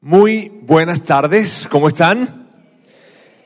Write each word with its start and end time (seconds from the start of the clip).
Muy 0.00 0.52
buenas 0.62 1.02
tardes, 1.02 1.66
¿cómo 1.68 1.88
están? 1.88 2.48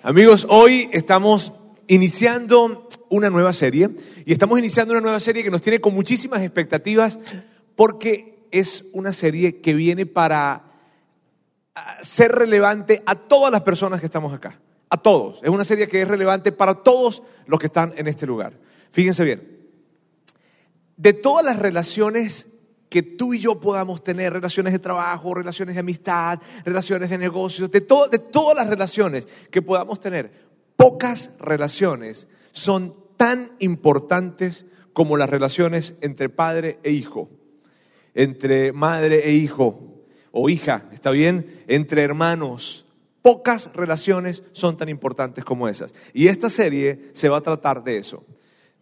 Amigos, 0.02 0.46
hoy 0.50 0.90
estamos 0.92 1.50
iniciando 1.88 2.90
una 3.08 3.30
nueva 3.30 3.54
serie 3.54 3.88
y 4.26 4.34
estamos 4.34 4.58
iniciando 4.58 4.92
una 4.92 5.00
nueva 5.00 5.18
serie 5.18 5.42
que 5.42 5.50
nos 5.50 5.62
tiene 5.62 5.80
con 5.80 5.94
muchísimas 5.94 6.42
expectativas 6.42 7.18
porque 7.74 8.46
es 8.50 8.84
una 8.92 9.14
serie 9.14 9.62
que 9.62 9.72
viene 9.72 10.04
para 10.04 10.74
ah, 11.74 11.96
ser 12.02 12.32
relevante 12.32 13.02
a 13.06 13.14
todas 13.14 13.50
las 13.50 13.62
personas 13.62 14.00
que 14.00 14.06
estamos 14.06 14.34
acá, 14.34 14.60
a 14.90 14.98
todos. 14.98 15.40
Es 15.42 15.48
una 15.48 15.64
serie 15.64 15.88
que 15.88 16.02
es 16.02 16.08
relevante 16.08 16.52
para 16.52 16.82
todos 16.82 17.22
los 17.46 17.58
que 17.58 17.66
están 17.68 17.94
en 17.96 18.08
este 18.08 18.26
lugar. 18.26 18.58
Fíjense 18.90 19.24
bien, 19.24 19.70
de 20.98 21.14
todas 21.14 21.46
las 21.46 21.58
relaciones 21.58 22.46
que 22.92 23.02
tú 23.02 23.32
y 23.32 23.38
yo 23.38 23.58
podamos 23.58 24.04
tener 24.04 24.34
relaciones 24.34 24.70
de 24.74 24.78
trabajo, 24.78 25.32
relaciones 25.32 25.74
de 25.74 25.80
amistad, 25.80 26.38
relaciones 26.62 27.08
de 27.08 27.16
negocios, 27.16 27.70
de, 27.70 27.80
de 27.80 28.18
todas 28.18 28.54
las 28.54 28.68
relaciones 28.68 29.26
que 29.50 29.62
podamos 29.62 29.98
tener, 29.98 30.30
pocas 30.76 31.30
relaciones 31.38 32.26
son 32.50 32.94
tan 33.16 33.52
importantes 33.60 34.66
como 34.92 35.16
las 35.16 35.30
relaciones 35.30 35.94
entre 36.02 36.28
padre 36.28 36.80
e 36.82 36.90
hijo, 36.90 37.30
entre 38.12 38.72
madre 38.72 39.26
e 39.26 39.32
hijo 39.32 40.04
o 40.30 40.50
hija, 40.50 40.90
¿está 40.92 41.12
bien? 41.12 41.64
Entre 41.68 42.02
hermanos. 42.02 42.84
Pocas 43.22 43.72
relaciones 43.72 44.42
son 44.52 44.76
tan 44.76 44.90
importantes 44.90 45.46
como 45.46 45.66
esas. 45.66 45.94
Y 46.12 46.26
esta 46.26 46.50
serie 46.50 47.08
se 47.14 47.30
va 47.30 47.38
a 47.38 47.42
tratar 47.42 47.84
de 47.84 47.96
eso. 47.96 48.22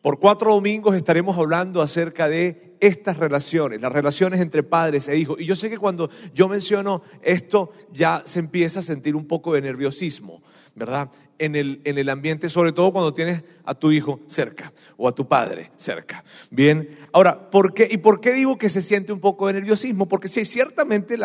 Por 0.03 0.19
cuatro 0.19 0.55
domingos 0.55 0.97
estaremos 0.97 1.37
hablando 1.37 1.83
acerca 1.83 2.29
de 2.29 2.77
estas 2.81 3.19
relaciones, 3.19 3.83
las 3.83 3.93
relaciones 3.93 4.41
entre 4.41 4.63
padres 4.63 5.09
e 5.09 5.17
hijos. 5.17 5.39
Y 5.39 5.45
yo 5.45 5.55
sé 5.55 5.69
que 5.69 5.77
cuando 5.77 6.09
yo 6.33 6.49
menciono 6.49 7.03
esto 7.21 7.73
ya 7.93 8.23
se 8.25 8.39
empieza 8.39 8.81
a 8.81 8.83
sentir 8.83 9.15
un 9.15 9.27
poco 9.27 9.53
de 9.53 9.61
nerviosismo, 9.61 10.43
¿verdad? 10.75 11.11
En 11.39 11.55
el, 11.55 11.83
en 11.85 11.99
el 11.99 12.09
ambiente, 12.09 12.49
sobre 12.49 12.73
todo 12.73 12.93
cuando 12.93 13.13
tienes 13.13 13.43
a 13.65 13.75
tu 13.75 13.93
hijo 13.93 14.21
cerca 14.27 14.73
o 14.97 15.07
a 15.07 15.15
tu 15.15 15.29
padre 15.29 15.71
cerca. 15.77 16.25
Bien, 16.51 16.99
ahora, 17.13 17.51
¿por 17.51 17.75
qué? 17.75 17.87
¿Y 17.91 17.99
por 17.99 18.21
qué 18.21 18.33
digo 18.33 18.57
que 18.57 18.71
se 18.71 18.81
siente 18.81 19.13
un 19.13 19.21
poco 19.21 19.49
de 19.49 19.55
nerviosismo? 19.55 20.09
Porque 20.09 20.29
sí, 20.29 20.47
ciertamente 20.47 21.19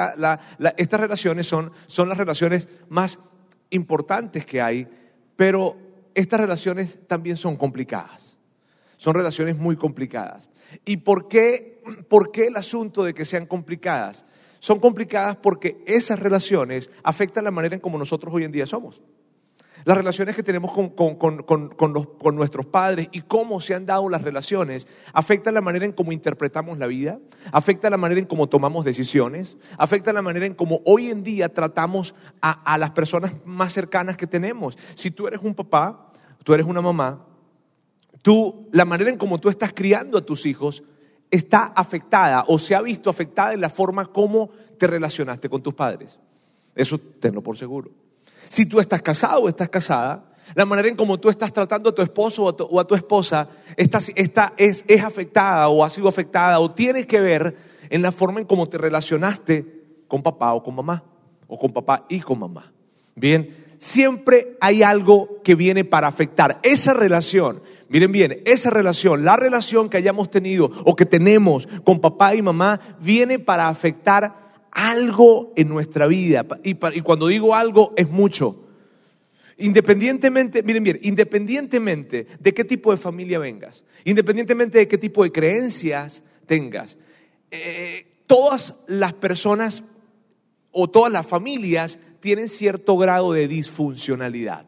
estas 0.76 1.00
relaciones 1.00 1.48
son, 1.48 1.72
son 1.88 2.10
las 2.10 2.18
relaciones 2.18 2.68
más 2.90 3.20
importantes 3.70 4.46
que 4.46 4.62
hay, 4.62 4.88
pero 5.38 5.78
estas 6.14 6.42
relaciones 6.42 7.00
también 7.08 7.38
son 7.38 7.56
complicadas. 7.56 8.35
Son 8.98 9.14
relaciones 9.14 9.58
muy 9.58 9.76
complicadas. 9.76 10.50
¿Y 10.86 10.98
por 10.98 11.28
qué, 11.28 11.82
por 12.08 12.32
qué 12.32 12.48
el 12.48 12.56
asunto 12.56 13.04
de 13.04 13.14
que 13.14 13.26
sean 13.26 13.46
complicadas? 13.46 14.26
Son 14.60 14.80
complicadas 14.80 15.36
porque 15.36 15.84
esas 15.86 16.20
relaciones 16.20 16.90
afectan 17.04 17.44
la 17.44 17.52
manera 17.52 17.76
en 17.76 17.82
como 17.82 17.98
nosotros 17.98 18.34
hoy 18.34 18.44
en 18.44 18.52
día 18.52 18.66
somos. 18.66 19.02
Las 19.84 19.98
relaciones 19.98 20.36
que 20.36 20.42
tenemos 20.42 20.74
con, 20.74 20.90
con, 21.16 22.36
nuestros 22.36 22.66
padres 22.66 23.08
y 23.12 23.22
cómo 23.22 23.62
se 23.62 23.76
han 23.76 23.86
dado 23.86 24.10
las 24.10 24.24
relaciones 24.24 24.88
afectan 25.14 25.54
la 25.54 25.62
manera 25.62 25.86
en 25.86 25.92
cómo 25.92 26.12
interpretamos 26.12 26.80
la 26.80 26.88
vida, 26.88 27.20
afectan 27.52 27.92
la 27.92 27.98
manera 27.98 28.20
en 28.20 28.26
cómo 28.26 28.50
tomamos 28.50 28.84
decisiones, 28.84 29.58
afectan 29.78 30.16
la 30.16 30.24
manera 30.24 30.48
en 30.48 30.56
cómo 30.56 30.82
hoy 30.86 31.12
en 31.12 31.22
día 31.22 31.54
tratamos 31.54 32.16
a, 32.42 32.52
a 32.74 32.80
las 32.80 32.90
personas 32.92 33.34
más 33.46 33.74
cercanas 33.74 34.18
que 34.18 34.26
tenemos. 34.26 34.76
Si 34.96 35.12
tú 35.12 35.28
eres 35.28 35.42
un 35.44 35.54
papá, 35.54 36.12
tú 36.44 36.56
eres 36.56 36.66
una 36.66 36.82
mamá, 36.82 37.24
tú, 38.26 38.68
la 38.72 38.86
manera 38.86 39.12
en 39.12 39.20
cómo 39.20 39.40
tú 39.40 39.50
estás 39.50 39.72
criando 39.72 40.18
a 40.18 40.26
tus 40.26 40.48
hijos 40.48 40.82
está 41.30 41.66
afectada 41.66 42.44
o 42.48 42.58
se 42.58 42.74
ha 42.74 42.82
visto 42.82 43.08
afectada 43.08 43.54
en 43.54 43.62
la 43.62 43.70
forma 43.70 44.08
como 44.08 44.50
te 44.80 44.88
relacionaste 44.88 45.48
con 45.48 45.62
tus 45.62 45.76
padres. 45.76 46.18
Eso 46.74 46.98
tenlo 46.98 47.44
por 47.44 47.56
seguro. 47.56 47.92
Si 48.50 48.66
tú 48.66 48.80
estás 48.80 49.04
casado 49.04 49.42
o 49.42 49.48
estás 49.48 49.70
casada, 49.70 50.34
la 50.56 50.66
manera 50.66 50.88
en 50.88 50.96
cómo 50.96 51.20
tú 51.20 51.30
estás 51.30 51.54
tratando 51.54 51.92
a 51.92 51.94
tu 51.94 52.02
esposo 52.02 52.46
o 52.46 52.80
a 52.80 52.88
tu, 52.88 52.96
esposa 52.96 53.48
está, 53.78 54.54
es, 54.58 54.84
es 54.88 55.04
afectada 55.04 55.70
o 55.70 55.84
ha 55.84 55.90
sido 55.92 56.08
afectada 56.08 56.60
o 56.60 56.72
tiene 56.72 57.06
que 57.06 57.20
ver 57.20 57.56
en 57.92 58.02
la 58.02 58.12
forma 58.12 58.40
en 58.40 58.48
cómo 58.48 58.68
te 58.68 58.80
relacionaste 58.80 59.84
con 60.08 60.24
papá 60.24 60.52
o 60.56 60.64
con 60.64 60.74
mamá, 60.74 61.04
o 61.46 61.60
con 61.60 61.72
papá 61.72 62.08
y 62.10 62.22
con 62.22 62.40
mamá. 62.40 62.74
Bien, 63.14 63.65
siempre 63.86 64.58
hay 64.62 64.82
algo 64.82 65.44
que 65.44 65.54
viene 65.54 65.86
para 65.86 66.08
afectar 66.08 66.60
esa 66.64 66.96
relación. 66.96 67.62
Miren 67.88 68.12
bien, 68.12 68.42
esa 68.46 68.72
relación, 68.72 69.24
la 69.24 69.38
relación 69.38 69.90
que 69.90 69.98
hayamos 69.98 70.32
tenido 70.32 70.72
o 70.86 70.96
que 70.96 71.06
tenemos 71.06 71.68
con 71.84 72.02
papá 72.02 72.34
y 72.34 72.42
mamá, 72.42 72.98
viene 73.00 73.38
para 73.38 73.70
afectar 73.70 74.66
algo 74.72 75.54
en 75.56 75.70
nuestra 75.70 76.08
vida. 76.08 76.44
Y, 76.64 76.74
cuando 77.04 77.28
digo 77.28 77.54
algo, 77.54 77.94
es 77.96 78.10
mucho. 78.10 78.66
Independientemente, 79.58 80.64
miren 80.64 80.84
bien, 80.84 81.00
independientemente 81.04 82.26
de 82.40 82.54
qué 82.56 82.66
tipo 82.66 82.92
de 82.92 82.98
familia 82.98 83.38
vengas, 83.38 83.84
independientemente 84.04 84.80
de 84.80 84.88
qué 84.88 84.98
tipo 84.98 85.24
de 85.24 85.32
creencias 85.32 86.24
tengas, 86.48 86.98
eh, 87.52 88.08
todas 88.26 88.78
las 88.88 89.14
personas 89.14 89.84
o 90.72 90.90
todas 90.90 91.14
las 91.14 91.28
familias 91.28 92.00
tienen 92.26 92.50
cierto 92.50 92.98
grado 92.98 93.34
de 93.34 93.48
disfuncionalidad. 93.48 94.66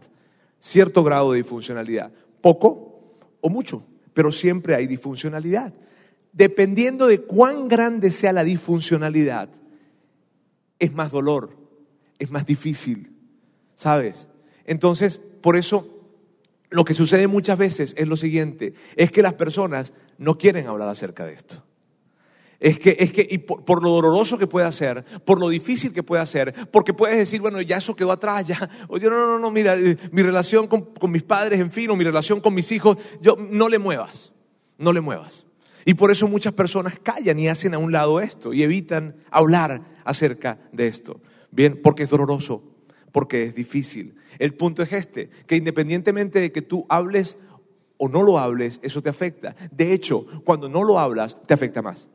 Cierto 0.59 1.03
grado 1.03 1.31
de 1.31 1.39
disfuncionalidad. 1.39 2.11
Poco 2.39 3.17
o 3.41 3.49
mucho, 3.49 3.83
pero 4.13 4.31
siempre 4.31 4.75
hay 4.75 4.85
disfuncionalidad. 4.85 5.73
Dependiendo 6.31 7.07
de 7.07 7.21
cuán 7.21 7.67
grande 7.67 8.11
sea 8.11 8.31
la 8.31 8.43
disfuncionalidad, 8.43 9.49
es 10.77 10.93
más 10.93 11.09
dolor, 11.09 11.57
es 12.19 12.29
más 12.29 12.45
difícil, 12.45 13.11
¿sabes? 13.75 14.27
Entonces, 14.63 15.19
por 15.41 15.55
eso 15.55 15.89
lo 16.69 16.85
que 16.85 16.93
sucede 16.93 17.25
muchas 17.25 17.57
veces 17.57 17.95
es 17.97 18.07
lo 18.07 18.17
siguiente, 18.17 18.75
es 18.95 19.11
que 19.11 19.23
las 19.23 19.33
personas 19.33 19.93
no 20.19 20.37
quieren 20.37 20.67
hablar 20.67 20.89
acerca 20.89 21.25
de 21.25 21.33
esto. 21.33 21.63
Es 22.59 22.79
que, 22.79 22.95
es 22.99 23.11
que 23.11 23.27
y 23.29 23.37
por, 23.37 23.83
lo 23.83 23.91
doloroso 23.91 24.37
que 24.37 24.47
pueda 24.47 24.71
ser, 24.71 25.03
por 25.23 25.39
lo 25.39 25.49
difícil 25.49 25.93
que 25.93 26.01
pueda 26.01 26.25
ser, 26.25 26.53
porque 26.71 26.91
puedes 26.91 27.17
decir, 27.17 27.39
bueno, 27.39 27.61
ya 27.61 27.77
eso 27.77 27.95
quedó 27.95 28.11
atrás, 28.11 28.47
ya, 28.47 28.69
oye, 28.87 29.09
no, 29.09 29.27
no, 29.27 29.37
no, 29.37 29.51
mira, 29.51 29.77
eh, 29.77 29.97
mi 30.11 30.23
relación 30.23 30.67
con, 30.67 30.85
con 30.85 31.11
mis 31.11 31.23
padres, 31.23 31.59
en 31.59 31.71
fin, 31.71 31.89
o 31.91 31.95
mi 31.95 32.03
relación 32.03 32.41
con 32.41 32.55
mis 32.55 32.71
hijos, 32.71 32.97
yo, 33.21 33.35
no 33.37 33.69
le 33.69 33.77
muevas, 33.77 34.33
no 34.77 34.91
le 34.91 35.01
muevas. 35.01 35.45
Y 35.85 35.93
por 35.93 36.11
eso 36.11 36.27
muchas 36.27 36.53
personas 36.53 36.99
callan 37.01 37.39
y 37.39 37.47
hacen 37.47 37.73
a 37.73 37.77
un 37.77 37.91
lado 37.91 38.19
esto 38.19 38.53
y 38.53 38.63
evitan 38.63 39.15
hablar 39.31 39.81
acerca 40.03 40.59
de 40.73 40.87
esto. 40.87 41.21
Bien, 41.51 41.79
porque 41.81 42.03
es 42.03 42.09
doloroso, 42.09 42.63
porque 43.11 43.43
es 43.43 43.55
difícil. 43.55 44.15
El 44.39 44.53
punto 44.55 44.83
es 44.83 44.91
este, 44.91 45.29
que 45.45 45.55
independientemente 45.55 46.41
de 46.41 46.51
que 46.51 46.61
tú 46.61 46.85
hables 46.89 47.37
o 47.97 48.09
no 48.09 48.23
lo 48.23 48.37
hables, 48.39 48.79
eso 48.83 49.01
te 49.01 49.09
afecta. 49.09 49.55
De 49.71 49.93
hecho, 49.93 50.25
cuando 50.43 50.67
no 50.67 50.83
lo 50.83 50.99
hablas, 50.99 51.37
te 51.45 51.53
afecta 51.53 51.81
más. 51.81 52.07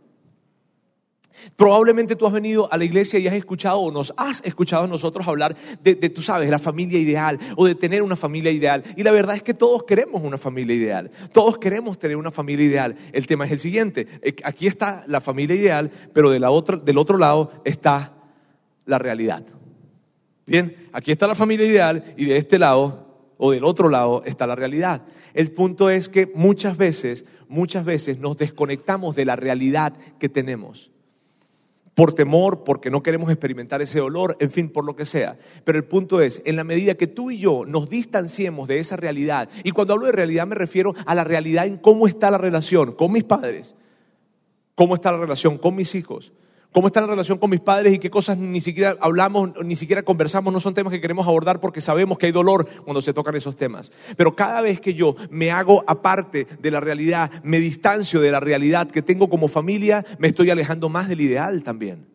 Probablemente 1.56 2.16
tú 2.16 2.26
has 2.26 2.32
venido 2.32 2.72
a 2.72 2.76
la 2.76 2.84
iglesia 2.84 3.18
y 3.18 3.26
has 3.26 3.34
escuchado 3.34 3.78
o 3.78 3.90
nos 3.90 4.12
has 4.16 4.42
escuchado 4.44 4.84
a 4.84 4.86
nosotros 4.86 5.26
hablar 5.26 5.56
de, 5.82 5.94
tú 6.10 6.22
sabes, 6.22 6.46
de 6.46 6.50
la 6.50 6.58
familia 6.58 6.98
ideal 6.98 7.38
o 7.56 7.66
de 7.66 7.74
tener 7.74 8.02
una 8.02 8.16
familia 8.16 8.52
ideal. 8.52 8.82
Y 8.96 9.02
la 9.02 9.10
verdad 9.12 9.36
es 9.36 9.42
que 9.42 9.54
todos 9.54 9.84
queremos 9.84 10.22
una 10.22 10.38
familia 10.38 10.76
ideal. 10.76 11.10
Todos 11.32 11.58
queremos 11.58 11.98
tener 11.98 12.16
una 12.16 12.30
familia 12.30 12.66
ideal. 12.66 12.96
El 13.12 13.26
tema 13.26 13.46
es 13.46 13.52
el 13.52 13.60
siguiente. 13.60 14.06
Eh, 14.22 14.34
aquí 14.44 14.66
está 14.66 15.04
la 15.06 15.20
familia 15.20 15.56
ideal, 15.56 15.90
pero 16.12 16.30
de 16.30 16.40
la 16.40 16.50
otra, 16.50 16.76
del 16.76 16.98
otro 16.98 17.18
lado 17.18 17.50
está 17.64 18.14
la 18.84 18.98
realidad. 18.98 19.44
Bien, 20.46 20.88
aquí 20.92 21.12
está 21.12 21.26
la 21.26 21.34
familia 21.34 21.66
ideal 21.66 22.04
y 22.16 22.26
de 22.26 22.36
este 22.36 22.58
lado 22.58 23.32
o 23.38 23.50
del 23.50 23.64
otro 23.64 23.88
lado 23.88 24.22
está 24.24 24.46
la 24.46 24.54
realidad. 24.54 25.02
El 25.34 25.50
punto 25.50 25.90
es 25.90 26.08
que 26.08 26.30
muchas 26.34 26.76
veces, 26.76 27.24
muchas 27.48 27.84
veces 27.84 28.18
nos 28.18 28.36
desconectamos 28.36 29.16
de 29.16 29.24
la 29.24 29.34
realidad 29.34 29.94
que 30.18 30.28
tenemos 30.28 30.91
por 31.94 32.14
temor, 32.14 32.64
porque 32.64 32.90
no 32.90 33.02
queremos 33.02 33.30
experimentar 33.30 33.82
ese 33.82 33.98
dolor, 33.98 34.36
en 34.40 34.50
fin, 34.50 34.70
por 34.70 34.84
lo 34.84 34.96
que 34.96 35.06
sea. 35.06 35.38
Pero 35.64 35.78
el 35.78 35.84
punto 35.84 36.20
es, 36.20 36.40
en 36.44 36.56
la 36.56 36.64
medida 36.64 36.94
que 36.94 37.06
tú 37.06 37.30
y 37.30 37.38
yo 37.38 37.64
nos 37.66 37.88
distanciemos 37.88 38.68
de 38.68 38.78
esa 38.78 38.96
realidad, 38.96 39.48
y 39.62 39.72
cuando 39.72 39.92
hablo 39.94 40.06
de 40.06 40.12
realidad 40.12 40.46
me 40.46 40.54
refiero 40.54 40.94
a 41.04 41.14
la 41.14 41.24
realidad 41.24 41.66
en 41.66 41.76
cómo 41.76 42.06
está 42.06 42.30
la 42.30 42.38
relación 42.38 42.92
con 42.92 43.12
mis 43.12 43.24
padres, 43.24 43.74
cómo 44.74 44.94
está 44.94 45.12
la 45.12 45.18
relación 45.18 45.58
con 45.58 45.74
mis 45.74 45.94
hijos, 45.94 46.32
cómo 46.72 46.86
está 46.86 47.00
la 47.02 47.06
relación 47.06 47.38
con 47.38 47.50
mis 47.50 47.60
padres 47.60 47.94
y 47.94 47.98
qué 47.98 48.10
cosas 48.10 48.38
ni 48.38 48.60
siquiera 48.60 48.96
hablamos, 49.00 49.50
ni 49.62 49.76
siquiera 49.76 50.02
conversamos, 50.02 50.52
no 50.52 50.60
son 50.60 50.74
temas 50.74 50.92
que 50.92 51.00
queremos 51.00 51.26
abordar 51.26 51.60
porque 51.60 51.80
sabemos 51.80 52.18
que 52.18 52.26
hay 52.26 52.32
dolor 52.32 52.66
cuando 52.84 53.02
se 53.02 53.12
tocan 53.12 53.36
esos 53.36 53.56
temas. 53.56 53.92
Pero 54.16 54.34
cada 54.34 54.60
vez 54.62 54.80
que 54.80 54.94
yo 54.94 55.14
me 55.30 55.50
hago 55.50 55.84
aparte 55.86 56.46
de 56.60 56.70
la 56.70 56.80
realidad, 56.80 57.30
me 57.44 57.60
distancio 57.60 58.20
de 58.20 58.30
la 58.30 58.40
realidad 58.40 58.90
que 58.90 59.02
tengo 59.02 59.28
como 59.28 59.48
familia, 59.48 60.04
me 60.18 60.28
estoy 60.28 60.50
alejando 60.50 60.88
más 60.88 61.08
del 61.08 61.20
ideal 61.20 61.62
también. 61.62 62.06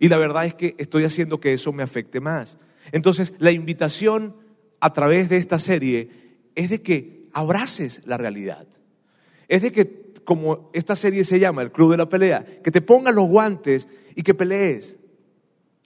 Y 0.00 0.08
la 0.08 0.18
verdad 0.18 0.44
es 0.44 0.54
que 0.54 0.74
estoy 0.78 1.04
haciendo 1.04 1.40
que 1.40 1.52
eso 1.52 1.72
me 1.72 1.82
afecte 1.82 2.20
más. 2.20 2.56
Entonces, 2.92 3.34
la 3.38 3.50
invitación 3.50 4.36
a 4.80 4.92
través 4.92 5.28
de 5.28 5.38
esta 5.38 5.58
serie 5.58 6.10
es 6.54 6.70
de 6.70 6.82
que 6.82 7.26
abraces 7.32 8.00
la 8.04 8.16
realidad. 8.16 8.66
Es 9.48 9.62
de 9.62 9.72
que 9.72 10.07
como 10.28 10.68
esta 10.74 10.94
serie 10.94 11.24
se 11.24 11.40
llama, 11.40 11.62
el 11.62 11.72
Club 11.72 11.92
de 11.92 11.96
la 11.96 12.06
Pelea, 12.10 12.44
que 12.62 12.70
te 12.70 12.82
pongas 12.82 13.14
los 13.14 13.26
guantes 13.26 13.88
y 14.14 14.22
que 14.22 14.34
pelees. 14.34 14.98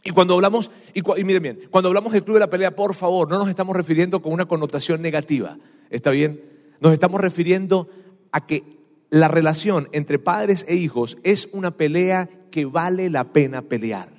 Y 0.03 0.11
cuando 0.11 0.35
hablamos, 0.35 0.73
y, 0.95 1.03
miren 1.23 1.43
bien, 1.45 1.59
cuando 1.71 1.87
hablamos 1.87 2.13
del 2.13 2.25
club 2.25 2.35
de 2.35 2.41
la 2.41 2.51
pelea, 2.51 2.75
por 2.75 2.97
favor, 2.97 3.31
no 3.31 3.39
nos 3.39 3.49
estamos 3.49 3.77
refiriendo 3.77 4.21
con 4.21 4.33
una 4.33 4.47
connotación 4.47 5.01
negativa, 5.01 5.59
¿está 5.91 6.11
bien? 6.11 6.43
Nos 6.81 6.93
estamos 6.93 7.21
refiriendo 7.21 7.89
a 8.33 8.45
que 8.45 8.65
la 9.11 9.29
relación 9.29 9.89
entre 9.93 10.19
padres 10.19 10.67
e 10.69 10.75
hijos 10.75 11.19
es 11.23 11.49
una 11.53 11.77
pelea 11.77 12.29
que 12.51 12.65
vale 12.65 13.11
la 13.11 13.33
pena 13.33 13.63
pelear. 13.63 14.12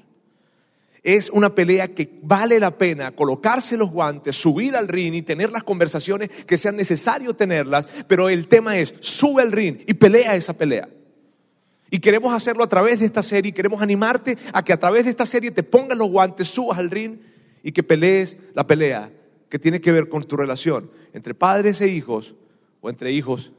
Es 1.03 1.29
una 1.29 1.53
pelea 1.53 1.93
que 1.93 2.17
vale 2.23 2.59
la 2.61 2.77
pena 2.77 3.11
colocarse 3.11 3.75
los 3.75 3.91
guantes, 3.91 4.37
subir 4.37 4.75
al 4.75 4.87
ring 4.87 5.13
y 5.13 5.21
tener 5.21 5.51
las 5.51 5.63
conversaciones 5.63 6.29
que 6.45 6.57
sean 6.57 6.77
necesario 6.77 7.35
tenerlas, 7.35 7.87
pero 8.07 8.29
el 8.29 8.47
tema 8.47 8.77
es, 8.77 8.95
sube 9.01 9.41
al 9.41 9.51
ring 9.51 9.79
y 9.85 9.93
pelea 9.95 10.35
esa 10.35 10.53
pelea. 10.53 10.87
Y 11.91 11.99
queremos 11.99 12.33
hacerlo 12.33 12.63
a 12.63 12.69
través 12.69 12.99
de 12.99 13.05
esta 13.05 13.21
serie 13.21 13.51
queremos 13.51 13.81
animarte 13.81 14.37
a 14.53 14.63
que 14.63 14.73
a 14.73 14.79
través 14.79 15.03
de 15.03 15.11
esta 15.11 15.25
serie 15.25 15.51
te 15.51 15.61
pongas 15.61 15.97
los 15.97 16.09
guantes, 16.09 16.47
subas 16.47 16.79
al 16.79 16.89
ring 16.89 17.19
y 17.61 17.71
que 17.71 17.83
pelees 17.83 18.37
la 18.53 18.65
pelea 18.65 19.11
que 19.49 19.59
tiene 19.59 19.79
que 19.79 19.91
ver 19.91 20.09
con 20.09 20.23
tu 20.23 20.35
relación 20.35 20.89
entre 21.13 21.35
padres 21.35 21.81
e 21.81 21.87
hijos 21.89 22.33
o 22.81 22.89
entre 22.89 23.11
hijos 23.11 23.51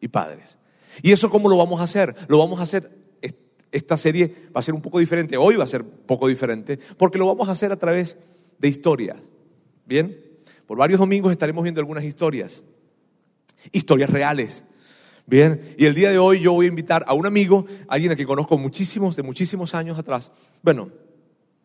y 0.00 0.08
padres. 0.08 0.56
¿Y 1.02 1.12
eso 1.12 1.28
cómo 1.28 1.48
lo 1.48 1.56
vamos 1.56 1.80
a 1.80 1.84
hacer? 1.84 2.14
Lo 2.28 2.38
vamos 2.38 2.60
a 2.60 2.62
hacer, 2.62 2.90
esta 3.76 3.96
serie 3.96 4.34
va 4.54 4.60
a 4.60 4.62
ser 4.62 4.74
un 4.74 4.80
poco 4.80 4.98
diferente, 4.98 5.36
hoy 5.36 5.56
va 5.56 5.64
a 5.64 5.68
ser 5.68 5.82
un 5.82 5.90
poco 6.06 6.28
diferente, 6.28 6.78
porque 6.96 7.18
lo 7.18 7.26
vamos 7.26 7.48
a 7.48 7.52
hacer 7.52 7.72
a 7.72 7.76
través 7.76 8.16
de 8.58 8.68
historias. 8.68 9.18
¿Bien? 9.86 10.18
Por 10.66 10.78
varios 10.78 10.98
domingos 10.98 11.32
estaremos 11.32 11.62
viendo 11.62 11.80
algunas 11.80 12.04
historias, 12.04 12.62
historias 13.72 14.08
reales 14.10 14.64
Bien, 15.26 15.74
y 15.78 15.86
el 15.86 15.94
día 15.94 16.10
de 16.10 16.18
hoy 16.18 16.40
yo 16.40 16.52
voy 16.52 16.66
a 16.66 16.68
invitar 16.68 17.02
a 17.06 17.14
un 17.14 17.24
amigo, 17.24 17.64
alguien 17.88 18.12
a 18.12 18.16
que 18.16 18.26
conozco 18.26 18.58
muchísimos, 18.58 19.16
de 19.16 19.22
muchísimos 19.22 19.74
años 19.74 19.98
atrás. 19.98 20.30
Bueno, 20.62 20.90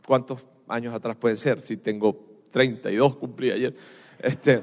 ¿cuántos 0.07 0.45
años 0.69 0.93
atrás 0.93 1.17
puede 1.17 1.35
ser? 1.35 1.61
Si 1.61 1.75
tengo 1.75 2.17
32, 2.51 3.17
cumplí 3.17 3.51
ayer. 3.51 3.75
Este, 4.17 4.61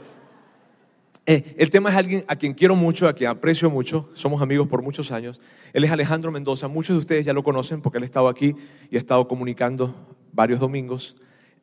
eh, 1.26 1.54
el 1.58 1.70
tema 1.70 1.90
es 1.90 1.96
alguien 1.96 2.24
a 2.28 2.36
quien 2.36 2.54
quiero 2.54 2.76
mucho, 2.76 3.08
a 3.08 3.12
quien 3.12 3.30
aprecio 3.30 3.68
mucho, 3.68 4.08
somos 4.14 4.40
amigos 4.40 4.68
por 4.68 4.82
muchos 4.82 5.10
años. 5.10 5.40
Él 5.72 5.82
es 5.82 5.90
Alejandro 5.90 6.30
Mendoza, 6.30 6.68
muchos 6.68 6.94
de 6.94 7.00
ustedes 7.00 7.24
ya 7.24 7.32
lo 7.32 7.42
conocen 7.42 7.82
porque 7.82 7.98
él 7.98 8.04
ha 8.04 8.06
estado 8.06 8.28
aquí 8.28 8.54
y 8.90 8.96
ha 8.96 8.98
estado 8.98 9.26
comunicando 9.26 9.94
varios 10.32 10.60
domingos. 10.60 11.16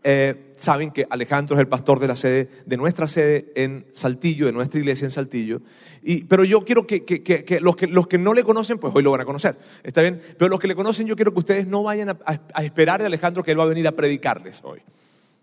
Eh, 0.06 0.51
saben 0.57 0.92
que 0.92 1.07
Alejandro 1.10 1.56
es 1.56 1.62
el 1.62 1.69
pastor 1.69 1.98
de 2.00 2.07
la 2.10 2.18
sede, 2.18 2.50
de 2.65 2.75
nuestra 2.75 3.07
sede 3.07 3.54
en 3.56 3.86
Saltillo, 3.94 4.48
de 4.48 4.51
nuestra 4.51 4.81
iglesia 4.81 5.06
en 5.06 5.12
Saltillo. 5.12 5.62
Pero 6.27 6.44
yo 6.44 6.60
quiero 6.60 6.86
que, 6.86 7.06
los 7.62 8.07
que, 8.07 8.18
no 8.18 8.33
le 8.33 8.44
conocen, 8.44 8.80
pues 8.80 8.94
hoy 8.94 9.01
lo 9.01 9.12
van 9.12 9.21
a 9.21 9.25
conocer. 9.25 9.57
¿Está 9.81 10.01
bien? 10.01 10.19
Pero 10.38 10.50
los 10.50 10.60
que 10.60 10.68
le 10.68 10.75
conocen, 10.75 11.07
yo 11.07 11.15
quiero 11.15 11.31
que 11.31 11.39
ustedes 11.39 11.68
no 11.68 11.83
vayan 11.83 12.10
a, 12.10 12.18
a 12.25 12.63
esperar 12.65 13.00
de 13.00 13.06
Alejandro 13.06 13.44
que 13.44 13.51
él 13.51 13.60
va 13.60 13.63
a 13.63 13.68
venir 13.68 13.88
a 13.88 13.94
predicarles 13.94 14.60
hoy. 14.63 14.81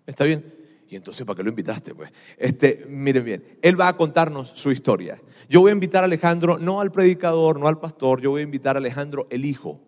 ¿Está 0.06 0.24
bien? 0.24 0.59
Y 0.90 0.96
entonces, 0.96 1.24
¿para 1.24 1.36
qué 1.36 1.44
lo 1.44 1.50
invitaste? 1.50 1.94
Pues, 1.94 2.12
este, 2.36 2.84
miren 2.88 3.24
bien, 3.24 3.44
él 3.62 3.80
va 3.80 3.86
a 3.86 3.96
contarnos 3.96 4.48
su 4.48 4.72
historia. 4.72 5.22
Yo 5.48 5.60
voy 5.60 5.70
a 5.70 5.72
invitar 5.72 6.02
a 6.02 6.06
Alejandro, 6.06 6.58
no 6.58 6.80
al 6.80 6.90
predicador, 6.90 7.60
no 7.60 7.68
al 7.68 7.78
pastor, 7.78 8.20
yo 8.20 8.30
voy 8.30 8.40
a 8.40 8.44
invitar 8.44 8.74
a 8.74 8.80
Alejandro 8.80 9.28
el 9.30 9.44
hijo. 9.44 9.80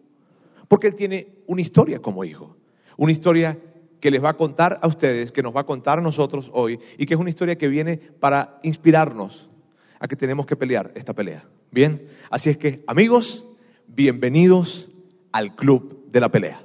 Porque 0.68 0.86
él 0.86 0.94
tiene 0.94 1.26
una 1.48 1.60
historia 1.60 1.98
como 1.98 2.22
hijo. 2.22 2.56
Una 2.96 3.10
historia 3.10 3.58
que 3.98 4.12
les 4.12 4.22
va 4.22 4.30
a 4.30 4.36
contar 4.36 4.78
a 4.80 4.86
ustedes, 4.86 5.32
que 5.32 5.42
nos 5.42 5.54
va 5.54 5.62
a 5.62 5.66
contar 5.66 5.98
a 5.98 6.02
nosotros 6.02 6.50
hoy, 6.54 6.78
y 6.96 7.04
que 7.04 7.14
es 7.14 7.20
una 7.20 7.30
historia 7.30 7.58
que 7.58 7.66
viene 7.66 7.96
para 7.96 8.60
inspirarnos 8.62 9.50
a 9.98 10.06
que 10.06 10.14
tenemos 10.14 10.46
que 10.46 10.54
pelear 10.54 10.92
esta 10.94 11.14
pelea. 11.14 11.48
Bien, 11.72 12.06
así 12.30 12.48
es 12.48 12.58
que 12.58 12.84
amigos, 12.86 13.44
bienvenidos 13.88 14.88
al 15.32 15.56
Club 15.56 16.04
de 16.12 16.20
la 16.20 16.30
Pelea. 16.30 16.64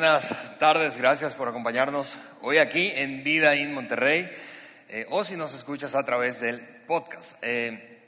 Buenas 0.00 0.32
tardes, 0.60 0.96
gracias 0.96 1.34
por 1.34 1.48
acompañarnos 1.48 2.16
hoy 2.42 2.58
aquí 2.58 2.92
en 2.94 3.24
Vida 3.24 3.56
en 3.56 3.74
Monterrey, 3.74 4.30
eh, 4.88 5.06
o 5.10 5.24
si 5.24 5.34
nos 5.34 5.52
escuchas 5.56 5.96
a 5.96 6.04
través 6.04 6.40
del 6.40 6.60
podcast. 6.60 7.42
Eh, 7.42 7.98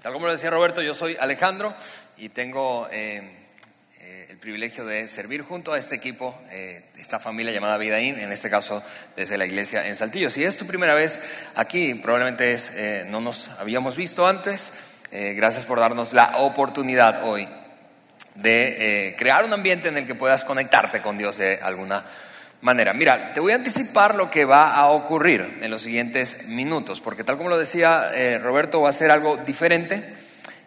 tal 0.00 0.14
como 0.14 0.24
lo 0.24 0.32
decía 0.32 0.48
Roberto, 0.48 0.80
yo 0.80 0.94
soy 0.94 1.18
Alejandro 1.20 1.74
y 2.16 2.30
tengo 2.30 2.88
eh, 2.90 3.30
el 4.30 4.38
privilegio 4.38 4.86
de 4.86 5.06
servir 5.06 5.42
junto 5.42 5.74
a 5.74 5.78
este 5.78 5.96
equipo, 5.96 6.34
esta 6.96 7.20
familia 7.20 7.52
llamada 7.52 7.76
Vida 7.76 8.00
en 8.00 8.32
este 8.32 8.48
caso 8.48 8.82
desde 9.14 9.36
la 9.36 9.44
iglesia 9.44 9.86
en 9.86 9.96
Saltillo. 9.96 10.30
Si 10.30 10.42
es 10.42 10.56
tu 10.56 10.66
primera 10.66 10.94
vez 10.94 11.20
aquí, 11.56 11.92
probablemente 11.92 12.52
es, 12.52 13.06
no 13.08 13.20
nos 13.20 13.50
habíamos 13.58 13.96
visto 13.96 14.26
antes, 14.26 14.72
gracias 15.10 15.66
por 15.66 15.78
darnos 15.78 16.14
la 16.14 16.38
oportunidad 16.38 17.24
hoy 17.24 17.46
de 18.34 19.08
eh, 19.08 19.16
crear 19.16 19.44
un 19.44 19.52
ambiente 19.52 19.88
en 19.88 19.96
el 19.96 20.06
que 20.06 20.14
puedas 20.14 20.44
conectarte 20.44 21.00
con 21.00 21.16
Dios 21.16 21.38
de 21.38 21.60
alguna 21.62 22.04
manera. 22.62 22.92
Mira, 22.92 23.32
te 23.32 23.40
voy 23.40 23.52
a 23.52 23.56
anticipar 23.56 24.14
lo 24.14 24.30
que 24.30 24.44
va 24.44 24.74
a 24.74 24.90
ocurrir 24.90 25.58
en 25.60 25.70
los 25.70 25.82
siguientes 25.82 26.48
minutos, 26.48 27.00
porque 27.00 27.22
tal 27.24 27.36
como 27.36 27.50
lo 27.50 27.58
decía 27.58 28.10
eh, 28.14 28.38
Roberto, 28.38 28.80
va 28.80 28.90
a 28.90 28.92
ser 28.92 29.10
algo 29.10 29.36
diferente. 29.36 30.02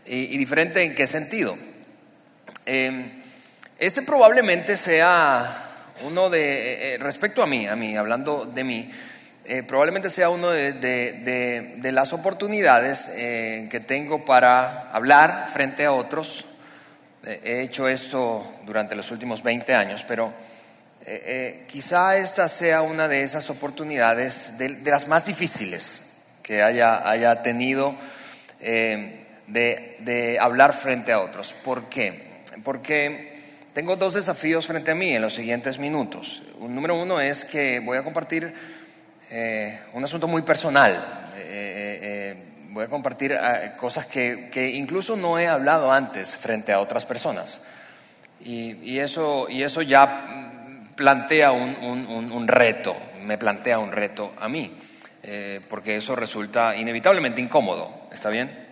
Y, 0.10 0.38
diferente 0.38 0.82
en 0.84 0.96
qué 0.96 1.06
sentido? 1.06 1.58
Eh, 2.66 3.12
este 3.78 4.04
probablemente 4.04 4.78
sea 4.78 5.66
uno 6.04 6.30
de, 6.30 6.98
respecto 7.02 7.44
a 7.44 7.46
mí, 7.46 7.68
a 7.68 7.76
mí, 7.76 7.98
hablando 7.98 8.46
de 8.46 8.64
mí, 8.64 8.90
probablemente 9.68 10.10
sea 10.10 10.30
uno 10.30 10.50
de, 10.50 10.72
de 10.72 11.92
las 11.92 12.14
oportunidades 12.14 13.10
que 13.10 13.84
tengo 13.86 14.24
para 14.24 14.90
hablar 14.92 15.50
frente 15.52 15.84
a 15.84 15.92
otros 15.92 16.46
he 17.28 17.62
hecho 17.62 17.88
esto 17.88 18.60
durante 18.66 18.96
los 18.96 19.12
últimos 19.12 19.44
20 19.44 19.74
años, 19.74 20.06
pero 20.08 20.34
eh, 21.06 21.24
eh, 21.26 21.64
quizá 21.68 22.18
esta 22.18 22.48
sea 22.48 22.82
una 22.82 23.08
de 23.08 23.24
esas 23.24 23.50
oportunidades, 23.50 24.58
de, 24.58 24.78
las 24.84 25.08
más 25.08 25.26
difíciles 25.26 26.02
que 26.44 26.62
haya, 26.62 27.10
haya 27.10 27.42
tenido 27.42 27.96
eh, 28.60 29.26
de, 29.48 30.38
hablar 30.40 30.74
frente 30.74 31.12
a 31.12 31.22
otros. 31.22 31.54
¿Por 31.54 31.90
qué? 31.90 32.44
Porque 32.64 33.38
tengo 33.74 33.96
dos 33.96 34.16
desafíos 34.16 34.68
frente 34.68 34.92
a 34.92 34.96
mí 34.96 35.16
en 35.16 35.22
los 35.22 35.34
siguientes 35.34 35.80
minutos. 35.80 36.44
Un 36.60 36.76
número 36.76 37.02
uno 37.02 37.22
es 37.22 37.46
que 37.46 37.80
voy 37.80 37.98
a 37.98 38.04
compartir 38.04 38.54
un 39.94 40.04
asunto 40.04 40.28
muy 40.28 40.42
personal 40.42 41.28
voy 42.78 42.86
a 42.86 42.90
compartir 42.90 43.32
eh, 43.32 43.72
cosas 43.76 44.06
que, 44.06 44.50
que, 44.52 44.70
incluso 44.70 45.16
no 45.16 45.40
he 45.40 45.48
hablado 45.48 45.92
antes 45.92 46.38
frente 46.38 46.72
a 46.72 46.80
otras 46.80 47.08
personas. 47.08 47.62
Y, 48.40 49.00
eso, 49.00 49.48
y 49.50 49.64
eso 49.64 49.82
ya 49.82 50.92
plantea 50.96 51.52
un, 51.52 51.76
un, 52.32 52.48
reto, 52.48 52.96
me 53.24 53.40
plantea 53.40 53.80
un 53.80 53.92
reto 53.92 54.32
a 54.40 54.48
mí, 54.48 54.72
eh, 55.24 55.60
porque 55.68 55.98
eso 55.98 56.16
resulta 56.16 56.76
inevitablemente 56.76 57.42
incómodo, 57.42 58.08
¿está 58.14 58.30
bien? 58.30 58.68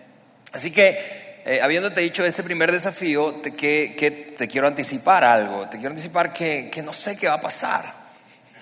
Así 0.52 0.70
que, 0.70 1.42
eh, 1.44 1.60
habiéndote 1.60 2.00
dicho 2.00 2.24
ese 2.24 2.44
primer 2.44 2.70
desafío, 2.70 3.34
te, 3.42 3.54
que, 3.54 3.96
que, 3.98 4.10
te 4.38 4.46
quiero 4.46 4.68
anticipar 4.68 5.24
algo, 5.24 5.68
te 5.68 5.78
quiero 5.78 5.90
anticipar 5.90 6.32
que, 6.32 6.70
que 6.72 6.80
no 6.80 6.92
sé 6.92 7.18
qué 7.18 7.26
va 7.26 7.34
a 7.34 7.40
pasar, 7.40 7.84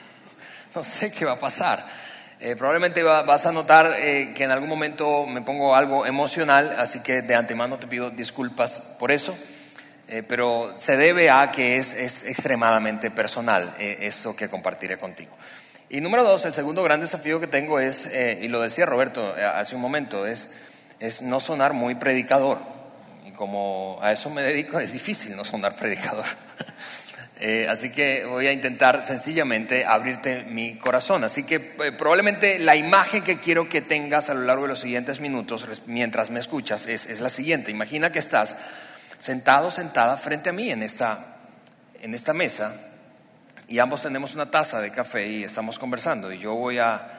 no 0.75 0.83
sé 0.83 1.13
qué 1.13 1.27
va 1.27 1.33
a 1.33 1.39
pasar. 1.39 2.04
Eh, 2.45 2.57
probablemente 2.57 3.03
vas 3.03 3.47
a 3.47 3.53
notar 3.53 3.97
eh, 3.99 4.35
que 4.35 4.45
en 4.45 4.51
algún 4.51 4.69
momento 4.69 5.25
me 5.25 5.41
pongo 5.41 5.75
algo 5.75 6.05
emocional, 6.05 6.77
así 6.79 7.01
que 7.01 7.23
de 7.23 7.35
antemano 7.35 7.79
te 7.79 7.87
pido 7.87 8.11
disculpas 8.11 8.81
por 8.99 9.13
eso, 9.13 9.35
eh, 10.09 10.23
pero 10.29 10.75
se 10.77 10.99
debe 10.99 11.31
a 11.31 11.51
que 11.51 11.79
es, 11.79 11.95
es 11.95 12.27
extremadamente 12.27 13.11
personal 13.11 13.75
eso 13.79 14.37
que 14.37 14.51
compartiré 14.51 14.99
contigo. 14.99 15.31
Y 15.89 16.03
número 16.03 16.23
dos, 16.23 16.45
el 16.45 16.53
segundo 16.53 16.83
gran 16.83 17.01
desafío 17.01 17.41
que 17.41 17.47
tengo 17.47 17.81
es, 17.81 18.11
y 18.13 18.49
lo 18.49 18.61
decía 18.61 18.85
Roberto 18.85 19.35
hace 19.55 19.75
un 19.75 19.81
momento, 19.81 20.27
es, 20.27 20.53
es 21.01 21.23
no 21.23 21.41
sonar 21.41 21.73
muy 21.73 21.95
predicador. 21.95 22.59
Y 23.27 23.31
como 23.31 23.99
a 24.03 24.13
eso 24.13 24.29
me 24.29 24.43
dedico, 24.43 24.79
es 24.81 24.93
difícil 24.93 25.35
no 25.35 25.47
sonar 25.47 25.77
predicador. 25.77 26.27
Eh, 27.41 27.67
así 27.69 27.91
que 27.91 28.25
voy 28.27 28.47
a 28.47 28.53
intentar 28.53 29.05
sencillamente 29.05 29.85
abrirte 29.85 30.45
mi 30.45 30.77
corazón. 30.77 31.25
Así 31.25 31.45
que 31.45 31.57
eh, 31.57 31.93
probablemente 31.99 32.59
la 32.59 32.77
imagen 32.77 33.23
que 33.23 33.39
quiero 33.39 33.69
que 33.69 33.81
tengas 33.83 34.31
a 34.31 34.35
lo 34.35 34.43
largo 34.43 34.63
de 34.63 34.69
los 34.69 34.81
siguientes 34.81 35.21
minutos 35.21 35.67
mientras 35.87 36.31
me 36.31 36.39
escuchas 36.39 36.87
es, 36.87 37.21
la 37.21 37.29
siguiente. 37.29 37.71
Imagina 37.71 38.13
que 38.13 38.21
estás 38.21 38.57
sentado, 39.21 39.71
sentada 39.71 40.17
frente 40.17 40.51
a 40.51 40.53
mí 40.53 40.71
en 40.71 40.83
esta, 40.83 41.39
en 42.01 42.15
esta 42.15 42.33
mesa 42.33 42.93
y 43.67 43.79
ambos 43.79 44.03
tenemos 44.03 44.35
una 44.35 44.51
taza 44.51 44.81
de 44.81 44.93
café 44.93 45.27
y 45.27 45.45
estamos 45.45 45.79
conversando 45.79 46.33
y 46.33 46.39
yo 46.39 46.55
voy 46.55 46.79
a, 46.79 47.11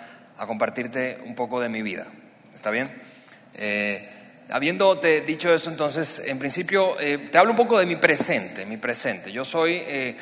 compartirte 0.47 1.17
un 1.25 1.35
poco 1.35 1.59
de 1.59 1.69
mi 1.69 1.81
vida. 1.81 2.05
¿Está 2.53 2.69
bien? 2.69 2.91
Eh, 3.53 4.14
habiéndote 4.49 5.21
dicho 5.21 5.53
eso, 5.53 5.69
entonces, 5.69 6.23
en 6.25 6.37
principio, 6.39 6.99
eh, 6.99 7.29
te 7.31 7.37
hablo 7.37 7.51
un 7.51 7.57
poco 7.57 7.79
de 7.79 7.85
mi 7.85 7.95
presente, 7.95 8.65
mi 8.65 8.77
presente. 8.77 9.31
Yo 9.31 9.43
soy, 9.43 9.73
eh, 9.75 10.15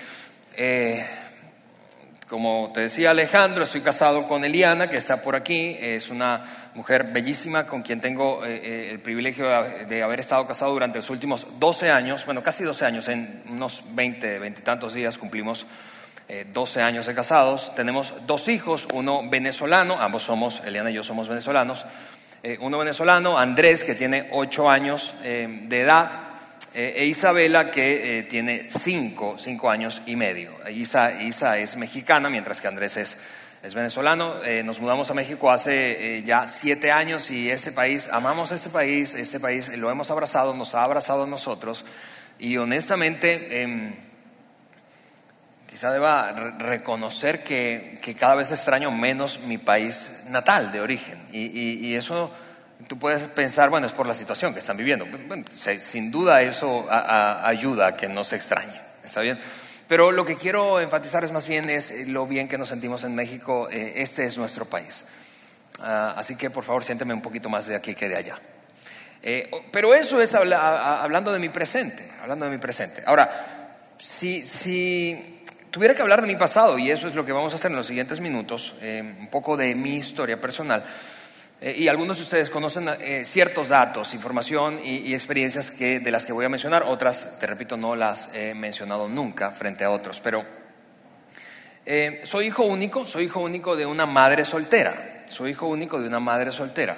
eh, 0.55 1.05
como 2.27 2.71
te 2.73 2.81
decía 2.81 3.11
Alejandro, 3.11 3.63
estoy 3.63 3.81
casado 3.81 4.27
con 4.27 4.43
Eliana, 4.45 4.89
que 4.89 4.97
está 4.97 5.21
por 5.21 5.35
aquí, 5.35 5.77
es 5.79 6.09
una 6.09 6.71
mujer 6.73 7.05
bellísima 7.11 7.67
con 7.67 7.83
quien 7.83 8.01
tengo 8.01 8.43
el 8.43 8.99
privilegio 8.99 9.45
de, 9.87 10.01
haber 10.01 10.21
estado 10.21 10.47
casado 10.47 10.71
durante 10.71 10.97
los 10.97 11.09
últimos 11.11 11.59
12 11.59 11.91
años, 11.91 12.25
bueno, 12.25 12.41
casi 12.41 12.63
12 12.63 12.85
años, 12.85 13.07
en 13.09 13.43
unos 13.47 13.83
20, 13.93 14.39
20 14.39 14.59
y 14.59 14.63
tantos 14.63 14.95
días 14.95 15.19
cumplimos 15.19 15.67
12 16.51 16.81
años 16.81 17.05
de 17.05 17.13
casados. 17.13 17.75
Tenemos 17.75 18.25
dos 18.25 18.47
hijos, 18.47 18.87
uno 18.93 19.21
venezolano, 19.29 19.99
ambos 19.99 20.23
somos, 20.23 20.63
Eliana 20.65 20.89
y 20.89 20.95
yo 20.95 21.03
somos 21.03 21.27
venezolanos, 21.27 21.85
eh, 22.43 22.57
uno 22.59 22.77
venezolano, 22.77 23.39
Andrés, 23.39 23.85
que 23.85 23.95
tiene 23.95 24.27
ocho 24.31 24.69
años 24.69 25.13
eh, 25.23 25.47
de 25.63 25.79
edad, 25.79 26.11
eh, 26.73 26.93
e 26.97 27.05
Isabela, 27.05 27.71
que 27.71 28.27
tiene 28.29 28.67
cinco, 28.69 29.37
cinco, 29.39 29.69
años 29.69 30.01
y 30.05 30.17
medio. 30.17 30.51
Isa, 30.69 31.21
Isa, 31.21 31.57
es 31.57 31.77
mexicana, 31.77 32.29
mientras 32.29 32.59
que 32.59 32.67
Andrés 32.67 32.97
es, 32.97 33.17
es 33.63 33.73
venezolano. 33.73 34.41
nos 34.65 34.81
mudamos 34.81 35.09
a 35.09 35.13
México 35.13 35.49
hace 35.49 36.21
ya 36.25 36.49
siete 36.49 36.91
años 36.91 37.31
y 37.31 37.49
este 37.49 37.71
país, 37.71 38.09
amamos 38.11 38.51
este 38.51 38.69
país, 38.69 39.15
este 39.15 39.39
país 39.39 39.69
lo 39.77 39.89
hemos 39.89 40.11
abrazado, 40.11 40.53
nos 40.53 40.75
ha 40.75 40.83
abrazado 40.83 41.23
a 41.23 41.27
nosotros 41.27 41.85
y 42.39 42.57
honestamente 42.57 43.61
em, 43.61 43.93
quizá 45.73 45.91
deba 45.91 46.31
reconocer 46.59 47.43
que, 47.43 47.99
cada 48.19 48.35
vez 48.35 48.51
extraño 48.51 48.91
menos 48.91 49.39
mi 49.39 49.57
país 49.57 50.21
natal 50.29 50.71
de 50.71 50.81
origen. 50.81 51.17
Y, 51.31 51.95
eso 51.95 52.31
tú 52.87 52.99
puedes 52.99 53.23
pensar, 53.23 53.71
bueno, 53.71 53.87
es 53.87 53.91
por 53.91 54.05
la 54.05 54.13
situación 54.13 54.53
que 54.53 54.59
están 54.59 54.77
viviendo. 54.77 55.07
sin 55.79 56.11
duda 56.11 56.43
eso 56.43 56.85
ayuda 56.91 57.87
a 57.87 57.97
que 57.97 58.07
no 58.07 58.23
se 58.23 58.35
extrañe. 58.35 58.79
¿Está 59.03 59.21
bien? 59.21 59.39
Pero 59.87 60.11
lo 60.11 60.23
que 60.23 60.35
quiero 60.35 60.79
enfatizar 60.79 61.23
es 61.23 61.31
más 61.31 61.47
bien 61.47 61.67
es 61.71 62.07
lo 62.07 62.27
bien 62.27 62.47
que 62.47 62.59
nos 62.59 62.69
sentimos 62.69 63.03
en 63.03 63.15
México. 63.15 63.67
Eh, 63.71 63.93
este 63.95 64.27
es 64.27 64.37
nuestro 64.37 64.65
país. 64.65 65.05
Ah, 65.79 66.13
así 66.15 66.35
que 66.35 66.51
por 66.51 66.63
favor 66.63 66.83
siénteme 66.83 67.15
un 67.15 67.21
poquito 67.21 67.49
más 67.49 67.65
de 67.65 67.75
aquí 67.75 67.95
que 67.95 68.07
de 68.07 68.15
allá. 68.15 68.37
Eh, 69.23 69.49
pero 69.71 69.95
eso 69.95 70.21
es 70.21 70.35
hablando 70.35 71.31
de 71.31 71.39
mi 71.39 71.49
presente, 71.49 72.11
hablando 72.21 72.45
de 72.45 72.51
mi 72.51 72.59
presente. 72.59 73.01
Ahora, 73.07 73.95
si, 73.97 74.43
si 74.43 75.32
tuviera 75.73 75.95
que 75.95 76.03
hablar 76.03 76.21
de 76.21 76.27
mi 76.27 76.35
pasado, 76.35 76.77
y 76.77 76.91
eso 76.91 77.07
es 77.07 77.15
lo 77.15 77.25
que 77.25 77.31
vamos 77.31 77.51
a 77.51 77.55
hacer 77.55 77.71
en 77.71 77.77
los 77.77 77.87
siguientes 77.87 78.19
minutos, 78.19 78.75
eh, 78.79 79.01
un 79.01 79.27
poco 79.27 79.57
de 79.57 79.73
mi 79.73 79.95
historia 79.95 80.39
personal, 80.39 80.83
eh, 81.59 81.73
y 81.75 81.87
algunos 81.87 82.17
de 82.17 82.23
ustedes 82.23 82.51
conocen 82.51 82.87
eh, 83.01 83.23
ciertos 83.25 83.69
datos, 83.69 84.13
información 84.13 84.79
y, 84.83 85.15
experiencias 85.15 85.71
que, 85.71 85.99
de 85.99 86.11
las 86.11 86.25
que 86.25 86.31
voy 86.31 86.45
a 86.45 86.49
mencionar, 86.49 86.83
otras, 86.83 87.39
te 87.39 87.47
repito, 87.47 87.75
no 87.75 87.95
las 87.95 88.29
he 88.35 88.53
mencionado 88.53 89.09
nunca 89.09 89.49
frente 89.49 89.83
a 89.83 89.89
otros, 89.89 90.19
pero 90.19 90.45
soy 92.23 92.45
hijo 92.45 92.63
único, 92.63 93.07
soy 93.07 93.25
hijo 93.25 93.39
único 93.39 93.75
de 93.75 93.87
una 93.87 94.05
madre 94.05 94.45
soltera, 94.45 95.25
soy 95.27 95.51
hijo 95.51 95.65
único 95.65 95.99
de 95.99 96.07
una 96.07 96.19
madre 96.19 96.51
soltera. 96.51 96.95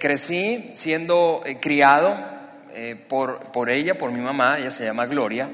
crecí 0.00 0.72
siendo 0.74 1.44
criado 1.60 2.16
por, 3.08 3.52
por 3.52 3.68
ella, 3.68 3.96
por 3.96 4.10
mi 4.10 4.20
mamá, 4.20 4.58
ella 4.58 4.70
se 4.70 4.84
llama 4.84 5.06
Gloria, 5.06 5.48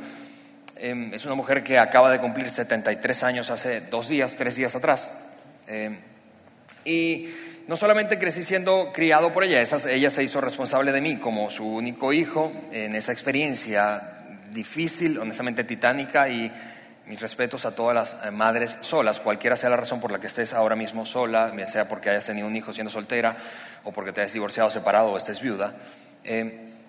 Em, 0.82 1.12
es 1.12 1.26
una 1.26 1.34
mujer 1.34 1.62
que 1.62 1.78
acaba 1.78 2.10
de 2.10 2.18
cumplir 2.18 2.48
73 2.48 3.22
años 3.22 3.50
hace 3.50 3.82
dos 3.82 4.08
días, 4.08 4.36
tres 4.36 4.56
días 4.56 4.74
atrás. 4.74 5.12
Em, 5.66 5.98
y 6.86 7.28
no 7.68 7.76
solamente 7.76 8.18
crecí 8.18 8.42
siendo 8.44 8.90
criado 8.90 9.30
por 9.30 9.44
ella, 9.44 9.60
ella 9.60 10.10
se 10.10 10.24
hizo 10.24 10.40
responsable 10.40 10.90
de 10.90 11.02
mí 11.02 11.18
como 11.18 11.50
su 11.50 11.66
único 11.66 12.14
hijo 12.14 12.50
en 12.72 12.94
esa 12.94 13.12
experiencia 13.12 14.00
difícil, 14.54 15.18
honestamente 15.18 15.64
titánica 15.64 16.30
y 16.30 16.50
mis 17.04 17.20
respetos 17.20 17.66
a 17.66 17.74
todas 17.74 17.94
las 17.94 18.24
eh, 18.24 18.30
madres 18.30 18.78
solas, 18.80 19.20
cualquiera 19.20 19.58
sea 19.58 19.68
la 19.68 19.76
razón 19.76 20.00
por 20.00 20.10
la 20.10 20.18
que 20.18 20.28
estés 20.28 20.54
ahora 20.54 20.76
mismo 20.76 21.04
sola, 21.04 21.52
sea 21.66 21.88
porque 21.88 22.08
hayas 22.08 22.24
tenido 22.24 22.46
un 22.46 22.56
hijo 22.56 22.72
siendo 22.72 22.90
soltera 22.90 23.36
o 23.84 23.92
porque 23.92 24.12
te 24.12 24.22
hayas 24.22 24.32
divorciado, 24.32 24.70
separado 24.70 25.10
o 25.10 25.18
estés 25.18 25.42
viuda. 25.42 25.74
Em, 26.24 26.79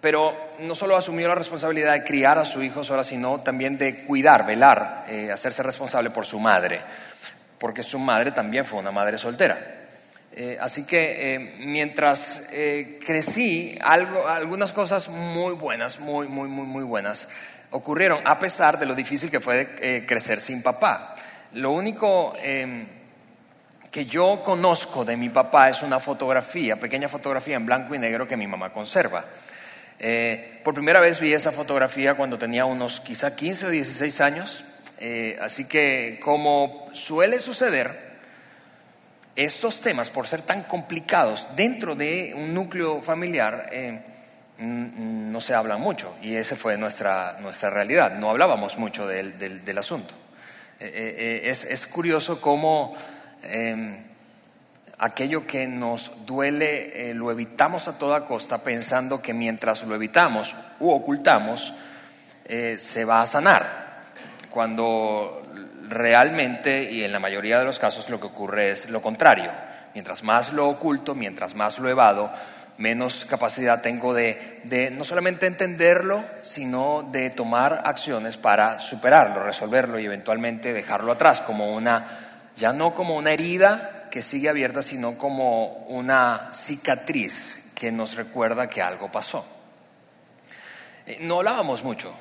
pero 0.00 0.54
no 0.60 0.74
solo 0.74 0.96
asumió 0.96 1.28
la 1.28 1.34
responsabilidad 1.34 1.92
de 1.92 2.04
criar 2.04 2.38
a 2.38 2.44
su 2.44 2.62
hijo 2.62 2.82
sola, 2.82 3.04
sino 3.04 3.40
también 3.40 3.76
de 3.76 4.04
cuidar, 4.04 4.46
velar, 4.46 5.04
eh, 5.08 5.30
hacerse 5.30 5.62
responsable 5.62 6.10
por 6.10 6.24
su 6.24 6.38
madre, 6.38 6.80
porque 7.58 7.82
su 7.82 7.98
madre 7.98 8.32
también 8.32 8.64
fue 8.64 8.78
una 8.78 8.90
madre 8.90 9.18
soltera. 9.18 9.76
Eh, 10.32 10.56
así 10.60 10.84
que 10.84 11.34
eh, 11.34 11.38
mientras 11.58 12.44
crecí, 13.04 13.76
algunas 13.82 14.72
cosas 14.72 15.08
muy 15.08 15.54
buenas, 15.54 16.00
muy, 16.00 16.28
muy, 16.28 16.48
muy, 16.48 16.66
muy 16.66 16.84
buenas, 16.84 17.28
ocurrieron, 17.72 18.20
a 18.24 18.38
pesar 18.38 18.78
de 18.78 18.86
lo 18.86 18.94
difícil 18.94 19.30
que 19.30 19.40
fue 19.40 20.04
crecer 20.06 20.40
sin 20.40 20.62
papá. 20.62 21.16
Lo 21.54 21.72
único 21.72 22.34
em, 22.40 22.86
que 23.90 24.06
yo 24.06 24.40
conozco 24.44 25.04
de 25.04 25.16
mi 25.16 25.28
papá 25.28 25.68
es 25.68 25.82
una 25.82 25.98
fotografía, 25.98 26.76
pequeña 26.76 27.08
fotografía 27.08 27.56
en 27.56 27.66
blanco 27.66 27.94
y 27.94 27.98
negro 27.98 28.26
que 28.26 28.36
mi 28.36 28.46
mamá 28.46 28.72
conserva. 28.72 29.24
Eh, 30.02 30.60
por 30.64 30.72
primera 30.72 30.98
vez 30.98 31.20
vi 31.20 31.34
esa 31.34 31.52
fotografía 31.52 32.14
cuando 32.14 32.38
tenía 32.38 32.64
unos 32.64 33.00
quizá 33.00 33.36
15 33.36 33.66
o 33.66 33.70
16 33.70 34.20
años, 34.22 34.64
eh, 34.98 35.38
así 35.42 35.66
que 35.66 36.18
como 36.22 36.88
suele 36.94 37.38
suceder, 37.38 38.08
estos 39.36 39.82
temas, 39.82 40.08
por 40.08 40.26
ser 40.26 40.42
tan 40.42 40.62
complicados 40.62 41.48
dentro 41.54 41.94
de 41.94 42.32
un 42.34 42.54
núcleo 42.54 43.02
familiar, 43.02 43.68
eh, 43.72 44.00
no 44.58 45.40
se 45.40 45.54
hablan 45.54 45.80
mucho. 45.80 46.14
Y 46.22 46.34
esa 46.34 46.56
fue 46.56 46.76
nuestra, 46.76 47.38
nuestra 47.40 47.70
realidad, 47.70 48.18
no 48.18 48.30
hablábamos 48.30 48.78
mucho 48.78 49.06
del, 49.06 49.38
del, 49.38 49.78
asunto. 49.78 50.14
Es, 50.78 51.64
es, 51.64 51.86
curioso 51.86 52.40
cómo 52.40 52.94
em, 53.42 54.09
aquello 55.00 55.46
que 55.46 55.66
nos 55.66 56.26
duele 56.26 57.10
eh, 57.10 57.14
lo 57.14 57.30
evitamos 57.30 57.88
a 57.88 57.98
toda 57.98 58.26
costa 58.26 58.62
pensando 58.62 59.22
que 59.22 59.32
mientras 59.32 59.82
lo 59.84 59.94
evitamos 59.94 60.54
u 60.78 60.90
ocultamos, 60.90 61.72
eh, 62.44 62.76
se 62.78 63.04
va 63.04 63.22
a 63.22 63.26
sanar. 63.26 63.90
Cuando 64.50 65.42
realmente, 65.88 66.90
y 66.90 67.02
en 67.02 67.12
la 67.12 67.18
mayoría 67.18 67.58
de 67.58 67.64
los 67.64 67.78
casos, 67.78 68.10
lo 68.10 68.20
que 68.20 68.26
ocurre 68.26 68.72
es 68.72 68.90
lo 68.90 69.00
contrario. 69.00 69.50
Mientras 69.94 70.22
más 70.22 70.52
lo 70.52 70.68
oculto, 70.68 71.14
mientras 71.14 71.54
más 71.54 71.78
lo 71.78 71.88
evado, 71.88 72.30
menos 72.76 73.24
capacidad 73.24 73.80
tengo 73.80 74.12
de, 74.12 74.60
de 74.64 74.90
no 74.90 75.04
solamente 75.04 75.46
entenderlo, 75.46 76.24
sino 76.42 77.08
de 77.10 77.30
tomar 77.30 77.82
acciones 77.86 78.36
para 78.36 78.78
superarlo, 78.80 79.44
resolverlo 79.44 79.98
y 79.98 80.06
eventualmente 80.06 80.72
dejarlo 80.72 81.12
atrás 81.12 81.40
como 81.40 81.74
una, 81.74 82.04
ya 82.56 82.72
no 82.72 82.94
como 82.94 83.16
una 83.16 83.32
herida, 83.32 83.99
que 84.10 84.22
sigue 84.22 84.48
abierta, 84.48 84.82
sino 84.82 85.16
como 85.16 85.86
una 85.86 86.50
cicatriz 86.54 87.70
que 87.74 87.90
nos 87.90 88.16
recuerda 88.16 88.68
que 88.68 88.82
algo 88.82 89.10
pasó. 89.10 89.46
Eh, 91.06 91.18
no 91.20 91.38
hablábamos 91.38 91.82
mucho 91.82 92.14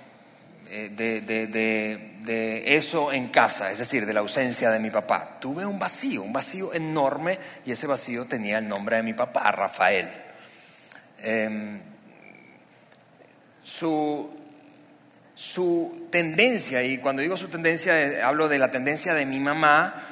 eh, 0.69 0.89
de, 0.96 2.75
eso 2.75 3.12
en 3.12 3.29
casa, 3.29 3.72
es 3.72 3.79
decir, 3.79 4.05
de 4.05 4.13
la 4.13 4.19
ausencia 4.19 4.69
de 4.69 4.79
mi 4.79 4.91
papá. 4.91 5.38
Tuve 5.39 5.65
un 5.65 5.79
vacío, 5.79 6.22
un 6.22 6.31
vacío 6.31 6.74
enorme 6.74 7.39
y 7.65 7.72
ese 7.72 7.88
vacío 7.88 8.25
tenía 8.25 8.60
el 8.60 8.67
nombre 8.67 8.98
de 8.98 9.03
mi 9.03 9.13
papá, 9.13 9.51
Rafael. 9.51 10.10
Em, 11.17 11.81
su, 13.63 14.29
su 15.36 16.08
tendencia, 16.12 16.84
y 16.84 17.00
cuando 17.00 17.22
digo 17.22 17.36
su 17.36 17.50
tendencia, 17.50 18.00
eh, 18.00 18.22
hablo 18.22 18.48
de 18.48 18.60
la 18.60 18.72
tendencia 18.72 19.13
de 19.13 19.25
mi 19.25 19.39
mamá, 19.39 20.08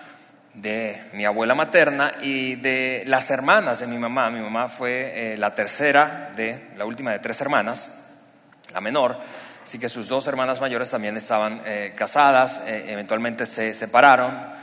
de 0.57 1.03
mi 1.13 1.23
abuela 1.23 1.53
materna 1.53 2.15
y 2.21 2.55
de 2.55 3.03
las 3.05 3.29
hermanas 3.29 3.79
de 3.79 3.87
mi 3.87 3.97
mamá. 3.97 4.29
Mi 4.29 4.41
mamá 4.41 4.67
fue 4.67 5.33
eh, 5.33 5.37
la 5.37 5.53
tercera 5.53 6.31
de, 6.35 6.69
la 6.75 6.85
última 6.85 7.11
de 7.11 7.19
tres 7.19 7.39
hermanas, 7.41 8.15
la 8.73 8.81
menor, 8.81 9.17
así 9.63 9.77
que 9.77 9.87
sus 9.87 10.07
dos 10.07 10.27
hermanas 10.27 10.59
mayores 10.59 10.89
también 10.89 11.15
estaban 11.15 11.61
eh, 11.63 11.93
casadas, 11.95 12.61
eh, 12.65 12.85
eventualmente 12.87 13.45
se 13.45 13.73
separaron 13.73 14.57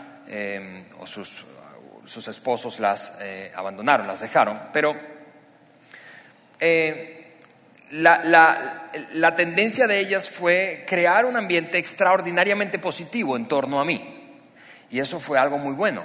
o 0.98 1.06
sus, 1.06 1.44
sus, 2.06 2.28
esposos 2.28 2.80
las 2.80 3.12
abandonaron, 3.54 4.06
las 4.06 4.20
dejaron, 4.20 4.58
pero 4.72 4.96
la, 7.90 8.24
la, 8.24 8.90
la 9.12 9.36
tendencia 9.36 9.86
de 9.86 10.00
ellas 10.00 10.30
fue 10.30 10.86
crear 10.88 11.26
un 11.26 11.36
ambiente 11.36 11.76
extraordinariamente 11.76 12.78
positivo 12.78 13.36
en 13.36 13.46
torno 13.46 13.82
a 13.82 13.84
mí. 13.84 14.13
Y 14.90 15.00
eso 15.00 15.20
fue 15.20 15.38
algo 15.38 15.58
muy 15.58 15.74
bueno. 15.74 16.04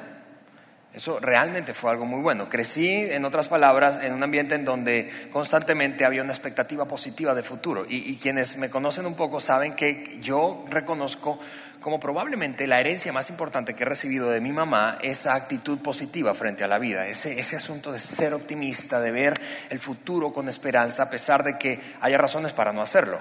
Eso 0.93 1.19
realmente 1.19 1.75
fue 1.75 1.91
algo 1.91 2.05
muy 2.05 2.19
bueno. 2.19 2.50
Crecí, 2.50 2.89
en 2.89 3.24
otras 3.24 3.48
palabras, 3.48 4.03
en 4.03 4.12
un 4.12 4.24
ambiente 4.24 4.55
en 4.55 4.65
donde 4.65 5.29
constantemente 5.31 6.03
había 6.03 6.24
una 6.24 6.33
expectativa 6.33 6.86
positiva 6.86 7.36
de 7.36 7.43
futuro. 7.43 7.86
Y, 7.88 8.15
quienes 8.17 8.57
me 8.57 8.71
conocen 8.71 9.05
un 9.05 9.15
poco 9.15 9.39
saben 9.39 9.75
que 9.75 10.17
yo 10.21 10.65
reconozco 10.69 11.39
como 11.79 12.00
probablemente 12.00 12.67
la 12.67 12.79
herencia 12.79 13.13
más 13.13 13.29
importante 13.29 13.75
que 13.75 13.83
he 13.83 13.86
recibido 13.86 14.29
de 14.31 14.41
mi 14.41 14.51
mamá, 14.51 14.98
esa 15.01 15.36
actitud 15.36 15.77
positiva 15.79 16.33
frente 16.33 16.63
a 16.63 16.67
la 16.67 16.79
vida, 16.79 17.07
ese, 17.07 17.55
asunto 17.55 17.91
de 17.91 18.00
ser 18.00 18.33
optimista, 18.33 19.00
de 19.00 19.12
ver 19.12 19.33
el 19.69 19.79
futuro 19.79 20.33
con 20.33 20.50
esperanza 20.50 21.03
a 21.03 21.09
pesar 21.09 21.43
de 21.43 21.57
que 21.57 21.79
haya 22.01 22.17
razones 22.17 22.51
para 22.51 22.74
no 22.74 22.81
hacerlo. 22.81 23.19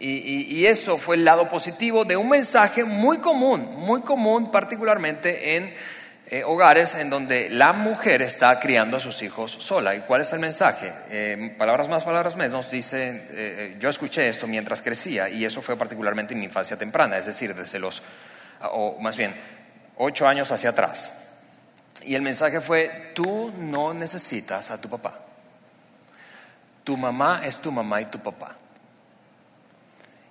Y, 0.00 0.64
eso 0.66 0.96
fue 0.96 1.16
el 1.16 1.24
lado 1.24 1.48
positivo 1.48 2.04
de 2.04 2.16
un 2.16 2.28
mensaje 2.28 2.84
muy 2.84 3.18
común, 3.18 3.68
muy 3.76 4.02
común 4.02 4.52
particularmente 4.52 5.56
en 5.56 5.74
eh, 6.30 6.44
hogares 6.44 6.94
en 6.94 7.10
donde 7.10 7.50
la 7.50 7.72
mujer 7.72 8.22
está 8.22 8.60
criando 8.60 8.98
a 8.98 9.00
sus 9.00 9.22
hijos 9.22 9.50
sola. 9.50 9.96
¿Y 9.96 10.00
cuál 10.00 10.20
es 10.20 10.32
el 10.32 10.38
mensaje? 10.38 10.92
Eh, 11.10 11.54
palabras 11.58 11.88
más, 11.88 12.04
palabras 12.04 12.36
menos, 12.36 12.70
dice, 12.70 13.26
eh, 13.30 13.76
yo 13.80 13.88
escuché 13.88 14.28
esto 14.28 14.46
mientras 14.46 14.82
crecía 14.82 15.28
y 15.28 15.44
eso 15.44 15.62
fue 15.62 15.76
particularmente 15.76 16.32
en 16.32 16.40
mi 16.40 16.46
infancia 16.46 16.76
temprana, 16.76 17.18
es 17.18 17.26
decir, 17.26 17.52
desde 17.54 17.80
los, 17.80 18.02
o 18.62 18.98
más 19.00 19.16
bien, 19.16 19.34
ocho 19.96 20.28
años 20.28 20.52
hacia 20.52 20.70
atrás. 20.70 21.14
Y 22.04 22.14
el 22.14 22.22
mensaje 22.22 22.60
fue, 22.60 23.10
tú 23.14 23.52
no 23.58 23.92
necesitas 23.92 24.70
a 24.70 24.80
tu 24.80 24.88
papá. 24.88 25.18
Tu 26.84 26.96
mamá 26.96 27.40
es 27.44 27.56
tu 27.56 27.72
mamá 27.72 28.00
y 28.00 28.06
tu 28.06 28.20
papá. 28.20 28.54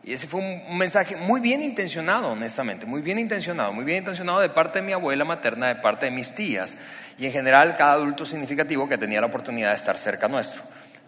Y 0.07 0.13
ese 0.13 0.25
fue 0.25 0.39
un, 0.39 0.77
mensaje 0.77 1.17
muy 1.17 1.41
bien 1.41 1.61
intencionado, 1.61 2.29
honestamente, 2.29 2.85
muy 2.85 3.01
bien 3.01 3.19
intencionado, 3.19 3.73
muy 3.73 3.83
bien 3.83 3.97
intencionado 3.97 4.39
de 4.39 4.47
parte 4.47 4.79
de 4.79 4.85
mi 4.85 4.93
abuela 4.93 5.25
materna, 5.25 5.67
de 5.67 5.75
parte 5.75 6.05
de 6.05 6.11
mis 6.13 6.33
tías 6.33 6.77
y 7.17 7.25
en 7.25 7.33
general 7.33 7.75
cada 7.75 7.91
adulto 7.91 8.23
significativo 8.23 8.87
que 8.87 8.97
tenía 8.97 9.19
la 9.19 9.27
oportunidad 9.27 9.71
de 9.71 9.75
estar 9.75 9.97
cerca 9.97 10.29
nuestro. 10.29 10.61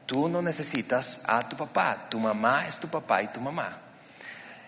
Tú 0.06 0.27
no 0.27 0.41
necesitas 0.41 1.22
a 1.27 1.48
tu 1.48 1.56
papá, 1.56 2.08
tu 2.10 2.20
mamá 2.20 2.68
es 2.68 2.75
tu 2.75 2.89
papá 2.89 3.24
y 3.24 3.27
tu 3.27 3.39
mamá. 3.39 3.77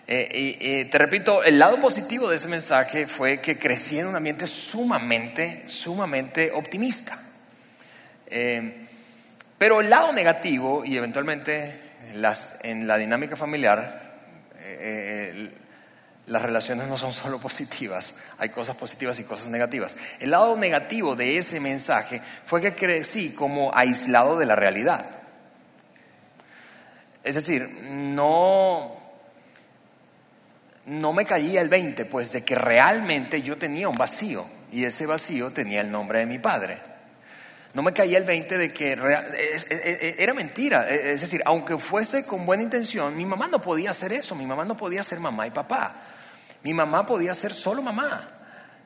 Eh, 0.06 0.88
te 0.90 0.96
repito, 0.96 1.44
el 1.44 1.58
lado 1.58 1.78
positivo 1.78 2.30
de 2.30 2.36
ese 2.36 2.48
mensaje 2.48 3.06
fue 3.06 3.42
que 3.42 3.58
crecí 3.58 3.98
en 3.98 4.06
un 4.06 4.16
ambiente 4.16 4.46
sumamente, 4.46 5.64
sumamente 5.66 6.52
optimista. 6.52 7.18
Eh, 8.28 8.86
pero 9.58 9.82
el 9.82 9.90
lado 9.90 10.10
negativo 10.14 10.86
y 10.86 10.96
eventualmente 10.96 11.74
en 12.62 12.86
la 12.86 12.96
dinámica 12.96 13.36
familiar 13.36 14.11
eh, 14.80 15.50
las 16.26 16.42
relaciones 16.42 16.88
no 16.88 16.96
son 16.96 17.12
solo 17.12 17.38
positivas, 17.40 18.14
hay 18.38 18.50
cosas 18.50 18.76
positivas 18.76 19.18
y 19.18 19.24
cosas 19.24 19.48
negativas. 19.48 19.96
El 20.20 20.30
lado 20.30 20.56
negativo 20.56 21.16
de 21.16 21.38
ese 21.38 21.60
mensaje 21.60 22.20
fue 22.44 22.60
que 22.60 22.74
crecí 22.74 23.30
como 23.30 23.74
aislado 23.74 24.38
de 24.38 24.46
la 24.46 24.56
realidad. 24.56 25.06
Es 27.24 27.36
decir, 27.36 27.68
no, 27.82 28.96
no 30.86 31.12
me 31.12 31.24
caía 31.24 31.60
el 31.60 31.68
20, 31.68 32.04
pues 32.06 32.32
de 32.32 32.44
que 32.44 32.56
realmente 32.56 33.42
yo 33.42 33.56
tenía 33.58 33.88
un 33.88 33.96
vacío 33.96 34.44
y 34.72 34.84
ese 34.84 35.06
vacío 35.06 35.52
tenía 35.52 35.80
el 35.80 35.90
nombre 35.90 36.18
de 36.20 36.26
mi 36.26 36.38
padre 36.38 36.91
no 37.74 37.82
me 37.82 37.92
caía 37.92 38.18
el 38.18 38.24
20 38.24 38.58
de 38.58 38.72
que 38.72 38.92
era 38.92 40.34
mentira. 40.34 40.88
E, 40.88 41.12
es 41.12 41.22
decir, 41.22 41.42
aunque 41.46 41.78
fuese 41.78 42.26
con 42.26 42.44
buena 42.44 42.62
intención, 42.62 43.16
mi 43.16 43.24
mamá 43.24 43.48
no 43.48 43.60
podía 43.60 43.92
hacer 43.92 44.12
eso, 44.12 44.34
mi 44.34 44.44
mamá 44.44 44.64
no 44.64 44.76
podía 44.76 45.02
ser 45.02 45.20
mamá 45.20 45.46
y 45.46 45.50
papá. 45.50 45.94
Mi 46.62 46.74
mamá 46.74 47.06
podía 47.06 47.34
ser 47.34 47.54
solo 47.54 47.82
mamá. 47.82 48.28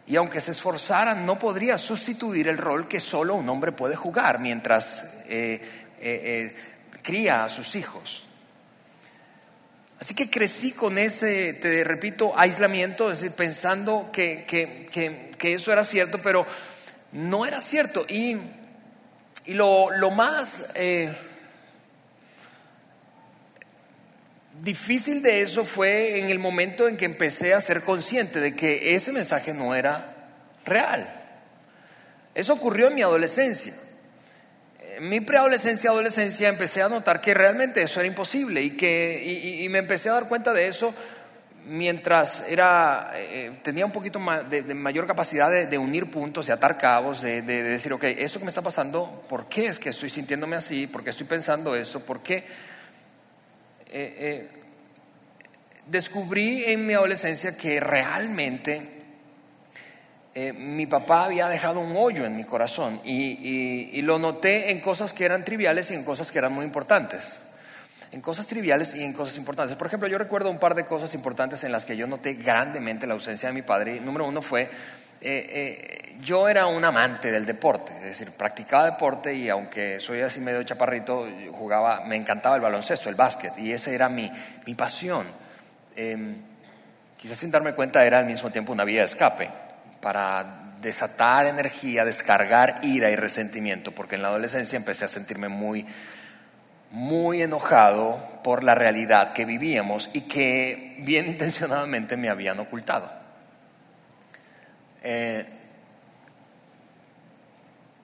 Y 0.07 0.14
aunque 0.14 0.40
se 0.40 0.52
esforzara, 0.52 1.14
no 1.14 1.37
podría 1.37 1.78
sustituir 1.78 2.47
el 2.47 2.59
rol 2.59 2.87
que 2.87 3.00
solo 3.00 3.35
un 3.35 3.49
hombre 3.49 3.73
puede 3.73 3.97
jugar 3.97 4.38
mientras 4.38 5.02
eh, 5.26 5.61
eh, 6.00 6.00
eh, 6.00 6.57
cría 7.02 7.45
a 7.45 7.49
sus 7.49 7.75
hijos. 7.75 8.23
Así 9.99 10.14
que 10.14 10.31
crecí 10.31 10.73
con 10.73 10.97
ese, 10.97 11.55
te 11.55 11.83
repito, 11.83 12.38
aislamiento, 12.38 13.11
es 13.11 13.21
decir, 13.21 13.35
pensando 13.35 14.11
que, 14.12 14.45
que 14.47 15.55
eso 15.55 15.73
era 15.73 15.85
cierto, 15.85 16.21
pero 16.23 16.47
no 17.12 17.47
era 17.47 17.61
cierto. 17.61 18.05
Y 18.09 18.37
y 19.47 19.55
lo, 19.55 20.11
más 20.11 20.67
eh, 20.75 21.15
difícil 24.62 25.23
de 25.23 25.42
eso 25.42 25.64
fue 25.64 26.18
en 26.18 26.31
el 26.31 26.38
momento 26.38 26.88
en 26.88 26.97
que 26.97 27.05
empecé 27.05 27.55
a 27.55 27.61
ser 27.61 27.83
consciente 27.83 28.40
de 28.40 28.57
que 28.57 28.94
ese 28.97 29.12
mensaje 29.12 29.55
no 29.55 29.75
era 29.75 30.14
real. 30.64 31.09
Eso 32.35 32.55
ocurrió 32.55 32.88
en 32.88 32.97
mi 32.97 33.03
adolescencia. 33.03 33.75
En 34.97 35.09
mi 35.09 35.20
preadolescencia, 35.20 35.90
adolescencia, 35.90 36.49
empecé 36.49 36.83
a 36.83 36.88
notar 36.88 37.20
que 37.20 37.33
realmente 37.33 37.83
eso 37.83 38.01
era 38.01 38.07
imposible 38.09 38.62
y, 38.62 38.70
que, 38.70 39.61
y 39.62 39.68
me 39.68 39.79
empecé 39.79 40.09
a 40.09 40.14
dar 40.14 40.29
cuenta 40.29 40.53
de 40.53 40.66
eso 40.66 40.94
mientras 41.66 42.44
era, 42.48 43.12
eh, 43.14 43.59
tenía 43.62 43.85
un 43.85 43.92
poquito 43.92 44.20
de, 44.48 44.62
mayor 44.74 45.07
capacidad 45.07 45.50
de, 45.50 45.79
unir 45.79 46.11
puntos, 46.11 46.46
de 46.46 46.52
atar 46.52 46.79
cabos, 46.79 47.22
de, 47.22 47.42
decir, 47.42 47.92
ok, 47.92 48.05
eso 48.05 48.38
que 48.38 48.44
me 48.44 48.50
está 48.50 48.62
pasando, 48.62 49.24
¿por 49.29 49.48
qué 49.48 49.66
es 49.66 49.79
que 49.79 49.90
estoy 49.90 50.09
sintiéndome 50.09 50.57
así? 50.57 50.87
¿Por 50.87 51.02
qué 51.02 51.11
estoy 51.11 51.26
pensando 51.26 51.74
eso? 51.74 52.05
¿Por 52.05 52.20
qué? 52.22 52.37
Eh, 52.37 52.44
eh, 53.90 54.48
descubrí 55.87 56.64
en 56.64 56.87
mi 56.87 56.94
adolescencia 56.94 57.57
que 57.57 57.81
realmente 57.81 58.94
mi 60.55 60.85
papá 60.85 61.24
había 61.24 61.48
dejado 61.48 61.81
un 61.81 61.96
hoyo 61.96 62.26
en 62.26 62.37
mi 62.37 62.44
corazón 62.44 63.00
y 63.05 64.02
lo 64.02 64.18
noté 64.18 64.70
en 64.70 64.81
cosas 64.81 65.14
que 65.14 65.24
eran 65.24 65.46
triviales 65.46 65.90
y 65.90 65.94
en 65.94 66.05
cosas 66.05 66.31
que 66.31 66.37
eran 66.37 66.52
muy 66.52 66.66
importantes 66.66 67.40
en 68.12 68.21
cosas 68.21 68.47
triviales 68.47 68.95
y 68.95 69.03
en 69.03 69.12
cosas 69.12 69.37
importantes. 69.37 69.77
Por 69.77 69.87
ejemplo, 69.87 70.09
yo 70.09 70.19
recuerdo 70.19 70.51
un 70.51 70.59
par 70.59 70.75
de 70.75 70.85
cosas 70.85 71.14
importantes 71.14 71.64
en 71.64 71.73
las 71.73 71.85
que 71.85 71.97
yo 71.97 72.07
noté 72.07 72.35
grandemente 72.35 73.07
la 73.07 73.14
ausencia 73.14 73.49
de 73.49 73.55
mi 73.55 73.62
padre. 73.62 74.01
Número 74.01 74.27
uno 74.27 74.42
fue, 74.42 74.62
eh, 74.62 74.69
eh, 75.21 76.16
yo 76.21 76.49
era 76.49 76.66
un 76.66 76.85
amante 76.85 77.31
del 77.31 77.45
deporte, 77.45 77.92
es 77.99 78.05
decir, 78.05 78.31
practicaba 78.33 78.85
deporte 78.85 79.35
y 79.35 79.49
aunque 79.49 80.01
soy 80.01 80.21
así 80.21 80.40
medio 80.40 80.62
chaparrito, 80.62 81.27
jugaba, 81.53 82.05
me 82.07 82.16
encantaba 82.16 82.57
el 82.57 82.62
baloncesto, 82.62 83.09
el 83.09 83.14
básquet, 83.14 83.59
y 83.59 83.73
esa 83.73 83.90
era 83.90 84.09
mi, 84.09 84.31
mi 84.66 84.75
pasión. 84.75 85.27
Em, 85.95 86.37
quizás 87.16 87.38
sin 87.38 87.51
darme 87.51 87.75
cuenta 87.75 88.05
era 88.05 88.19
al 88.19 88.27
mismo 88.27 88.51
tiempo 88.51 88.73
una 88.73 88.85
vía 88.85 89.01
de 89.01 89.07
escape 89.07 89.51
para 90.01 90.75
desatar 90.81 91.47
energía, 91.47 92.05
descargar 92.05 92.81
ira 92.83 93.11
y 93.11 93.16
resentimiento, 93.16 93.92
porque 93.92 94.14
en 94.14 94.23
la 94.23 94.29
adolescencia 94.29 94.77
empecé 94.77 95.05
a 95.05 95.09
sentirme 95.09 95.49
muy 95.49 95.87
muy 96.90 97.42
enojado 97.42 98.18
por 98.42 98.62
la 98.62 98.75
realidad 98.75 99.33
que 99.33 99.44
vivíamos 99.44 100.09
y 100.12 100.22
que 100.22 100.96
bien 101.01 101.27
intencionadamente 101.29 102.16
me 102.16 102.29
habían 102.29 102.59
ocultado. 102.61 103.11
Eh, 105.03 105.44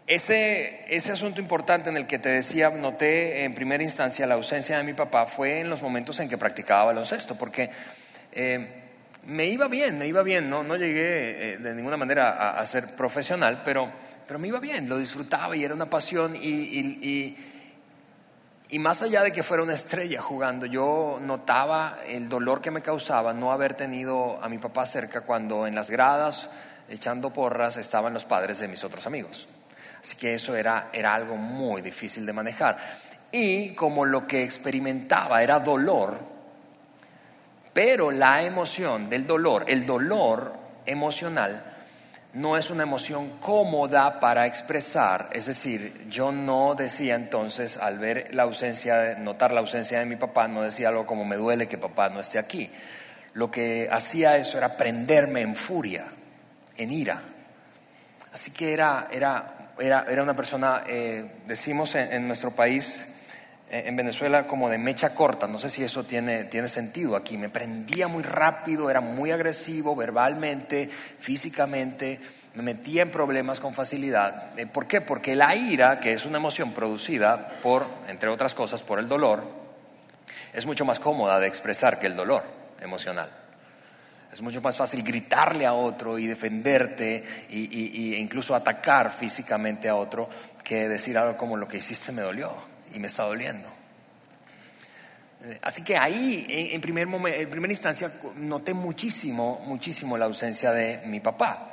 ese, 0.07 0.85
ese, 0.95 1.13
asunto 1.13 1.41
importante 1.41 1.91
en 1.91 1.97
el 1.97 2.07
que 2.07 2.19
te 2.19 2.29
decía, 2.29 2.71
noté 2.71 3.45
en 3.45 3.55
primera 3.55 3.83
instancia 3.83 4.27
la 4.27 4.35
ausencia 4.35 4.77
de 4.77 4.85
mi 4.85 4.93
papá 4.93 5.27
fue 5.27 5.61
en 5.61 5.71
los 5.71 5.81
momentos 5.81 6.19
en 6.21 6.29
que 6.29 6.37
practicaba 6.37 6.87
baloncesto, 6.87 7.37
porque 7.37 7.71
eh, 8.33 8.69
me 9.25 9.47
iba 9.47 9.69
bien, 9.69 9.99
me 9.99 10.07
iba 10.07 10.23
bien, 10.23 10.51
no, 10.51 10.65
no 10.65 10.77
llegué 10.77 11.55
eh, 11.55 11.59
de 11.59 11.75
ninguna 11.75 11.97
manera 11.97 12.51
a, 12.51 12.67
ser 12.67 12.97
profesional, 12.97 13.63
pero, 13.65 13.91
pero 14.27 14.39
me 14.39 14.49
iba 14.49 14.59
bien, 14.59 14.89
lo 14.89 14.99
disfrutaba 14.99 15.57
y 15.57 15.65
era 15.65 15.73
una 15.73 15.89
pasión 15.89 16.37
y 16.37 16.49
y 16.49 17.52
más 18.79 19.03
allá 19.03 19.23
de 19.23 19.33
que 19.33 19.43
fuera 19.43 19.63
una 19.63 19.75
estrella 19.75 20.23
jugando, 20.23 20.65
yo 20.65 21.19
notaba 21.21 21.99
el 22.07 22.29
dolor 22.29 22.63
que 22.63 22.71
me 22.71 22.81
causaba 22.81 23.35
no 23.35 23.53
haber 23.53 23.75
tenido 23.75 24.43
a 24.43 24.49
mi 24.49 24.57
papá 24.57 24.87
cerca 24.87 25.21
cuando 25.21 25.67
en 25.67 25.75
las 25.75 25.91
gradas, 25.91 26.49
echando 26.89 27.31
porras, 27.31 27.77
estaban 27.77 28.15
los 28.15 28.25
padres 28.25 28.61
de 28.61 28.69
mis 28.69 28.83
otros 28.83 29.07
amigos. 29.07 29.47
Así 30.01 30.17
que 30.17 30.35
eso 30.35 30.57
era, 30.57 30.89
era 30.93 31.15
algo 31.15 31.37
muy 31.37 31.83
difícil 31.83 32.25
de 32.25 32.33
manejar. 32.33 32.79
Y 33.31 33.75
como 33.75 34.07
lo 34.07 34.27
que 34.27 34.43
experimentaba 34.43 35.43
era 35.43 35.61
dolor, 35.61 36.19
pero 37.73 38.11
la 38.11 38.43
emoción 38.43 39.11
del 39.11 39.27
dolor, 39.27 39.65
el 39.69 39.85
dolor 39.87 40.53
emocional, 40.87 41.72
no 42.35 42.57
es 42.57 42.71
una 42.71 42.85
emoción 42.85 43.39
cómoda 43.41 44.19
para 44.19 44.47
expresar. 44.47 45.29
Es 45.33 45.47
decir, 45.47 46.07
yo 46.09 46.33
no 46.33 46.75
decía 46.75 47.15
entonces, 47.15 47.77
al 47.77 47.99
ver 47.99 48.35
la 48.35 48.45
ausencia, 48.45 49.17
notar 49.19 49.53
la 49.53 49.61
ausencia 49.61 49.99
de 49.99 50.07
mi 50.07 50.17
papá, 50.17 50.49
no 50.49 50.63
decía 50.63 50.89
algo 50.89 51.07
como 51.07 51.25
me 51.25 51.37
duele 51.37 51.69
que 51.69 51.79
papá 51.79 52.09
no 52.09 52.21
esté 52.21 52.39
aquí. 52.39 52.71
Lo 53.35 53.51
que 53.51 53.89
hacía 53.91 54.37
eso 54.37 54.59
era 54.59 54.77
prenderme 54.77 55.43
en 55.43 55.55
furia, 55.55 56.07
en 56.77 56.93
ira. 56.93 57.21
Así 58.33 58.51
que 58.51 58.73
era, 58.73 59.09
era, 59.11 59.73
era, 59.79 60.07
era 60.09 60.23
una 60.23 60.35
persona, 60.35 60.85
eh, 60.87 61.43
decimos 61.47 61.95
en 61.95 62.27
nuestro 62.27 62.53
país, 62.53 63.12
en 63.73 63.97
Venezuela 63.97 64.47
como 64.47 64.69
de 64.69 64.77
mecha 64.77 65.15
corta, 65.15 65.49
no 65.49 65.59
sé 65.59 65.71
si 65.71 65.83
eso 65.83 66.05
tiene, 66.05 66.45
tiene 66.45 66.69
sentido 66.69 67.17
aquí, 67.17 67.39
me 67.39 67.49
prendía 67.49 68.07
muy 68.07 68.23
rápido, 68.23 68.91
era 68.91 69.01
muy 69.01 69.31
agresivo 69.31 69.97
verbalmente, 69.97 70.89
físicamente, 70.89 72.21
me 72.55 72.63
metía 72.63 73.01
en 73.01 73.11
problemas 73.11 73.61
con 73.61 73.73
facilidad. 73.73 74.59
Eh, 74.59 74.67
¿Por 74.67 74.87
qué? 74.87 75.01
Porque 75.01 75.35
la 75.35 75.57
ira, 75.57 76.01
que 76.01 76.13
es 76.13 76.27
una 76.27 76.37
emoción 76.37 76.73
producida 76.73 77.49
por, 77.63 77.87
entre 78.09 78.29
otras 78.29 78.53
cosas, 78.53 78.83
por 78.83 78.99
el 78.99 79.09
dolor, 79.09 79.43
es 80.53 80.67
mucho 80.67 80.85
más 80.85 81.01
cómoda 81.01 81.41
de 81.41 81.49
expresar 81.49 81.99
que 81.99 82.09
el 82.09 82.15
dolor 82.15 82.43
emocional. 82.79 83.31
Es 84.31 84.43
mucho 84.43 84.61
más 84.61 84.77
fácil 84.77 85.03
gritarle 85.03 85.65
a 85.65 85.73
otro 85.73 86.19
y 86.19 86.27
defenderte 86.27 87.25
e 87.49 88.19
incluso 88.19 88.55
atacar 88.55 89.11
físicamente 89.11 89.89
a 89.89 89.97
otro 89.97 90.29
que 90.63 90.91
decir 90.91 91.17
algo 91.17 91.39
como 91.39 91.57
lo 91.57 91.67
que 91.67 91.79
hiciste 91.79 92.13
me 92.13 92.21
dolió 92.21 92.72
y 92.95 92.99
me 92.99 93.09
está 93.09 93.25
doliendo. 93.25 93.69
Así 95.61 95.83
que 95.83 95.97
ahí, 95.97 96.47
en, 96.49 96.81
primer 96.81 97.09
en 97.09 97.51
primera 97.51 97.73
instancia, 97.73 98.13
noté 98.37 98.75
muchísimo, 98.75 99.61
muchísimo 99.67 100.17
la 100.17 100.27
ausencia 100.27 100.73
de 100.73 101.01
mi 101.07 101.19
papá. 101.19 101.73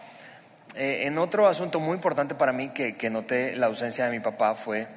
Eh, 0.76 1.06
en 1.06 1.18
otro 1.18 1.48
asunto 1.48 1.80
muy 1.80 1.96
importante 1.96 2.36
para 2.36 2.52
mí 2.52 2.70
que, 2.70 3.10
noté 3.10 3.56
la 3.56 3.68
ausencia 3.68 4.06
de 4.06 4.12
mi 4.12 4.20
papá 4.20 4.56
fue 4.56 4.88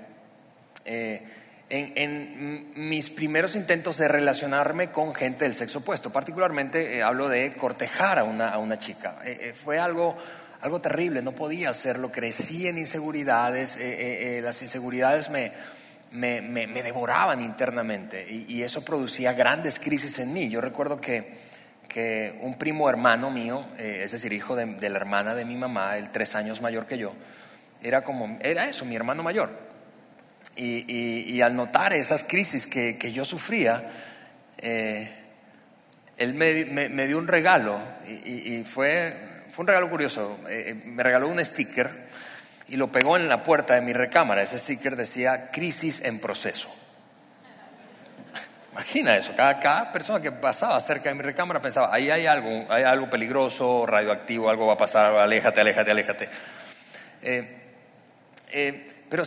eh, 0.84 1.22
en, 1.68 2.72
mis 2.74 3.10
primeros 3.10 3.56
intentos 3.56 3.98
de 3.98 4.08
relacionarme 4.08 4.90
con 4.90 5.14
gente 5.14 5.44
del 5.44 5.54
sexo 5.54 5.80
opuesto. 5.80 6.10
Particularmente 6.10 6.96
eh, 6.96 7.02
hablo 7.02 7.28
de 7.28 7.52
cortejar 7.54 8.18
a 8.18 8.24
una, 8.24 8.48
a 8.48 8.58
una 8.58 8.78
chica. 8.78 9.16
fue 9.62 9.78
algo, 9.78 10.16
algo 10.62 10.80
terrible, 10.80 11.20
no 11.20 11.32
podía 11.32 11.70
hacerlo, 11.70 12.10
crecí 12.10 12.68
en 12.68 12.78
inseguridades, 12.78 13.78
las 14.42 14.62
inseguridades 14.62 15.28
me 15.28 15.52
me, 16.12 16.66
devoraban 16.66 17.40
internamente 17.40 18.26
y, 18.28 18.62
eso 18.62 18.84
producía 18.84 19.32
grandes 19.32 19.78
crisis 19.78 20.18
en 20.18 20.32
mí. 20.32 20.48
Yo 20.48 20.60
recuerdo 20.60 21.00
que, 21.00 21.32
que 21.88 22.38
un 22.42 22.58
primo 22.58 22.88
hermano 22.88 23.30
mío, 23.30 23.64
eh, 23.78 24.02
es 24.04 24.12
decir, 24.12 24.32
hijo 24.32 24.54
de, 24.56 24.88
la 24.88 24.96
hermana 24.96 25.34
de 25.34 25.44
mi 25.44 25.56
mamá, 25.56 25.96
el 25.96 26.10
tres 26.10 26.34
años 26.34 26.60
mayor 26.60 26.86
que 26.86 26.98
yo, 26.98 27.12
era 27.82 28.02
como, 28.02 28.38
era 28.40 28.68
eso, 28.68 28.84
mi 28.84 28.94
hermano 28.94 29.22
mayor. 29.22 29.50
Y, 30.54 31.40
al 31.40 31.56
notar 31.56 31.94
esas 31.94 32.24
crisis 32.24 32.66
que, 32.66 33.12
yo 33.12 33.24
sufría, 33.24 33.82
eh, 34.58 35.10
él 36.18 36.34
me, 36.34 37.06
dio 37.06 37.18
un 37.18 37.26
regalo 37.26 37.80
y, 38.06 38.62
fue, 38.64 39.44
fue 39.48 39.62
un 39.62 39.66
regalo 39.66 39.88
curioso. 39.88 40.38
Eh, 40.48 40.74
me 40.84 41.02
regaló 41.02 41.28
un 41.28 41.42
sticker 41.42 42.01
y 42.68 42.76
lo 42.76 42.90
pegó 42.90 43.16
en 43.16 43.28
la 43.28 43.42
puerta 43.42 43.74
de 43.74 43.80
mi 43.80 43.92
recámara. 43.92 44.42
Ese 44.42 44.58
sticker 44.58 44.96
decía 44.96 45.50
crisis 45.50 46.02
en 46.04 46.20
proceso. 46.20 46.68
Imagina 48.72 49.16
eso, 49.16 49.32
cada, 49.36 49.92
persona 49.92 50.20
que 50.20 50.32
pasaba 50.32 50.78
cerca 50.80 51.10
de 51.10 51.14
mi 51.14 51.22
recámara 51.22 51.60
pensaba, 51.60 51.92
ahí 51.92 52.10
hay 52.10 52.26
algo, 52.26 52.66
hay 52.70 52.84
algo 52.84 53.10
peligroso, 53.10 53.84
radioactivo, 53.86 54.48
algo 54.48 54.66
va 54.66 54.74
a 54.74 54.78
pasar, 54.78 55.14
aléjate, 55.16 55.60
aléjate, 55.60 55.90
aléjate. 55.90 56.28
Eh, 57.22 57.58
eh, 58.50 58.88
pero 59.08 59.24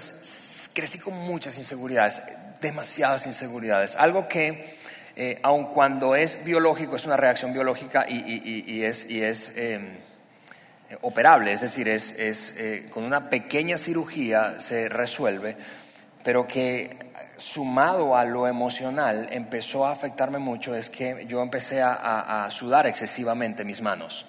crecí 0.74 1.00
con 1.00 1.14
muchas 1.14 1.58
inseguridades, 1.58 2.22
demasiadas 2.60 3.28
inseguridades, 3.28 3.96
algo 3.96 4.28
que, 4.28 4.78
eh, 5.16 5.40
aun 5.44 5.68
cuando 5.68 6.16
es 6.16 6.44
biológico, 6.44 6.96
es 6.96 7.06
una 7.06 7.16
reacción 7.16 7.54
biológica 7.54 8.06
y, 8.08 8.84
es, 8.84 9.10
y 9.10 9.22
es 9.22 9.54
operable, 11.02 11.52
es 11.52 11.62
decir, 11.62 11.88
es, 11.88 12.58
eh, 12.58 12.88
con 12.92 13.04
una 13.04 13.30
pequeña 13.30 13.78
cirugía 13.78 14.60
se 14.60 14.88
resuelve, 14.90 15.56
pero 16.24 16.48
que 16.48 16.98
sumado 17.38 18.16
a 18.16 18.24
lo 18.24 18.48
emocional 18.48 19.28
empezó 19.32 19.86
a 19.86 19.92
afectarme 19.92 20.40
mucho 20.40 20.76
es 20.76 20.90
que 20.90 21.26
yo 21.28 21.42
empecé 21.42 21.82
a, 21.82 22.48
sudar 22.52 22.88
excesivamente 22.88 23.64
mis 23.64 23.82
manos. 23.82 24.26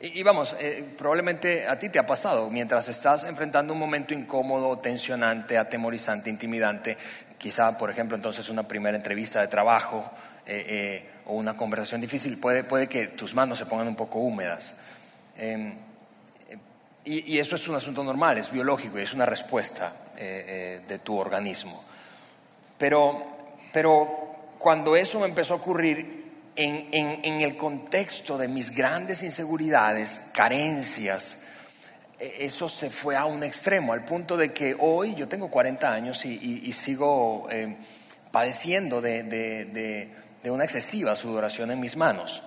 Y, 0.00 0.22
vamos, 0.22 0.54
eh, 0.58 0.84
probablemente 0.98 1.66
a 1.66 1.78
ti 1.78 1.88
te 1.88 1.98
ha 1.98 2.04
pasado, 2.04 2.50
mientras 2.50 2.88
estás 2.88 3.24
enfrentando 3.24 3.72
un 3.72 3.78
momento 3.78 4.12
incómodo, 4.12 4.78
tensionante, 4.78 5.56
atemorizante, 5.56 6.28
intimidante, 6.28 6.98
quizá, 7.38 7.78
por 7.78 7.88
ejemplo, 7.88 8.14
entonces 8.14 8.50
una 8.50 8.64
primera 8.64 8.96
entrevista 8.96 9.40
de 9.40 9.48
trabajo 9.48 10.10
eh, 10.44 11.08
o 11.24 11.34
una 11.34 11.56
conversación 11.56 12.02
difícil, 12.02 12.38
puede, 12.38 12.64
puede 12.64 12.86
que 12.86 13.06
tus 13.08 13.34
manos 13.34 13.58
se 13.58 13.64
pongan 13.64 13.88
un 13.88 13.96
poco 13.96 14.18
húmedas. 14.18 14.74
Em, 15.36 15.76
y, 17.04 17.38
eso 17.38 17.56
es 17.56 17.68
un 17.68 17.74
asunto 17.74 18.02
normal, 18.02 18.38
es 18.38 18.50
biológico 18.50 18.98
y 18.98 19.02
es 19.02 19.12
una 19.12 19.26
respuesta 19.26 19.92
eh, 20.16 20.44
eh, 20.46 20.80
de 20.88 20.98
tu 21.00 21.16
organismo. 21.16 21.84
Pero, 22.78 23.22
pero 23.72 24.54
cuando 24.58 24.96
eso 24.96 25.20
me 25.20 25.26
empezó 25.26 25.54
a 25.54 25.56
ocurrir 25.58 26.24
en, 26.56 27.40
el 27.42 27.56
contexto 27.56 28.38
de 28.38 28.48
mis 28.48 28.74
grandes 28.74 29.22
inseguridades, 29.22 30.30
carencias, 30.32 31.44
e, 32.18 32.36
eso 32.40 32.70
se 32.70 32.88
fue 32.88 33.16
a 33.16 33.26
un 33.26 33.42
extremo, 33.42 33.92
al 33.92 34.04
punto 34.04 34.36
de 34.36 34.54
que 34.54 34.74
hoy 34.78 35.14
yo 35.14 35.28
tengo 35.28 35.50
40 35.50 35.92
años 35.92 36.24
y, 36.24 36.72
sigo 36.72 37.48
eh, 37.50 37.76
padeciendo 38.30 39.02
de, 39.02 39.24
de, 39.24 40.10
de 40.42 40.50
una 40.50 40.64
excesiva 40.64 41.16
sudoración 41.16 41.70
en 41.70 41.80
mis 41.80 41.96
manos. 41.96 42.42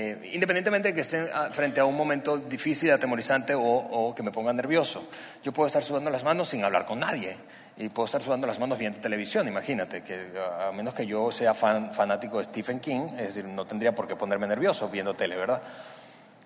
Eh, 0.00 0.30
independientemente 0.32 0.90
de 0.90 0.94
que 0.94 1.00
estén 1.00 1.26
frente 1.50 1.80
a 1.80 1.84
un 1.84 1.96
momento 1.96 2.38
difícil, 2.38 2.92
atemorizante 2.92 3.52
o, 3.58 4.14
que 4.14 4.22
me 4.22 4.30
ponga 4.30 4.52
nervioso. 4.52 5.02
Yo 5.42 5.50
puedo 5.50 5.66
estar 5.66 5.82
sudando 5.82 6.08
las 6.08 6.22
manos 6.22 6.50
sin 6.50 6.62
hablar 6.62 6.86
con 6.86 7.00
nadie 7.00 7.36
y 7.76 7.88
puedo 7.88 8.06
estar 8.06 8.22
sudando 8.22 8.46
las 8.46 8.60
manos 8.60 8.78
viendo 8.78 9.00
televisión, 9.00 9.48
imagínate, 9.48 10.04
que 10.04 10.38
a 10.38 10.70
menos 10.70 10.94
que 10.94 11.04
yo 11.04 11.32
sea 11.32 11.52
fanático 11.52 12.38
de 12.38 12.44
Stephen 12.44 12.78
King, 12.78 13.08
es 13.18 13.34
decir, 13.34 13.46
no 13.46 13.66
tendría 13.66 13.92
por 13.92 14.06
qué 14.06 14.14
ponerme 14.14 14.46
nervioso 14.46 14.88
viendo 14.88 15.14
tele, 15.14 15.34
¿verdad? 15.34 15.62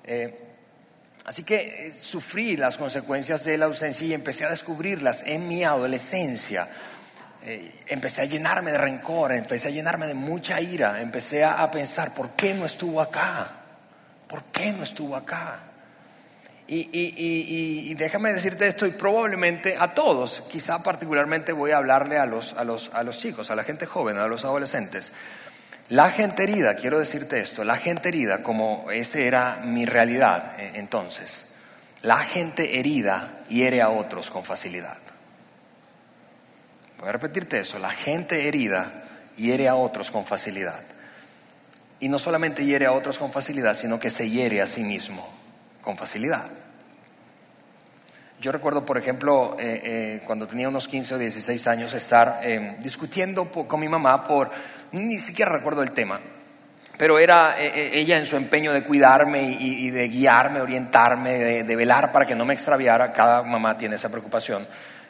Eh, 0.05 0.35
así 1.27 1.45
que 1.45 1.88
eh, 1.88 1.93
sufrí 1.93 2.57
las 2.57 2.79
consecuencias 2.79 3.45
de 3.45 3.59
la 3.59 3.67
ausencia 3.67 4.07
y 4.07 4.15
empecé 4.15 4.47
a 4.47 4.49
descubrirlas 4.49 5.25
en 5.27 5.47
mi 5.47 5.62
adolescencia 5.62 6.69
eh, 7.45 7.83
empecé 7.89 8.23
a 8.23 8.25
llenarme 8.25 8.71
de 8.71 8.79
rencor, 8.79 9.33
empecé 9.33 9.69
a 9.69 9.71
llenarme 9.71 10.07
de 10.07 10.15
mucha 10.15 10.61
ira, 10.61 11.01
empecé 11.01 11.45
a, 11.45 11.69
pensar, 11.71 12.15
¿por 12.15 12.31
qué 12.31 12.55
no 12.55 12.67
estuvo 12.67 13.01
acá? 13.01 13.49
¿Por 14.29 14.45
qué 14.45 14.73
no 14.73 14.85
estuvo 14.85 15.17
acá? 15.17 15.61
Y, 16.69 17.93
déjame 17.95 18.33
decirte 18.33 18.67
esto, 18.67 18.87
y 18.87 18.93
probablemente 18.93 19.77
a 19.79 19.93
todos, 19.93 20.43
quizá 20.51 20.83
particularmente 20.83 21.53
voy 21.53 21.73
a 21.73 21.77
hablarle 21.77 22.17
a 22.17 22.25
los, 22.25 22.55
a, 22.55 22.65
los, 22.65 22.91
a 22.95 23.03
los 23.03 23.19
chicos, 23.19 23.51
a 23.51 23.57
la 23.57 23.65
gente 23.65 23.85
joven, 23.85 24.17
a 24.17 24.27
los 24.27 24.45
adolescentes. 24.45 25.13
La 25.89 26.11
gente 26.11 26.45
herida, 26.45 26.77
quiero 26.77 26.99
decirte 26.99 27.41
esto, 27.41 27.65
la 27.65 27.77
gente 27.77 28.09
herida, 28.09 28.43
como 28.43 28.91
esa 28.91 29.19
era 29.19 29.61
mi 29.65 29.85
realidad 29.85 30.55
eh, 30.59 30.73
entonces, 30.77 31.57
la 32.03 32.19
gente 32.19 32.79
herida 32.79 33.29
hiere 33.49 33.83
a 33.83 33.91
otros 33.91 34.31
con 34.31 34.45
facilidad. 34.45 35.02
Voy 37.03 37.09
a 37.09 37.12
repetirte 37.15 37.59
eso, 37.59 37.81
la 37.81 37.91
gente 37.91 38.47
herida 38.47 38.88
hiere 39.37 39.69
a 39.69 39.75
otros 39.75 40.12
con 40.12 40.25
facilidad. 40.25 40.79
Y 41.99 42.09
no 42.09 42.17
solamente 42.17 42.65
hiere 42.65 42.87
a 42.87 42.93
otros 42.93 43.19
con 43.19 43.33
facilidad, 43.33 43.75
sino 43.75 43.99
que 43.99 44.09
se 44.09 44.31
hiere 44.31 44.62
a 44.62 44.69
sí 44.69 44.85
mismo 44.85 45.29
con 45.81 45.97
facilidad. 45.97 46.45
Yo 48.41 48.53
recuerdo, 48.53 48.85
por 48.85 48.99
ejemplo, 48.99 49.57
eh, 49.59 49.81
eh, 49.83 50.23
cuando 50.25 50.47
tenía 50.47 50.69
unos 50.69 50.87
15 50.87 51.17
o 51.17 51.19
16 51.19 51.67
años, 51.67 51.93
estar 51.93 52.38
eh, 52.45 52.77
discutiendo 52.79 53.47
con 53.47 53.81
mi 53.81 53.88
mamá 53.88 54.23
por, 54.23 54.53
ni 54.93 55.19
siquiera 55.19 55.51
recuerdo 55.51 55.83
el 55.83 55.91
tema, 55.91 56.21
pero 56.97 57.19
era 57.19 57.59
ella 57.59 58.17
en 58.17 58.27
su 58.27 58.37
empeño 58.37 58.73
de 58.73 58.85
cuidarme 58.85 59.43
y, 59.43 59.91
de 59.91 60.07
guiarme, 60.07 60.61
orientarme, 60.61 61.33
de, 61.33 61.65
de, 61.65 61.77
velar 61.77 62.12
para 62.12 62.27
que 62.27 62.37
no 62.37 62.45
me 62.45 62.55
extraviara. 62.55 63.12
Cada 63.12 63.43
mamá 63.43 63.77
tiene 63.77 63.97
esa 63.97 64.09
preocupación. 64.09 64.65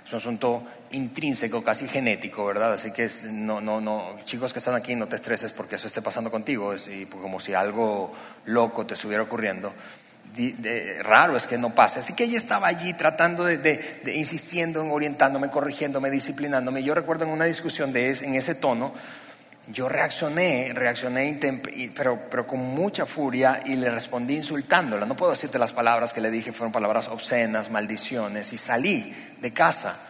Es 0.07 0.12
un 0.12 0.18
asunto 0.18 0.62
intrínseco, 0.92 1.62
casi 1.62 1.88
genético, 1.88 2.44
¿verdad? 2.44 2.74
Así 2.74 2.92
que 2.92 3.11
no, 3.31 3.61
no, 3.61 3.81
no, 3.81 4.16
chicos 4.24 4.52
que 4.52 4.59
están 4.59 4.74
aquí, 4.74 4.94
no 4.94 5.07
te 5.07 5.16
estreses 5.16 5.52
porque 5.52 5.76
eso 5.76 5.87
esté 5.87 6.02
pasando 6.02 6.31
contigo, 6.31 6.72
es 6.72 6.88
y, 6.88 7.07
como 7.07 7.40
si 7.40 7.55
algo 7.55 8.12
loco 8.46 8.87
te 8.87 8.94
estuviera 8.94 9.22
ocurriendo. 9.22 9.72
raro 11.02 11.37
es 11.37 11.46
que 11.46 11.59
no 11.59 11.70
pase. 11.70 12.00
Así 12.00 12.14
que 12.14 12.24
ella 12.24 12.38
estaba 12.38 12.68
allí 12.68 12.94
tratando 12.94 13.44
de, 13.44 13.59
de, 13.59 14.14
insistiendo 14.14 14.83
en 14.83 14.90
orientándome, 14.90 15.50
corrigiéndome, 15.50 16.11
disciplinándome. 16.11 16.83
Yo 16.83 16.94
recuerdo 16.94 17.24
en 17.24 17.31
una 17.31 17.44
discusión 17.44 17.92
de 17.92 18.11
en 18.11 18.35
ese 18.35 18.55
tono, 18.55 18.92
yo 19.68 19.88
reaccioné, 19.88 20.72
reaccioné, 20.74 21.38
pero, 21.94 22.20
pero 22.28 22.46
con 22.46 22.61
mucha 22.61 23.07
furia 23.07 23.62
y 23.64 23.76
le 23.76 23.90
respondí 23.90 24.35
insultándola. 24.35 25.07
No 25.07 25.16
puedo 25.16 25.33
decirte 25.33 25.59
las 25.59 25.72
palabras 25.72 26.12
que 26.12 26.20
le 26.20 26.31
dije, 26.31 26.52
fueron 26.52 26.72
palabras 26.72 27.09
obscenas, 27.09 27.70
maldiciones, 27.70 28.52
y 28.52 28.59
salí 28.59 29.14
de 29.40 29.52
casa 29.52 30.09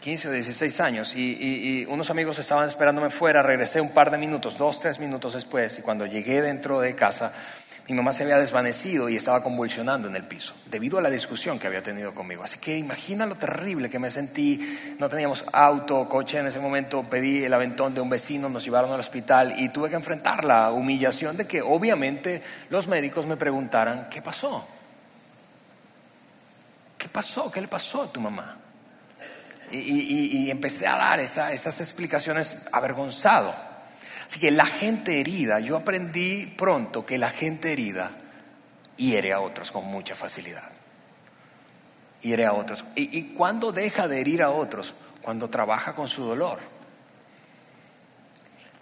15 0.00 0.28
o 0.28 0.32
16 0.32 0.80
años 0.80 1.14
y, 1.16 1.84
unos 1.88 2.10
amigos 2.10 2.38
estaban 2.38 2.68
esperándome 2.68 3.10
fuera, 3.10 3.42
regresé 3.42 3.80
un 3.80 3.90
par 3.90 4.10
de 4.10 4.18
minutos, 4.18 4.58
dos, 4.58 4.80
tres 4.80 4.98
minutos 4.98 5.34
después 5.34 5.78
y 5.78 5.82
cuando 5.82 6.06
llegué 6.06 6.42
dentro 6.42 6.80
de 6.80 6.94
casa, 6.94 7.32
mi 7.88 7.94
mamá 7.94 8.12
se 8.12 8.24
había 8.24 8.38
desvanecido 8.38 9.08
y 9.08 9.14
estaba 9.14 9.44
convulsionando 9.44 10.08
en 10.08 10.16
el 10.16 10.24
piso 10.24 10.54
debido 10.70 10.98
a 10.98 11.02
la 11.02 11.10
discusión 11.10 11.58
que 11.58 11.68
había 11.68 11.82
tenido 11.82 12.14
conmigo. 12.14 12.42
Así 12.42 12.58
que 12.58 12.76
imagina 12.76 13.26
lo 13.26 13.36
terrible 13.36 13.88
que 13.88 14.00
me 14.00 14.10
sentí. 14.10 14.96
No 14.98 15.08
teníamos 15.08 15.44
auto, 15.52 16.08
coche 16.08 16.38
en 16.38 16.48
ese 16.48 16.58
momento, 16.58 17.04
pedí 17.04 17.44
el 17.44 17.54
aventón 17.54 17.94
de 17.94 18.00
un 18.00 18.10
vecino, 18.10 18.48
nos 18.48 18.64
llevaron 18.64 18.90
al 18.92 18.98
hospital 18.98 19.54
y 19.58 19.68
tuve 19.68 19.88
que 19.88 19.94
enfrentar 19.94 20.44
la 20.44 20.72
humillación 20.72 21.36
de 21.36 21.46
que 21.46 21.62
obviamente 21.62 22.42
los 22.70 22.88
médicos 22.88 23.26
me 23.26 23.36
preguntaran, 23.36 24.08
¿qué 24.10 24.20
pasó? 24.20 24.66
¿Qué 26.98 27.08
pasó? 27.08 27.52
¿Qué 27.52 27.60
le 27.60 27.68
pasó 27.68 28.02
a 28.02 28.12
tu 28.12 28.20
mamá? 28.20 28.65
Y, 29.70 30.50
empecé 30.50 30.86
a 30.86 30.96
dar 30.96 31.20
esas 31.20 31.80
explicaciones 31.80 32.68
avergonzado. 32.72 33.54
Así 34.28 34.40
que 34.40 34.50
la 34.50 34.66
gente 34.66 35.20
herida, 35.20 35.60
yo 35.60 35.76
aprendí 35.76 36.46
pronto 36.46 37.06
que 37.06 37.18
la 37.18 37.30
gente 37.30 37.72
herida 37.72 38.10
hiere 38.96 39.32
a 39.32 39.40
otros 39.40 39.70
con 39.70 39.84
mucha 39.86 40.14
facilidad. 40.14 40.70
Hiere 42.22 42.46
a 42.46 42.52
otros. 42.52 42.84
¿Y, 42.94 43.18
y 43.18 43.34
cuándo 43.34 43.72
deja 43.72 44.08
de 44.08 44.20
herir 44.20 44.42
a 44.42 44.50
otros? 44.50 44.94
Cuando 45.22 45.48
trabaja 45.48 45.94
con 45.94 46.08
su 46.08 46.24
dolor. 46.24 46.58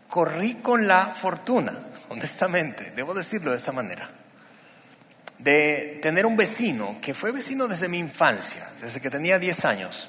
Corrí 0.08 0.54
con 0.56 0.86
la 0.86 1.06
fortuna, 1.08 1.76
honestamente, 2.08 2.92
debo 2.94 3.14
decirlo 3.14 3.50
de 3.50 3.56
esta 3.56 3.72
manera, 3.72 4.08
de 5.38 5.98
tener 6.00 6.24
un 6.24 6.36
vecino 6.36 6.96
que 7.02 7.14
fue 7.14 7.32
vecino 7.32 7.66
desde 7.66 7.88
mi 7.88 7.98
infancia, 7.98 8.68
desde 8.80 9.00
que 9.00 9.10
tenía 9.10 9.38
10 9.38 9.64
años, 9.64 10.08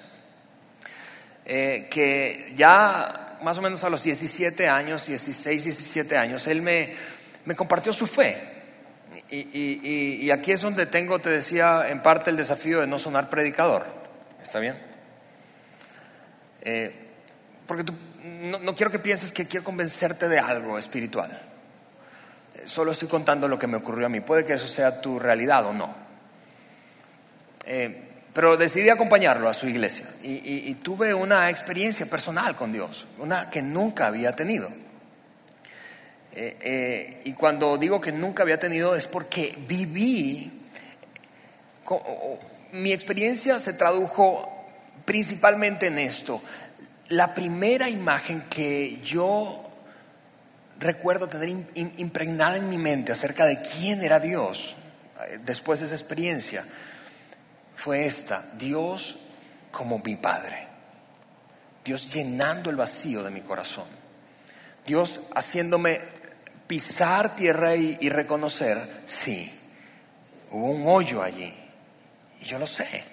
eh, 1.45 1.87
que 1.89 2.53
ya 2.55 3.37
más 3.41 3.57
o 3.57 3.61
menos 3.61 3.83
a 3.83 3.89
los 3.89 4.03
17 4.03 4.67
años, 4.67 5.05
16, 5.05 5.63
17 5.63 6.17
años, 6.17 6.47
él 6.47 6.61
me, 6.61 6.93
me 7.45 7.55
compartió 7.55 7.93
su 7.93 8.07
fe. 8.07 8.37
Y, 9.29 9.37
y, 9.37 10.19
y, 10.21 10.31
aquí 10.31 10.51
es 10.51 10.61
donde 10.61 10.85
tengo, 10.85 11.19
te 11.19 11.29
decía, 11.29 11.89
en 11.89 12.01
parte 12.01 12.29
el 12.29 12.37
desafío 12.37 12.81
de 12.81 12.87
no 12.87 12.99
sonar 12.99 13.29
predicador. 13.29 13.85
¿Está 14.43 14.59
bien? 14.59 14.77
Eh, 16.61 16.93
porque 17.65 17.83
tú, 17.83 17.93
no, 18.23 18.59
no, 18.59 18.75
quiero 18.75 18.91
que 18.91 18.99
pienses 18.99 19.31
que 19.31 19.47
quiero 19.47 19.63
convencerte 19.63 20.27
de 20.27 20.39
algo 20.39 20.77
espiritual. 20.77 21.31
Eh, 22.55 22.63
solo 22.65 22.91
estoy 22.91 23.07
contando 23.07 23.47
lo 23.47 23.57
que 23.57 23.67
me 23.67 23.77
ocurrió 23.77 24.07
a 24.07 24.09
mí. 24.09 24.19
Puede 24.19 24.45
que 24.45 24.53
eso 24.53 24.67
sea 24.67 25.01
tu 25.01 25.19
realidad 25.19 25.65
o 25.65 25.73
no. 25.73 25.95
Eh, 27.65 28.04
pero 28.35 28.57
decidí 28.57 28.89
acompañarlo 28.89 29.47
a 29.47 29.53
su 29.53 29.65
iglesia 29.65 30.05
y, 30.21 30.73
tuve 30.83 31.13
una 31.13 31.49
experiencia 31.49 32.05
personal 32.05 32.53
con 32.57 32.73
Dios, 32.73 33.07
una 33.17 33.49
que 33.49 33.61
nunca 33.61 34.07
había 34.07 34.33
tenido. 34.33 34.67
Eh, 36.33 36.57
eh, 36.59 37.21
y 37.23 37.31
cuando 37.31 37.77
digo 37.77 38.01
que 38.01 38.11
nunca 38.11 38.43
había 38.43 38.59
tenido 38.59 38.93
es 38.93 39.07
porque 39.07 39.57
viví, 39.65 40.51
mi 42.73 42.91
experiencia 42.91 43.57
se 43.57 43.71
tradujo 43.71 44.67
principalmente 45.05 45.87
en 45.87 45.97
esto. 45.97 46.41
La 47.07 47.33
primera 47.33 47.89
imagen 47.89 48.41
que 48.49 48.99
yo 49.01 49.63
recuerdo 50.77 51.29
tener 51.29 51.55
impregnada 51.73 52.57
en 52.57 52.67
mi 52.67 52.77
mente 52.77 53.13
acerca 53.13 53.45
de 53.45 53.61
quién 53.61 54.01
era 54.01 54.19
Dios 54.19 54.75
eh, 55.21 55.39
después 55.45 55.79
de 55.79 55.85
esa 55.85 55.95
experiencia 55.95 56.65
fue 57.75 58.05
esta, 58.05 58.43
Dios 58.57 59.29
como 59.71 59.99
mi 59.99 60.15
Padre, 60.15 60.67
Dios 61.83 62.13
llenando 62.13 62.69
el 62.69 62.75
vacío 62.75 63.23
de 63.23 63.31
mi 63.31 63.41
corazón, 63.41 63.85
Dios 64.85 65.19
haciéndome 65.35 66.01
pisar 66.67 67.35
tierra 67.35 67.75
y, 67.75 68.09
reconocer, 68.09 69.03
sí, 69.05 69.51
hubo 70.51 70.71
un 70.71 70.87
hoyo 70.87 71.21
allí, 71.21 71.53
y 72.41 72.45
yo 72.45 72.57
lo 72.57 72.67
sé. 72.67 73.03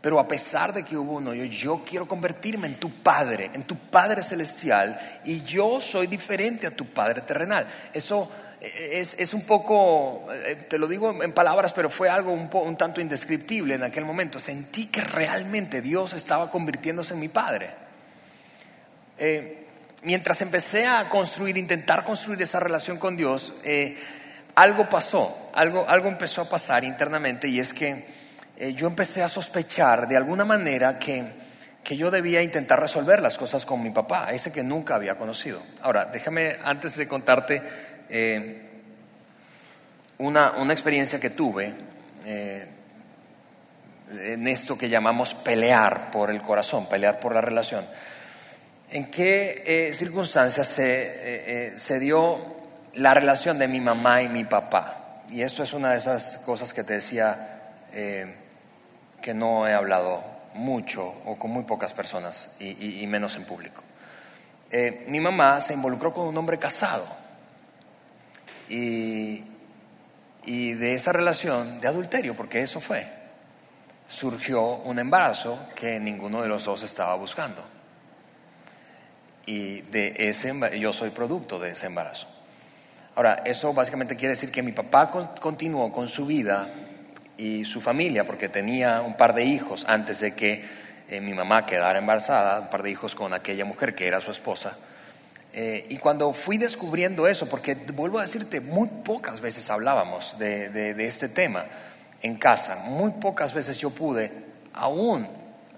Pero 0.00 0.20
a 0.20 0.28
pesar 0.28 0.72
de 0.72 0.84
que 0.84 0.96
hubo 0.96 1.14
un 1.14 1.28
hoyo, 1.28 1.44
yo 1.44 1.82
quiero 1.84 2.06
convertirme 2.06 2.68
en 2.68 2.76
tu 2.76 2.90
Padre, 2.90 3.50
en 3.52 3.64
tu 3.64 3.76
Padre 3.76 4.22
celestial, 4.22 5.20
y 5.24 5.42
yo 5.42 5.80
soy 5.80 6.06
diferente 6.06 6.66
a 6.66 6.70
tu 6.70 6.86
Padre 6.86 7.22
terrenal. 7.22 7.66
Eso 7.92 8.30
es, 8.74 9.14
es, 9.18 9.34
un 9.34 9.46
poco, 9.46 10.26
te 10.68 10.78
lo 10.78 10.88
digo 10.88 11.22
en 11.22 11.32
palabras, 11.32 11.72
pero 11.72 11.90
fue 11.90 12.08
algo 12.08 12.32
un, 12.32 12.48
po, 12.48 12.60
un, 12.60 12.76
tanto 12.76 13.00
indescriptible 13.00 13.74
en 13.74 13.82
aquel 13.82 14.04
momento. 14.04 14.38
Sentí 14.38 14.86
que 14.86 15.00
realmente 15.00 15.80
Dios 15.80 16.12
estaba 16.12 16.50
convirtiéndose 16.50 17.14
en 17.14 17.20
mi 17.20 17.28
Padre. 17.28 17.70
Eh, 19.18 19.66
mientras 20.02 20.40
empecé 20.42 20.86
a 20.86 21.08
construir, 21.08 21.56
intentar 21.56 22.04
construir 22.04 22.40
esa 22.42 22.60
relación 22.60 22.98
con 22.98 23.16
Dios, 23.16 23.54
eh, 23.64 23.96
algo 24.54 24.88
pasó, 24.88 25.50
algo, 25.54 25.88
algo 25.88 26.08
empezó 26.08 26.42
a 26.42 26.48
pasar 26.48 26.84
internamente 26.84 27.48
y 27.48 27.60
es 27.60 27.72
que 27.72 28.06
eh, 28.56 28.72
yo 28.72 28.86
empecé 28.86 29.22
a 29.22 29.28
sospechar 29.28 30.08
de 30.08 30.16
alguna 30.16 30.44
manera 30.44 30.98
que, 30.98 31.24
que 31.82 31.96
yo 31.96 32.10
debía 32.10 32.42
intentar 32.42 32.80
resolver 32.80 33.20
las 33.20 33.36
cosas 33.36 33.66
con 33.66 33.82
mi 33.82 33.90
papá, 33.90 34.32
ese 34.32 34.52
que 34.52 34.62
nunca 34.62 34.94
había 34.94 35.16
conocido. 35.16 35.62
Ahora, 35.82 36.06
déjame 36.06 36.56
antes 36.62 36.96
de 36.96 37.08
contarte 37.08 37.62
eh, 38.08 38.62
una, 40.18 40.52
una, 40.52 40.72
experiencia 40.72 41.20
que 41.20 41.30
tuve 41.30 41.74
eh, 42.24 42.66
en 44.10 44.46
esto 44.48 44.78
que 44.78 44.88
llamamos 44.88 45.34
pelear 45.34 46.10
por 46.10 46.30
el 46.30 46.40
corazón, 46.40 46.88
pelear 46.88 47.20
por 47.20 47.34
la 47.34 47.40
relación. 47.40 47.84
¿En 48.90 49.10
qué 49.10 49.62
eh, 49.66 49.94
circunstancias 49.94 50.66
se, 50.68 51.74
se, 51.76 51.98
dio 51.98 52.38
la 52.94 53.14
relación 53.14 53.58
de 53.58 53.66
mi 53.66 53.80
mamá 53.80 54.22
y 54.22 54.28
mi 54.28 54.44
papá? 54.44 55.22
Y 55.28 55.42
eso 55.42 55.62
es 55.64 55.72
una 55.72 55.90
de 55.90 55.98
esas 55.98 56.38
cosas 56.38 56.72
que 56.72 56.84
te 56.84 56.94
decía 56.94 57.52
que 57.90 59.34
no 59.34 59.66
he 59.66 59.74
hablado 59.74 60.22
mucho 60.54 61.14
o 61.24 61.36
con 61.36 61.50
muy 61.50 61.64
pocas 61.64 61.92
personas 61.92 62.56
y 62.60 63.04
menos 63.08 63.34
en 63.34 63.44
público. 63.44 63.82
mi 65.08 65.18
mamá 65.18 65.60
se 65.60 65.74
involucró 65.74 66.12
con 66.12 66.26
un 66.26 66.36
hombre 66.36 66.58
casado 66.58 67.25
y, 68.68 69.42
y 70.44 70.72
de 70.74 70.94
esa 70.94 71.12
relación 71.12 71.80
de 71.80 71.88
adulterio, 71.88 72.34
porque 72.34 72.62
eso 72.62 72.80
fue, 72.80 73.06
surgió 74.08 74.62
un 74.62 74.98
embarazo 74.98 75.58
que 75.74 75.98
ninguno 76.00 76.42
de 76.42 76.48
los 76.48 76.64
dos 76.64 76.82
estaba 76.82 77.14
buscando. 77.16 77.62
Y 79.46 79.82
de 79.82 80.14
ese 80.28 80.52
yo 80.78 80.92
soy 80.92 81.10
producto 81.10 81.58
de 81.58 81.70
ese 81.70 81.86
embarazo. 81.86 82.26
Ahora, 83.14 83.42
eso 83.44 83.72
básicamente 83.72 84.16
quiere 84.16 84.34
decir 84.34 84.50
que 84.50 84.62
mi 84.62 84.72
papá 84.72 85.10
continuó 85.40 85.90
con 85.92 86.08
su 86.08 86.26
vida 86.26 86.68
y 87.38 87.64
su 87.64 87.80
familia, 87.80 88.24
porque 88.24 88.48
tenía 88.48 89.00
un 89.00 89.16
par 89.16 89.34
de 89.34 89.44
hijos 89.44 89.84
antes 89.88 90.20
de 90.20 90.34
que 90.34 90.64
eh, 91.08 91.20
mi 91.20 91.32
mamá 91.32 91.64
quedara 91.64 91.98
embarazada, 91.98 92.60
un 92.60 92.68
par 92.68 92.82
de 92.82 92.90
hijos 92.90 93.14
con 93.14 93.32
aquella 93.32 93.64
mujer 93.64 93.94
que 93.94 94.06
era 94.06 94.20
su 94.20 94.30
esposa. 94.30 94.76
Eh, 95.58 95.86
y 95.88 95.96
cuando 95.96 96.34
fui 96.34 96.58
descubriendo 96.58 97.26
eso, 97.26 97.48
porque 97.48 97.74
vuelvo 97.74 98.18
a 98.18 98.22
decirte, 98.22 98.60
muy 98.60 98.88
pocas 99.02 99.40
veces 99.40 99.70
hablábamos 99.70 100.38
de, 100.38 100.68
de, 100.68 100.92
de, 100.92 101.06
este 101.06 101.30
tema 101.30 101.64
en 102.20 102.34
casa, 102.34 102.76
muy 102.84 103.12
pocas 103.12 103.54
veces 103.54 103.78
yo 103.78 103.88
pude, 103.88 104.30
aún, 104.74 105.26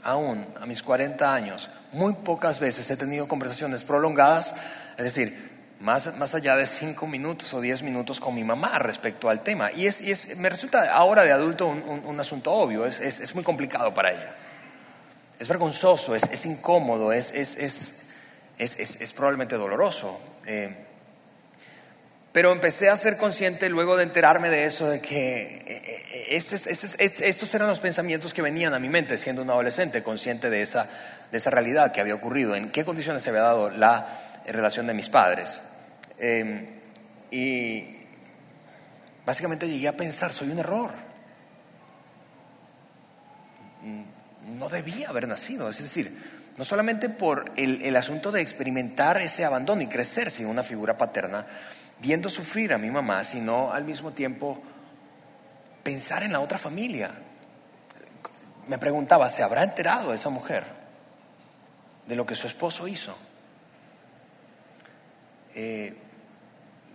aún 0.03 0.45
a 0.61 0.67
mis 0.67 0.83
40 0.83 1.33
años, 1.33 1.71
muy 1.93 2.13
pocas 2.13 2.59
veces 2.59 2.91
he 2.91 2.97
tenido 2.97 3.29
conversaciones 3.29 3.85
prolongadas, 3.85 4.53
es 4.97 5.05
decir, 5.05 5.49
más, 5.79 6.13
más 6.17 6.35
allá 6.35 6.57
de 6.57 6.67
5 6.67 7.07
minutos 7.07 7.55
o 7.55 7.61
10 7.61 7.85
minutos 7.85 8.19
con 8.19 8.35
mi 8.35 8.43
mamá 8.43 8.81
respecto 8.81 9.31
al 9.31 9.45
tema. 9.45 9.71
Y, 9.71 9.87
es, 9.87 10.01
y 10.01 10.11
es, 10.11 10.37
me 10.39 10.49
resulta 10.49 10.93
ahora 10.93 11.23
de 11.23 11.31
adulto 11.31 11.69
un, 11.69 11.85
un, 11.85 12.05
un 12.05 12.19
asunto 12.19 12.51
obvio, 12.51 12.85
es, 12.85 12.99
es, 12.99 13.21
es, 13.21 13.33
muy 13.33 13.45
complicado 13.45 13.95
para 13.95 14.11
ella. 14.11 14.35
Es 15.39 15.47
vergonzoso, 15.47 16.17
es 16.17 16.47
incómodo, 16.47 17.13
es, 17.13 18.08
es, 18.59 18.79
es 18.79 19.01
es, 19.01 19.13
probablemente 19.13 19.57
doloroso. 19.57 20.21
Eh, 20.47 20.85
pero 22.33 22.53
empecé 22.53 22.89
a 22.89 22.97
ser 22.97 23.17
consciente 23.17 23.69
luego 23.69 23.97
de 23.97 24.05
enterarme 24.05 24.51
de 24.51 24.67
eso, 24.67 24.89
de 24.89 25.01
que 25.01 26.27
estos, 26.29 26.67
estos, 26.67 27.01
estos, 27.01 27.55
eran 27.55 27.69
los 27.69 27.81
pensamientos 27.81 28.35
que 28.35 28.43
venían 28.43 28.75
a 28.75 28.79
mi 28.79 28.89
mente 28.89 29.17
siendo 29.17 29.43
un 29.43 29.51
adolescente, 29.51 30.03
consciente 30.03 30.51
de 30.51 30.63
esa, 30.63 30.89
de 31.33 31.39
esa 31.39 31.51
realidad 31.51 31.91
que 31.91 32.01
había 32.01 32.15
ocurrido, 32.15 32.55
en 32.55 32.71
qué 32.71 32.85
condiciones 32.85 33.23
se 33.23 33.31
había 33.31 33.43
dado 33.43 33.71
la 33.71 34.21
relación 34.47 34.87
de 34.87 34.95
mis 34.95 35.09
padres. 35.09 35.63
Eh, 36.19 36.69
y 37.31 37.97
básicamente 39.27 39.69
llegué 39.69 39.89
a 39.89 39.97
pensar, 39.97 40.33
soy 40.33 40.51
un 40.51 40.59
error. 40.59 40.91
No 44.47 44.69
debía 44.69 45.11
haber 45.11 45.29
nacido, 45.29 45.69
es 45.69 45.79
decir, 45.79 46.38
no 46.59 46.65
solamente 46.65 47.09
por 47.09 47.53
el, 47.57 47.83
el, 47.83 47.95
asunto 47.95 48.33
de 48.33 48.43
experimentar 48.43 49.17
ese 49.23 49.45
abandono 49.45 49.81
y 49.81 49.87
crecer 49.87 50.29
sin 50.29 50.47
una 50.47 50.65
figura 50.65 50.99
paterna, 50.99 51.47
viendo 52.01 52.29
sufrir 52.29 52.73
a 52.73 52.79
mi 52.79 52.91
mamá, 52.91 53.23
sino 53.23 53.73
al 53.73 53.85
mismo 53.85 54.11
tiempo 54.11 54.61
pensar 55.85 56.25
en 56.25 56.33
la 56.33 56.41
otra 56.41 56.59
familia. 56.59 57.13
Me 58.67 58.77
preguntaba, 58.77 59.29
¿se 59.29 59.45
habrá 59.45 59.63
enterado 59.63 60.13
esa 60.13 60.31
mujer 60.31 60.65
de 62.09 62.17
lo 62.17 62.27
que 62.27 62.35
su 62.35 62.49
esposo 62.49 62.89
hizo? 62.89 63.17
Eh, 65.55 65.95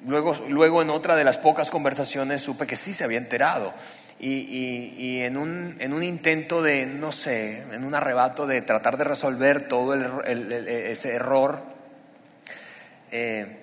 luego, 0.06 0.36
luego 0.50 0.82
en 0.82 0.90
otra 0.90 1.16
de 1.16 1.24
las 1.24 1.38
pocas 1.38 1.70
conversaciones 1.72 2.42
supe 2.42 2.68
que 2.68 2.76
sí 2.76 2.94
se 2.94 3.06
había 3.06 3.18
enterado 3.18 3.74
y, 4.20 4.30
y, 4.30 4.96
y 4.98 5.20
en, 5.22 5.38
un, 5.38 5.76
en, 5.80 5.94
un, 5.94 6.04
intento 6.04 6.62
de, 6.62 6.86
no 6.86 7.12
sé, 7.12 7.64
en 7.72 7.84
un 7.84 7.96
arrebato 7.96 8.48
de 8.48 8.62
tratar 8.62 8.98
de 8.98 9.04
resolver 9.04 9.68
todo 9.68 9.94
el, 9.94 10.06
el, 10.26 10.52
el, 10.52 10.68
ese 10.68 11.16
error, 11.16 11.60
eh, 13.12 13.58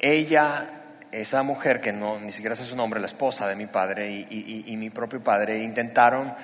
ella, 0.00 0.68
esa 1.12 1.42
mujer 1.42 1.80
que 1.80 1.92
no, 1.92 2.18
ni 2.18 2.32
siquiera 2.32 2.56
sé 2.56 2.64
su 2.64 2.76
nombre, 2.76 3.00
la 3.00 3.06
esposa 3.06 3.46
de 3.46 3.54
mi 3.54 3.66
padre 3.66 4.10
y, 4.10 4.64
y 4.66 4.76
mi 4.76 4.90
propio 4.90 5.22
padre, 5.22 5.62
intentaron 5.62 6.34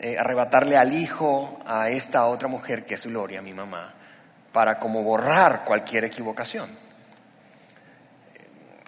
eh, 0.00 0.16
arrebatarle 0.16 0.76
al 0.76 0.92
hijo 0.92 1.58
a 1.66 1.90
esta 1.90 2.26
otra 2.26 2.46
mujer 2.46 2.84
que 2.84 2.94
es 2.94 3.04
Gloria, 3.06 3.42
mi 3.42 3.52
mamá, 3.52 3.92
para 4.52 4.78
como 4.78 5.02
borrar 5.02 5.64
cualquier 5.64 6.04
equivocación. 6.04 6.70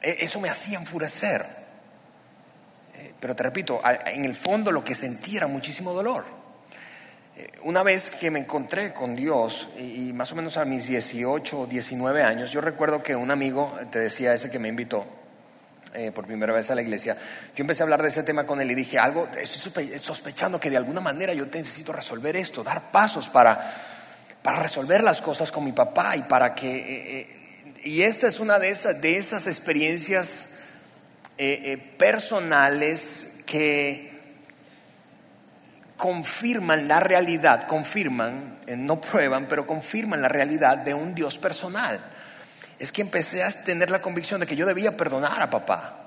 E, 0.00 0.18
eso 0.20 0.38
me 0.40 0.48
hacía 0.48 0.78
enfurecer. 0.78 1.44
Eh, 3.00 3.14
pero 3.18 3.34
te 3.34 3.42
repito, 3.42 3.80
en 4.06 4.24
el 4.24 4.34
fondo 4.34 4.70
lo 4.70 4.84
que 4.84 4.94
sentí 4.94 5.36
era 5.36 5.46
muchísimo 5.46 5.92
dolor. 5.92 6.24
Eh, 7.36 7.50
una 7.62 7.82
vez 7.82 8.10
que 8.10 8.30
me 8.30 8.38
encontré 8.38 8.92
con 8.92 9.16
Dios, 9.16 9.68
y 9.78 10.12
más 10.12 10.32
o 10.32 10.36
menos 10.36 10.56
a 10.56 10.64
mis 10.64 10.86
18 10.86 11.60
o 11.60 11.66
19 11.66 12.22
años, 12.22 12.52
yo 12.52 12.60
recuerdo 12.60 13.02
que 13.02 13.16
un 13.16 13.30
amigo, 13.30 13.78
te 13.90 13.98
decía 13.98 14.34
ese 14.34 14.50
que 14.50 14.58
me 14.58 14.68
invitó, 14.68 15.06
eh, 15.92 16.12
por 16.12 16.24
primera 16.24 16.52
vez 16.52 16.70
a 16.70 16.76
la 16.76 16.82
iglesia, 16.82 17.16
yo 17.56 17.62
empecé 17.62 17.82
a 17.82 17.84
hablar 17.84 18.00
de 18.00 18.08
ese 18.08 18.22
tema 18.22 18.46
con 18.46 18.60
él 18.60 18.70
y 18.70 18.76
dije, 18.76 18.96
algo, 18.96 19.26
estoy 19.36 19.98
sospechando 19.98 20.60
que 20.60 20.70
de 20.70 20.76
alguna 20.76 21.00
manera 21.00 21.34
yo 21.34 21.46
necesito 21.46 21.92
resolver 21.92 22.36
esto, 22.36 22.62
dar 22.62 22.92
pasos 22.92 23.28
para, 23.28 23.74
para 24.40 24.60
resolver 24.60 25.02
las 25.02 25.20
cosas 25.20 25.50
con 25.50 25.64
mi 25.64 25.72
papá 25.72 26.16
y 26.16 26.22
para 26.22 26.54
que... 26.54 26.76
Eh, 26.76 27.20
eh, 27.20 27.36
y 27.82 28.02
esta 28.02 28.28
es 28.28 28.38
una 28.38 28.60
de 28.60 28.68
esas, 28.68 29.00
de 29.00 29.16
esas 29.16 29.48
experiencias 29.48 30.49
personales 31.96 33.42
que 33.46 34.11
confirman 35.96 36.88
la 36.88 37.00
realidad, 37.00 37.66
confirman, 37.66 38.59
no 38.76 39.00
prueban, 39.00 39.46
pero 39.46 39.66
confirman 39.66 40.22
la 40.22 40.29
realidad 40.29 40.79
de 40.79 40.94
un 40.94 41.14
Dios 41.14 41.38
personal 41.38 42.00
es 42.81 42.90
que 42.90 43.03
empecé 43.03 43.44
a 43.44 43.50
tener 43.53 43.90
la 43.90 44.00
convicción 44.00 44.40
de 44.40 44.46
que 44.46 44.57
yo 44.57 44.64
debía 44.64 44.96
perdonar 44.96 45.40
a 45.40 45.50
papá. 45.50 45.98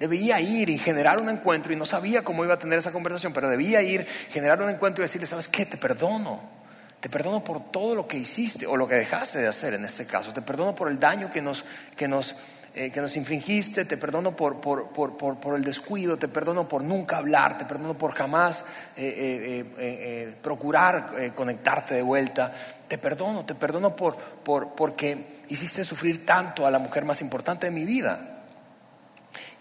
Debía 0.00 0.40
ir 0.40 0.68
y 0.68 0.76
generar 0.76 1.20
un 1.20 1.30
encuentro 1.30 1.72
y 1.72 1.76
no 1.76 1.86
sabía 1.86 2.22
cómo 2.22 2.44
iba 2.44 2.54
a 2.54 2.58
tener 2.58 2.80
esa 2.80 2.90
conversación, 2.90 3.32
pero 3.32 3.48
debía 3.48 3.80
ir, 3.80 4.04
generar 4.28 4.60
un 4.60 4.68
encuentro 4.68 5.02
y 5.02 5.06
decirle, 5.06 5.28
¿sabes 5.28 5.46
qué? 5.46 5.64
Te 5.64 5.76
perdono. 5.76 6.56
Te 6.98 7.08
perdono 7.08 7.44
por 7.44 7.70
todo 7.70 7.94
lo 7.94 8.08
que 8.08 8.16
hiciste 8.16 8.66
o 8.66 8.76
lo 8.76 8.88
que 8.88 8.96
dejaste 8.96 9.38
de 9.38 9.46
hacer 9.46 9.74
en 9.74 9.84
este 9.84 10.04
caso. 10.04 10.32
Te 10.32 10.42
perdono 10.42 10.74
por 10.74 10.90
el 10.90 10.98
daño 10.98 11.30
que 11.30 11.40
nos, 11.40 11.64
que 11.94 12.08
nos, 12.08 12.34
eh, 12.78 12.90
que 12.90 13.00
nos 13.00 13.16
infringiste. 13.16 13.86
Te 13.86 13.96
perdono 13.96 14.36
por, 14.36 14.60
por, 14.60 14.90
por, 14.90 15.16
por, 15.16 15.56
el 15.56 15.64
descuido. 15.64 16.18
Te 16.18 16.28
perdono 16.28 16.68
por 16.68 16.82
nunca 16.82 17.16
hablar. 17.16 17.56
Te 17.56 17.64
perdono 17.64 17.96
por 17.96 18.12
jamás 18.12 18.66
eh, 18.98 19.64
eh, 19.78 20.34
procurar 20.42 21.32
conectarte 21.34 21.94
de 21.94 22.02
vuelta. 22.02 22.52
Te 22.86 22.98
perdono, 22.98 23.46
te 23.46 23.54
perdono 23.54 23.96
por, 23.96 24.14
por, 24.16 24.74
porque 24.74 25.40
hiciste 25.48 25.84
sufrir 25.84 26.26
tanto 26.26 26.66
a 26.66 26.70
la 26.70 26.78
mujer 26.78 27.06
más 27.06 27.22
importante 27.22 27.64
de 27.64 27.72
mi 27.72 27.86
vida. 27.86 28.42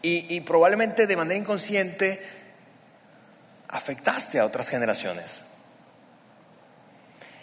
Y, 0.01 0.41
probablemente 0.41 1.07
de 1.07 1.15
manera 1.15 1.39
inconsciente 1.39 2.21
afectaste 3.69 4.39
a 4.41 4.45
otras 4.45 4.67
generaciones. 4.67 5.41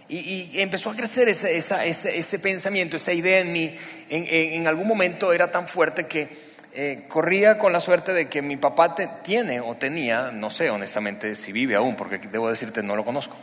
Y, 0.08 0.60
empezó 0.60 0.90
a 0.90 0.94
crecer 0.94 1.28
ese, 1.28 1.56
ese, 1.56 2.38
pensamiento, 2.38 2.96
esa 2.96 3.12
idea 3.12 3.40
en 3.40 3.52
mí. 3.52 3.74
En, 4.10 4.66
algún 4.66 4.86
momento 4.86 5.32
era 5.32 5.50
tan 5.50 5.66
fuerte 5.66 6.06
que 6.06 6.28
eh, 6.74 7.04
corría 7.08 7.58
con 7.58 7.72
la 7.72 7.80
suerte 7.80 8.12
de 8.12 8.28
que 8.28 8.42
mi 8.42 8.56
papá 8.56 8.94
tiene 9.22 9.60
o 9.60 9.74
tenía, 9.76 10.30
no 10.30 10.50
sé 10.50 10.70
honestamente 10.70 11.34
si 11.34 11.52
vive 11.52 11.76
aún, 11.76 11.96
porque 11.96 12.18
debo 12.18 12.50
decirte 12.50 12.82
no 12.82 12.96
lo 12.96 13.04
conozco. 13.04 13.36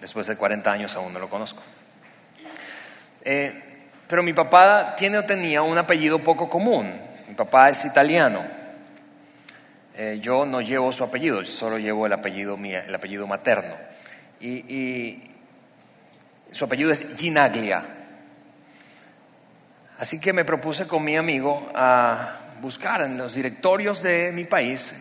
Después 0.00 0.26
de 0.26 0.36
40 0.36 0.72
años 0.72 0.94
aún 0.94 1.12
no 1.12 1.18
lo 1.18 1.28
conozco. 1.28 1.62
Eh, 3.24 3.52
pero 4.08 4.22
mi 4.22 4.32
papá 4.32 4.94
tiene 4.96 5.18
o 5.18 5.24
tenía 5.24 5.60
un 5.60 5.76
apellido 5.76 6.18
poco 6.20 6.48
común. 6.48 6.90
Mi 7.28 7.34
papá 7.34 7.68
es 7.68 7.84
italiano. 7.84 8.42
Eh, 9.94 10.18
yo 10.22 10.46
no 10.46 10.60
llevo 10.60 10.92
su 10.92 11.04
apellido, 11.04 11.44
solo 11.44 11.78
llevo 11.78 12.06
el 12.06 12.12
apellido, 12.12 12.56
el 12.56 12.94
apellido 12.94 13.26
materno. 13.26 13.74
Y, 14.40 15.20
su 16.50 16.64
apellido 16.64 16.90
es 16.90 17.16
Ginaglia. 17.16 17.84
Así 19.98 20.20
que 20.20 20.32
me 20.32 20.44
propuse 20.44 20.86
con 20.86 21.04
mi 21.04 21.16
amigo 21.16 21.70
a 21.74 22.36
buscar 22.60 23.02
en 23.02 23.18
los 23.18 23.34
directorios 23.34 24.02
de 24.02 24.32
mi 24.32 24.44
país 24.44 24.94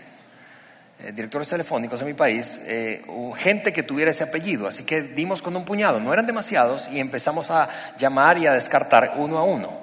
eh, 1.00 1.12
directores 1.12 1.48
telefónicos 1.48 2.02
en 2.02 2.08
mi 2.08 2.16
país, 2.16 2.60
eh, 2.64 3.06
gente 3.36 3.72
que 3.72 3.84
tuviera 3.84 4.10
ese 4.10 4.24
apellido. 4.24 4.68
Así 4.68 4.84
que 4.84 5.04
dimos 5.04 5.44
con 5.44 5.56
un 5.56 5.64
puñado, 5.64 6.00
no 6.00 6.12
eran 6.12 6.26
demasiados, 6.26 6.90
y 6.92 7.00
empezamos 7.00 7.52
a 7.52 7.70
llamar 8.00 8.40
y 8.40 8.48
a 8.48 8.54
descartar 8.54 9.14
uno 9.18 9.38
a 9.38 9.44
uno. 9.44 9.80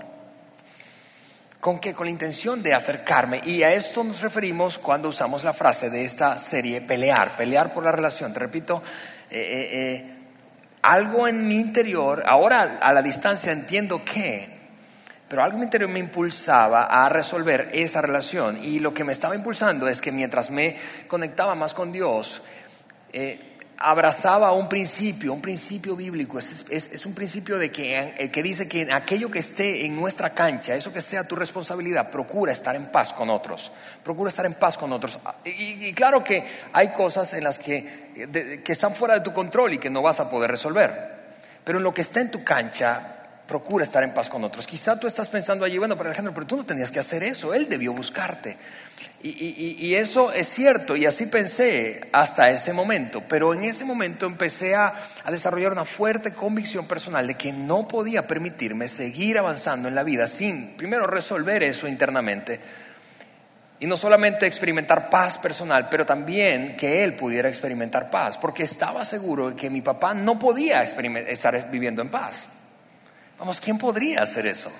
¿Con 1.61 1.79
qué? 1.79 1.95
Con 1.95 2.07
la 2.07 2.11
intención 2.11 2.65
de 2.65 2.75
acercarme. 2.75 3.41
Y 3.45 3.63
a 3.63 3.73
esto 3.73 4.03
nos 4.03 4.23
referimos 4.23 4.77
cuando 4.77 5.09
usamos 5.09 5.45
la 5.45 5.53
frase 5.53 5.89
de 5.89 6.05
esta 6.05 6.37
serie, 6.37 6.81
pelear, 6.81 7.37
pelear 7.37 7.73
por 7.73 7.85
la 7.85 7.93
relación. 7.93 8.33
Te 8.33 8.41
repito, 8.41 8.83
eh, 9.31 10.14
algo 10.85 11.27
en 11.27 11.49
mi 11.49 11.57
interior, 11.57 12.23
ahora 12.27 12.79
a 12.81 12.93
la 12.93 13.03
distancia 13.03 13.53
entiendo 13.53 14.03
que 14.05 14.55
pero 15.29 15.43
algo 15.43 15.55
en 15.55 15.61
mi 15.61 15.65
interior 15.65 15.91
me 15.91 15.99
impulsaba 15.99 16.85
a 16.85 17.09
resolver 17.09 17.71
esa 17.73 18.01
relación. 18.01 18.63
Y 18.63 18.79
lo 18.79 18.95
que 18.95 19.03
me 19.03 19.13
estaba 19.13 19.35
impulsando 19.35 19.89
es 19.89 20.01
que 20.01 20.13
mientras 20.13 20.51
me 20.51 20.77
conectaba 21.09 21.57
más 21.57 21.75
con 21.75 21.91
Dios, 21.91 22.41
eh, 23.13 23.54
abrazaba 23.79 24.53
un 24.53 24.69
principio, 24.69 25.33
un 25.33 25.41
principio 25.41 25.97
bíblico. 25.97 26.39
Es, 26.39 27.07
un 27.07 27.15
principio 27.15 27.59
de 27.59 27.71
que, 27.71 28.15
eh, 28.19 28.31
que 28.31 28.43
dice 28.43 28.69
que 28.69 28.93
aquello 28.93 29.31
que 29.31 29.41
esté 29.41 29.85
en 29.87 29.97
nuestra 29.97 30.31
cancha, 30.31 30.75
eso 30.75 30.93
que 30.93 31.03
sea 31.03 31.25
tu 31.25 31.37
responsabilidad, 31.37 32.11
procura 32.11 32.53
estar 32.53 32.77
en 32.77 32.87
paz 32.87 33.13
con 33.13 33.31
otros. 33.31 33.71
Procura 34.03 34.29
estar 34.29 34.47
en 34.47 34.55
paz 34.55 34.77
con 34.77 34.93
otros. 34.93 35.19
Y, 35.45 35.93
claro 35.93 36.23
que 36.23 36.45
hay 36.73 36.93
cosas 36.93 37.33
en 37.35 37.45
las 37.45 37.59
que, 37.59 38.63
que 38.65 38.73
están 38.73 38.95
fuera 38.95 39.15
de 39.15 39.21
tu 39.21 39.33
control 39.33 39.75
y 39.75 39.79
que 39.79 39.91
no 39.91 40.03
vas 40.03 40.21
a 40.21 40.31
poder 40.31 40.51
resolver. 40.51 41.15
Pero 41.65 41.79
en 41.79 41.85
lo 41.85 41.95
que 41.95 42.03
está 42.03 42.21
en 42.21 42.31
tu 42.31 42.45
cancha, 42.45 43.24
procura 43.47 43.85
estar 43.85 44.03
en 44.03 44.15
paz 44.15 44.29
con 44.29 44.43
otros. 44.45 44.67
Quizá 44.67 44.99
tú 44.99 45.07
estás 45.07 45.29
pensando 45.29 45.65
allí, 45.65 45.79
bueno, 45.79 45.97
pero 45.97 46.09
Alejandro, 46.09 46.33
pero 46.35 46.47
tú 46.47 46.57
no 46.57 46.65
tenías 46.65 46.91
que 46.91 47.01
hacer 47.01 47.23
eso, 47.23 47.55
él 47.55 47.69
debió 47.69 47.93
buscarte. 47.93 48.57
Y, 49.23 49.95
eso 49.95 50.33
es 50.33 50.49
cierto, 50.49 50.97
y 50.97 51.07
así 51.07 51.27
pensé 51.27 52.09
hasta 52.13 52.51
ese 52.51 52.75
momento, 52.75 53.23
pero 53.27 53.55
en 53.55 53.65
ese 53.65 53.85
momento 53.87 54.27
empecé 54.27 54.75
a, 54.75 54.93
a, 55.25 55.31
desarrollar 55.31 55.73
una 55.73 55.87
fuerte 55.87 56.35
convicción 56.35 56.87
personal 56.87 57.27
de 57.27 57.35
que 57.35 57.51
no 57.51 57.89
podía 57.89 58.27
permitirme 58.27 58.87
seguir 58.87 59.39
avanzando 59.39 59.89
en 59.89 59.95
la 59.95 60.03
vida 60.03 60.27
sin 60.27 60.77
primero 60.77 61.07
resolver 61.07 61.63
eso 61.63 61.89
internamente. 61.89 62.61
Y 63.81 63.87
no 63.87 63.97
solamente 63.97 64.47
experimentar 64.47 65.09
paz 65.09 65.39
personal, 65.39 65.89
pero 65.91 66.05
también 66.05 66.77
que 66.77 67.03
él 67.03 67.15
pudiera 67.15 67.49
experimentar 67.49 68.11
paz, 68.11 68.37
porque 68.37 68.65
estaba 68.65 69.07
seguro 69.07 69.51
de 69.51 69.57
que 69.57 69.71
mi 69.71 69.81
papá 69.81 70.13
no 70.13 70.39
podía 70.39 70.83
estar 70.83 71.71
viviendo 71.71 72.03
en 72.03 72.11
paz. 72.11 72.49
Vamos, 73.39 73.61
¿quién 73.61 73.79
podría 73.79 74.23
hacer 74.23 74.47
eso? 74.47 74.71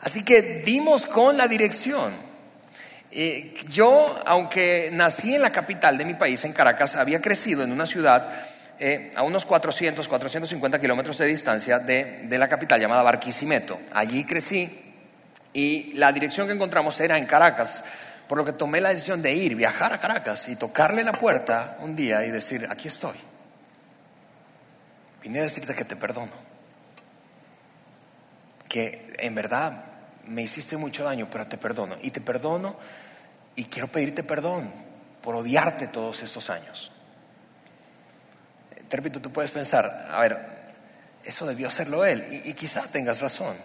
Así 0.00 0.24
que 0.24 0.62
dimos 0.64 1.06
con 1.06 1.36
la 1.36 1.48
dirección. 1.48 2.12
Eh, 3.10 3.54
yo, 3.68 4.18
aunque 4.26 4.90
nací 4.92 5.34
en 5.34 5.42
la 5.42 5.50
capital 5.50 5.98
de 5.98 6.04
mi 6.04 6.14
país, 6.14 6.44
en 6.44 6.52
Caracas, 6.52 6.96
había 6.96 7.20
crecido 7.20 7.64
en 7.64 7.72
una 7.72 7.86
ciudad 7.86 8.28
eh, 8.78 9.10
a 9.16 9.22
unos 9.22 9.44
400, 9.44 10.06
450 10.06 10.80
kilómetros 10.80 11.18
de 11.18 11.26
distancia 11.26 11.78
de, 11.78 12.24
de, 12.24 12.38
la 12.38 12.48
capital 12.48 12.80
llamada 12.80 13.02
Barquisimeto. 13.02 13.80
Allí 13.92 14.24
crecí 14.24 14.70
y 15.52 15.94
la 15.94 16.12
dirección 16.12 16.46
que 16.46 16.52
encontramos 16.52 17.00
era 17.00 17.18
en 17.18 17.26
Caracas, 17.26 17.82
por 18.28 18.38
lo 18.38 18.44
que 18.44 18.52
tomé 18.52 18.80
la 18.80 18.90
decisión 18.90 19.20
de 19.20 19.34
ir, 19.34 19.56
viajar 19.56 19.92
a 19.92 19.98
Caracas 19.98 20.48
y 20.48 20.56
tocarle 20.56 21.02
la 21.02 21.12
puerta 21.12 21.78
un 21.80 21.96
día 21.96 22.24
y 22.24 22.30
decir, 22.30 22.68
aquí 22.70 22.88
estoy. 22.88 23.16
Vine 25.22 25.40
a 25.40 25.42
decirte 25.42 25.74
que 25.74 25.84
te 25.84 25.96
perdono. 25.96 26.32
Que 28.68 29.14
en 29.18 29.34
verdad 29.34 29.84
me 30.26 30.42
hiciste 30.42 30.76
mucho 30.76 31.04
daño, 31.04 31.28
pero 31.30 31.46
te 31.46 31.58
perdono. 31.58 31.96
Y 32.02 32.10
te 32.10 32.20
perdono 32.20 32.76
y 33.56 33.64
quiero 33.64 33.88
pedirte 33.88 34.22
perdón 34.22 34.72
por 35.22 35.34
odiarte 35.34 35.88
todos 35.88 36.22
estos 36.22 36.50
años. 36.50 36.92
Te 38.88 38.96
repito, 38.96 39.20
tú 39.20 39.32
puedes 39.32 39.50
pensar, 39.50 40.08
a 40.10 40.20
ver, 40.20 40.38
eso 41.24 41.46
debió 41.46 41.68
hacerlo 41.68 42.04
él. 42.04 42.26
Y, 42.30 42.50
y 42.50 42.54
quizá 42.54 42.82
tengas 42.90 43.20
razón. 43.20 43.56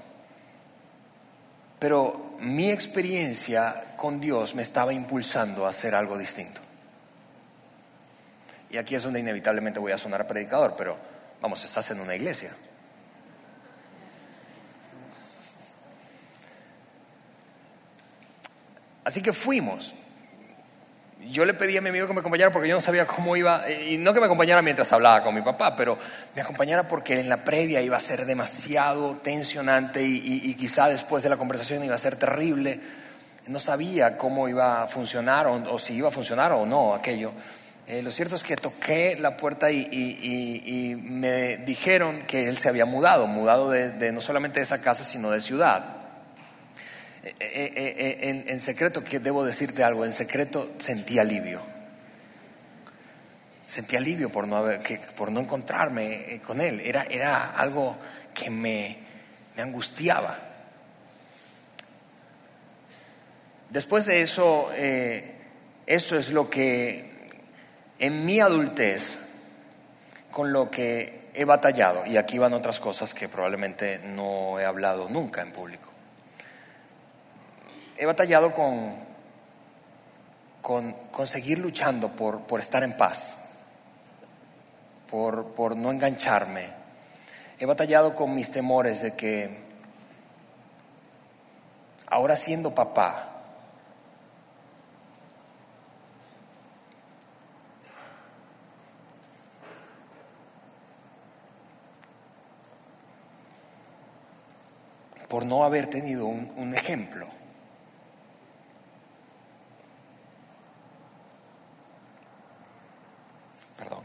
Pero 1.79 2.37
mi 2.39 2.71
experiencia 2.71 3.95
con 3.97 4.19
Dios 4.19 4.55
me 4.55 4.61
estaba 4.61 4.93
impulsando 4.93 5.65
a 5.65 5.69
hacer 5.69 5.95
algo 5.95 6.17
distinto. 6.17 6.61
Y 8.69 8.77
aquí 8.77 8.95
es 8.95 9.03
donde 9.03 9.19
inevitablemente 9.19 9.79
voy 9.79 9.91
a 9.91 9.97
sonar 9.97 10.25
predicador, 10.25 10.75
pero 10.75 10.97
Vamos, 11.43 11.61
estás 11.65 11.91
en 11.91 11.99
una 11.99 12.15
iglesia. 12.15 12.51
Así 19.03 19.21
que 19.21 19.33
fuimos. 19.33 19.93
Yo 21.25 21.43
le 21.43 21.53
pedí 21.53 21.75
a 21.75 21.81
mi 21.81 21.89
amigo 21.89 22.07
que 22.07 22.13
me 22.13 22.21
acompañara 22.21 22.49
porque 22.49 22.69
yo 22.69 22.75
no 22.75 22.79
sabía 22.79 23.05
cómo 23.05 23.35
iba, 23.35 23.69
y 23.69 23.97
no 23.97 24.13
que 24.13 24.21
me 24.21 24.27
acompañara 24.27 24.61
mientras 24.61 24.93
hablaba 24.93 25.21
con 25.21 25.35
mi 25.35 25.41
papá, 25.41 25.75
pero 25.75 25.97
me 26.33 26.41
acompañara 26.41 26.87
porque 26.87 27.19
en 27.19 27.27
la 27.27 27.43
previa 27.43 27.81
iba 27.81 27.97
a 27.97 27.99
ser 27.99 28.25
demasiado 28.25 29.17
tensionante 29.17 30.01
y, 30.01 30.53
quizá 30.55 30.87
después 30.87 31.23
de 31.23 31.29
la 31.29 31.35
conversación 31.35 31.83
iba 31.83 31.95
a 31.95 31.97
ser 31.97 32.15
terrible. 32.15 32.79
No 33.47 33.59
sabía 33.59 34.17
cómo 34.17 34.47
iba 34.47 34.83
a 34.83 34.87
funcionar 34.87 35.47
o 35.47 35.77
si 35.77 35.95
iba 35.95 36.07
a 36.07 36.11
funcionar 36.11 36.53
o 36.53 36.65
no 36.65 36.93
aquello. 36.93 37.33
Eh, 37.85 38.01
lo 38.01 38.11
cierto 38.11 38.37
es 38.37 38.43
que 38.43 38.55
toqué 38.55 39.17
la 39.19 39.35
puerta 39.35 39.69
y, 39.69 40.95
me 41.03 41.57
dijeron 41.57 42.21
que 42.25 42.47
él 42.47 42.57
se 42.57 42.69
había 42.69 42.85
mudado, 42.85 43.27
mudado 43.27 43.69
de, 43.69 44.11
no 44.13 44.21
solamente 44.21 44.59
de 44.59 44.63
esa 44.63 44.81
casa, 44.81 45.03
sino 45.03 45.29
de 45.31 45.41
ciudad. 45.41 45.97
Eh, 47.23 47.33
eh, 47.39 48.43
en, 48.47 48.59
secreto, 48.59 49.03
que 49.03 49.19
debo 49.19 49.43
decirte 49.43 49.83
algo, 49.83 50.05
en 50.05 50.13
secreto 50.13 50.71
sentí 50.77 51.19
alivio. 51.19 51.61
Sentí 53.67 53.97
alivio 53.97 54.29
por 54.29 54.47
no, 54.47 54.57
haber, 54.57 54.81
que, 54.81 54.99
por 55.17 55.31
no 55.31 55.41
encontrarme 55.41 56.41
con 56.45 56.61
él. 56.61 56.79
Era, 56.79 57.03
era 57.03 57.51
algo 57.51 57.97
que 58.33 58.49
me, 58.49 58.97
angustiaba. 59.57 60.37
Después 63.69 64.05
de 64.05 64.21
eso, 64.21 64.71
eso 65.85 66.17
es 66.17 66.29
lo 66.29 66.49
que 66.49 67.12
en 68.03 68.25
mi 68.25 68.41
adultez, 68.41 69.17
con 70.29 70.51
lo 70.51 70.69
que 70.69 71.29
he 71.33 71.45
batallado, 71.45 72.05
y 72.05 72.17
aquí 72.17 72.37
van 72.37 72.51
otras 72.51 72.81
cosas 72.81 73.13
que 73.13 73.29
probablemente 73.29 73.99
no 73.99 74.59
he 74.59 74.65
hablado 74.65 75.07
nunca 75.07 75.41
en 75.41 75.53
público. 75.53 75.89
He 77.95 78.05
batallado 78.05 78.51
con, 78.51 78.95
con, 80.61 81.27
seguir 81.27 81.59
luchando 81.59 82.09
por, 82.09 82.41
por 82.41 82.59
estar 82.59 82.83
en 82.83 82.97
paz, 82.97 83.37
por, 85.09 85.53
por 85.53 85.77
no 85.77 85.89
engancharme. 85.89 86.67
He 87.57 87.65
batallado 87.65 88.15
con 88.15 88.35
mis 88.35 88.51
temores 88.51 89.01
de 89.01 89.15
que 89.15 89.59
ahora 92.07 92.35
siendo 92.35 92.75
papá, 92.75 93.32
por 105.33 105.47
no 105.47 105.63
haber 105.63 105.87
tenido 105.87 106.27
un, 106.27 106.75
ejemplo. 106.75 107.27
Perdón. 113.75 114.03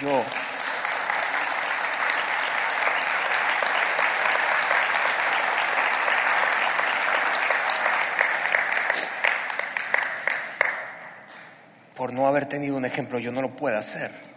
Yo. 0.00 0.22
Por 11.96 12.12
no 12.12 12.28
haber 12.28 12.46
tenido 12.46 12.76
un 12.76 12.84
ejemplo, 12.84 13.18
yo 13.18 13.32
no 13.32 13.42
lo 13.42 13.56
puedo 13.56 13.76
hacer. 13.76 14.33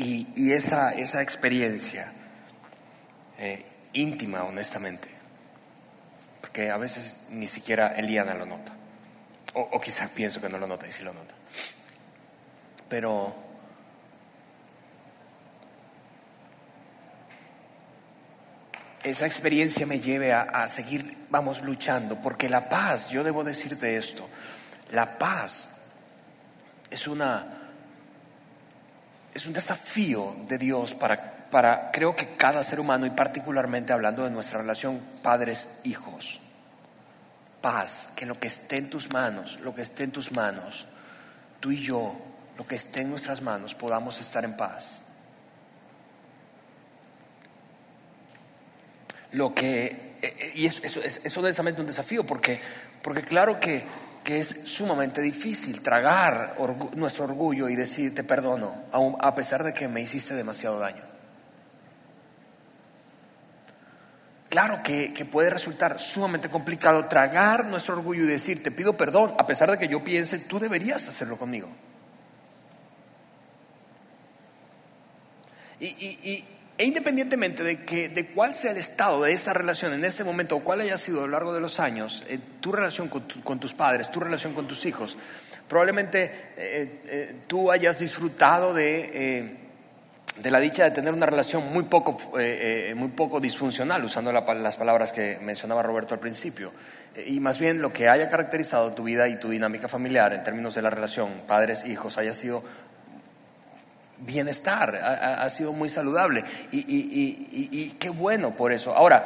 Y, 0.00 0.52
esa, 0.52 0.92
esa 0.92 1.22
experiencia 1.22 2.12
eh, 3.36 3.64
íntima, 3.94 4.44
honestamente, 4.44 5.08
porque 6.40 6.70
a 6.70 6.76
veces 6.76 7.16
ni 7.30 7.48
siquiera 7.48 7.88
Eliana 7.96 8.34
lo 8.34 8.46
nota, 8.46 8.72
o, 9.54 9.60
o 9.60 9.80
quizás 9.80 10.08
pienso 10.10 10.40
que 10.40 10.48
no 10.48 10.56
lo 10.56 10.68
nota 10.68 10.86
y 10.86 10.92
sí 10.92 11.02
lo 11.02 11.12
nota, 11.12 11.34
pero 12.88 13.34
esa 19.02 19.26
experiencia 19.26 19.84
me 19.84 19.98
lleve 19.98 20.32
a, 20.32 20.42
a 20.42 20.68
seguir, 20.68 21.26
vamos, 21.28 21.62
luchando, 21.62 22.22
porque 22.22 22.48
la 22.48 22.68
paz, 22.68 23.10
yo 23.10 23.24
debo 23.24 23.42
decirte 23.42 23.96
esto, 23.96 24.28
la 24.92 25.18
paz 25.18 25.70
es 26.88 27.08
una 27.08 27.57
es 29.34 29.46
un 29.46 29.52
desafío 29.52 30.36
de 30.48 30.58
Dios 30.58 30.94
para, 30.94 31.46
para, 31.50 31.90
creo 31.92 32.14
que 32.16 32.28
cada 32.36 32.64
ser 32.64 32.80
humano 32.80 33.06
y 33.06 33.10
particularmente 33.10 33.92
hablando 33.92 34.24
de 34.24 34.30
nuestra 34.30 34.58
relación 34.58 35.00
padres-hijos. 35.22 36.40
Paz, 37.60 38.08
que 38.14 38.26
lo 38.26 38.38
que 38.38 38.48
esté 38.48 38.76
en 38.76 38.88
tus 38.88 39.12
manos, 39.12 39.60
lo 39.60 39.74
que 39.74 39.82
esté 39.82 40.04
en 40.04 40.12
tus 40.12 40.32
manos, 40.32 40.86
tú 41.60 41.72
y 41.72 41.82
yo, 41.82 42.16
lo 42.56 42.66
que 42.66 42.76
esté 42.76 43.00
en 43.00 43.10
nuestras 43.10 43.42
manos, 43.42 43.74
podamos 43.74 44.20
estar 44.20 44.44
en 44.44 44.56
paz. 44.56 45.00
Lo 49.32 49.54
que, 49.54 50.16
eh, 50.22 50.52
y 50.54 50.66
eso, 50.66 50.82
eso, 50.84 51.00
es 51.02 51.36
honestamente 51.36 51.80
un 51.80 51.86
desafío, 51.86 52.24
porque, 52.24 52.60
porque 53.02 53.22
claro 53.22 53.60
que 53.60 53.84
que 54.24 54.40
es 54.40 54.56
sumamente 54.64 55.20
difícil 55.20 55.82
tragar 55.82 56.56
nuestro 56.94 57.24
orgullo 57.24 57.68
y 57.68 57.76
decir 57.76 58.14
te 58.14 58.24
perdono, 58.24 58.84
a 59.20 59.34
pesar 59.34 59.62
de 59.64 59.74
que 59.74 59.88
me 59.88 60.00
hiciste 60.00 60.34
demasiado 60.34 60.78
daño. 60.78 61.02
Claro 64.48 64.82
que, 64.82 65.12
que, 65.12 65.26
puede 65.26 65.50
resultar 65.50 66.00
sumamente 66.00 66.48
complicado 66.48 67.04
tragar 67.04 67.66
nuestro 67.66 67.94
orgullo 67.94 68.24
y 68.24 68.26
decir 68.26 68.62
te 68.62 68.70
pido 68.70 68.96
perdón, 68.96 69.34
a 69.38 69.46
pesar 69.46 69.70
de 69.70 69.78
que 69.78 69.88
yo 69.88 70.02
piense 70.02 70.38
tú 70.38 70.58
deberías 70.58 71.06
hacerlo 71.06 71.36
conmigo. 71.36 71.68
Y, 75.80 75.86
y 75.86 76.57
e 76.78 76.84
independientemente 76.84 77.64
de, 77.64 77.84
que, 77.84 78.08
de 78.08 78.26
cuál 78.26 78.54
sea 78.54 78.70
el 78.70 78.76
estado 78.76 79.24
de 79.24 79.32
esa 79.32 79.52
relación 79.52 79.92
en 79.92 80.04
ese 80.04 80.22
momento 80.22 80.56
o 80.56 80.60
cuál 80.60 80.80
haya 80.80 80.96
sido 80.96 81.18
a 81.18 81.26
lo 81.26 81.32
largo 81.32 81.52
de 81.52 81.60
los 81.60 81.80
años, 81.80 82.22
eh, 82.28 82.38
tu 82.60 82.70
relación 82.70 83.08
con, 83.08 83.22
tu, 83.22 83.42
con, 83.42 83.58
tus 83.58 83.74
padres, 83.74 84.12
tu 84.12 84.20
relación 84.20 84.54
con 84.54 84.68
tus 84.68 84.86
hijos, 84.86 85.16
probablemente 85.68 86.24
eh, 86.56 87.00
eh, 87.06 87.34
tú 87.48 87.72
hayas 87.72 87.98
disfrutado 87.98 88.72
de, 88.74 89.56
de, 90.36 90.50
la 90.52 90.60
dicha 90.60 90.84
de 90.84 90.92
tener 90.92 91.12
una 91.12 91.26
relación 91.26 91.72
muy 91.72 91.82
poco, 91.82 92.16
muy 92.94 93.08
poco 93.08 93.40
disfuncional, 93.40 94.04
usando 94.04 94.30
la, 94.30 94.42
las 94.54 94.76
palabras 94.76 95.10
que 95.10 95.38
mencionaba 95.42 95.82
Roberto 95.82 96.14
al 96.14 96.20
principio. 96.20 96.72
Y 97.26 97.40
más 97.40 97.58
bien 97.58 97.82
lo 97.82 97.92
que 97.92 98.08
haya 98.08 98.28
caracterizado 98.28 98.92
tu 98.92 99.02
vida 99.02 99.26
y 99.26 99.40
tu 99.40 99.50
dinámica 99.50 99.88
familiar 99.88 100.32
en 100.32 100.44
términos 100.44 100.76
de 100.76 100.82
la 100.82 100.90
relación 100.90 101.28
padres-hijos 101.48 102.16
haya 102.18 102.32
sido 102.32 102.62
bienestar, 104.20 104.96
ha, 104.96 105.48
sido 105.48 105.72
muy 105.72 105.88
saludable 105.88 106.44
y, 106.72 106.78
y, 106.78 107.48
y, 107.52 107.68
y, 107.70 107.90
qué 107.92 108.10
bueno 108.10 108.54
por 108.56 108.72
eso. 108.72 108.94
Ahora, 108.94 109.24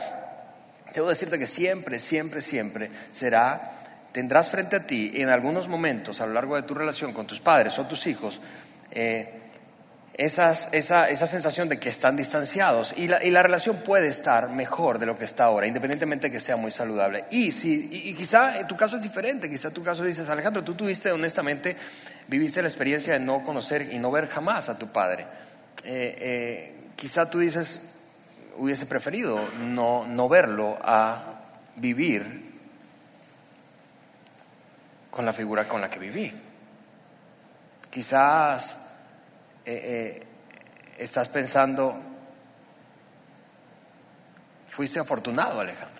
debo 0.94 1.08
decirte 1.08 1.38
que 1.38 1.46
siempre, 1.46 1.98
siempre, 1.98 2.40
siempre 2.40 2.90
será, 3.12 3.72
tendrás 4.12 4.50
frente 4.50 4.76
a 4.76 4.86
ti 4.86 5.12
en 5.14 5.28
algunos 5.28 5.68
momentos 5.68 6.20
a 6.20 6.26
lo 6.26 6.34
largo 6.34 6.56
de 6.56 6.62
tu 6.62 6.74
relación 6.74 7.12
con 7.12 7.26
tus 7.26 7.40
padres 7.40 7.78
o 7.78 7.86
tus 7.86 8.06
hijos, 8.06 8.40
eh, 8.90 9.38
esa, 10.14 10.52
esa, 10.72 11.26
sensación 11.26 11.70
de 11.70 11.78
que 11.78 11.88
están 11.88 12.16
distanciados 12.16 12.92
y 12.98 13.08
la, 13.08 13.24
y 13.24 13.30
la, 13.30 13.42
relación 13.42 13.76
puede 13.76 14.08
estar 14.08 14.50
mejor 14.50 14.98
de 14.98 15.06
lo 15.06 15.16
que 15.16 15.24
está 15.24 15.44
ahora, 15.44 15.66
independientemente 15.66 16.26
de 16.26 16.32
que 16.32 16.40
sea 16.40 16.56
muy 16.56 16.70
saludable. 16.70 17.24
Y, 17.30 17.50
si, 17.50 17.88
y, 17.90 18.10
y 18.10 18.14
quizá 18.14 18.60
en 18.60 18.66
tu 18.66 18.76
caso 18.76 18.96
es 18.96 19.02
diferente, 19.02 19.48
quizá 19.48 19.70
tu 19.70 19.82
caso 19.82 20.04
dices, 20.04 20.28
Alejandro, 20.28 20.62
tú 20.62 20.74
tuviste 20.74 21.10
honestamente, 21.10 21.76
viviste 22.32 22.62
la 22.62 22.68
experiencia 22.68 23.12
de 23.12 23.20
no 23.20 23.44
conocer 23.44 23.92
y 23.92 23.98
no 23.98 24.10
ver 24.10 24.26
jamás 24.26 24.70
a 24.70 24.78
tu 24.78 24.88
padre. 24.88 25.26
Eh, 25.84 26.16
eh, 26.18 26.76
quizá 26.96 27.28
tú 27.28 27.40
dices, 27.40 27.92
hubiese 28.56 28.86
preferido 28.86 29.38
no, 29.60 30.06
no 30.06 30.30
verlo 30.30 30.78
a 30.80 31.42
vivir 31.76 32.52
con 35.10 35.26
la 35.26 35.34
figura 35.34 35.68
con 35.68 35.82
la 35.82 35.90
que 35.90 35.98
viví. 35.98 36.32
Quizás 37.90 38.78
eh, 39.66 40.22
eh, 40.24 40.26
estás 40.96 41.28
pensando, 41.28 41.94
fuiste 44.68 45.00
afortunado, 45.00 45.60
Alejandro. 45.60 45.91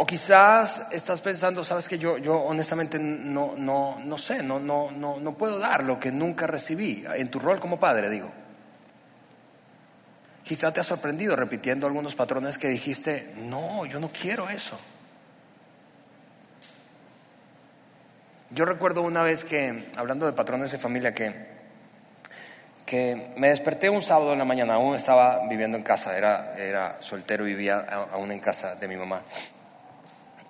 O 0.00 0.06
quizás 0.06 0.86
estás 0.94 1.20
pensando, 1.20 1.64
sabes 1.64 1.88
que 1.88 1.98
yo, 1.98 2.18
yo 2.18 2.38
honestamente 2.38 3.00
no, 3.00 3.54
no, 3.56 3.98
no 3.98 4.16
sé, 4.16 4.44
no, 4.44 4.60
no, 4.60 4.92
no, 4.92 5.18
no 5.18 5.34
puedo 5.34 5.58
dar 5.58 5.82
lo 5.82 5.98
que 5.98 6.12
nunca 6.12 6.46
recibí, 6.46 7.04
en 7.04 7.28
tu 7.28 7.40
rol 7.40 7.58
como 7.58 7.80
padre, 7.80 8.08
digo. 8.08 8.30
Quizás 10.44 10.72
te 10.72 10.78
has 10.78 10.86
sorprendido 10.86 11.34
repitiendo 11.34 11.88
algunos 11.88 12.14
patrones 12.14 12.58
que 12.58 12.68
dijiste, 12.68 13.34
no, 13.38 13.86
yo 13.86 13.98
no 13.98 14.08
quiero 14.08 14.48
eso. 14.48 14.78
Yo 18.50 18.66
recuerdo 18.66 19.02
una 19.02 19.24
vez 19.24 19.42
que, 19.42 19.90
hablando 19.96 20.26
de 20.26 20.32
patrones 20.32 20.70
de 20.70 20.78
familia, 20.78 21.12
que, 21.12 21.34
que 22.86 23.34
me 23.36 23.48
desperté 23.48 23.90
un 23.90 24.00
sábado 24.00 24.32
en 24.32 24.38
la 24.38 24.44
mañana, 24.44 24.74
aún 24.74 24.94
estaba 24.94 25.48
viviendo 25.48 25.76
en 25.76 25.82
casa, 25.82 26.16
era, 26.16 26.54
era 26.56 26.98
soltero 27.00 27.42
vivía 27.44 27.80
aún 28.12 28.30
en 28.30 28.38
casa 28.38 28.76
de 28.76 28.86
mi 28.86 28.94
mamá. 28.94 29.24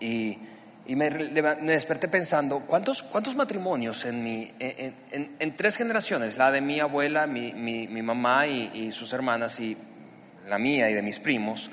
Y, 0.01 0.39
me, 0.87 1.11
desperté 1.11 2.09
pensando, 2.09 2.61
¿cuántos, 2.61 3.03
cuántos 3.03 3.35
matrimonios 3.37 4.05
en, 4.07 4.53
tres 5.57 5.77
generaciones? 5.77 6.39
La 6.39 6.51
de 6.51 6.61
mi 6.61 6.81
abuela, 6.81 7.27
mi, 7.27 7.53
mi, 7.53 8.03
mamá 8.03 8.47
y, 8.47 8.91
sus 8.93 9.13
hermanas, 9.13 9.61
y 9.61 9.77
la 10.49 10.59
mía 10.59 10.89
y 10.91 10.95
de 10.95 11.03
mis 11.03 11.19
primos. 11.19 11.71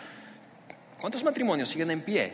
¿Cuántos 0.99 1.23
matrimonios 1.23 1.69
siguen 1.69 1.91
en 1.91 2.01
pie? 2.01 2.33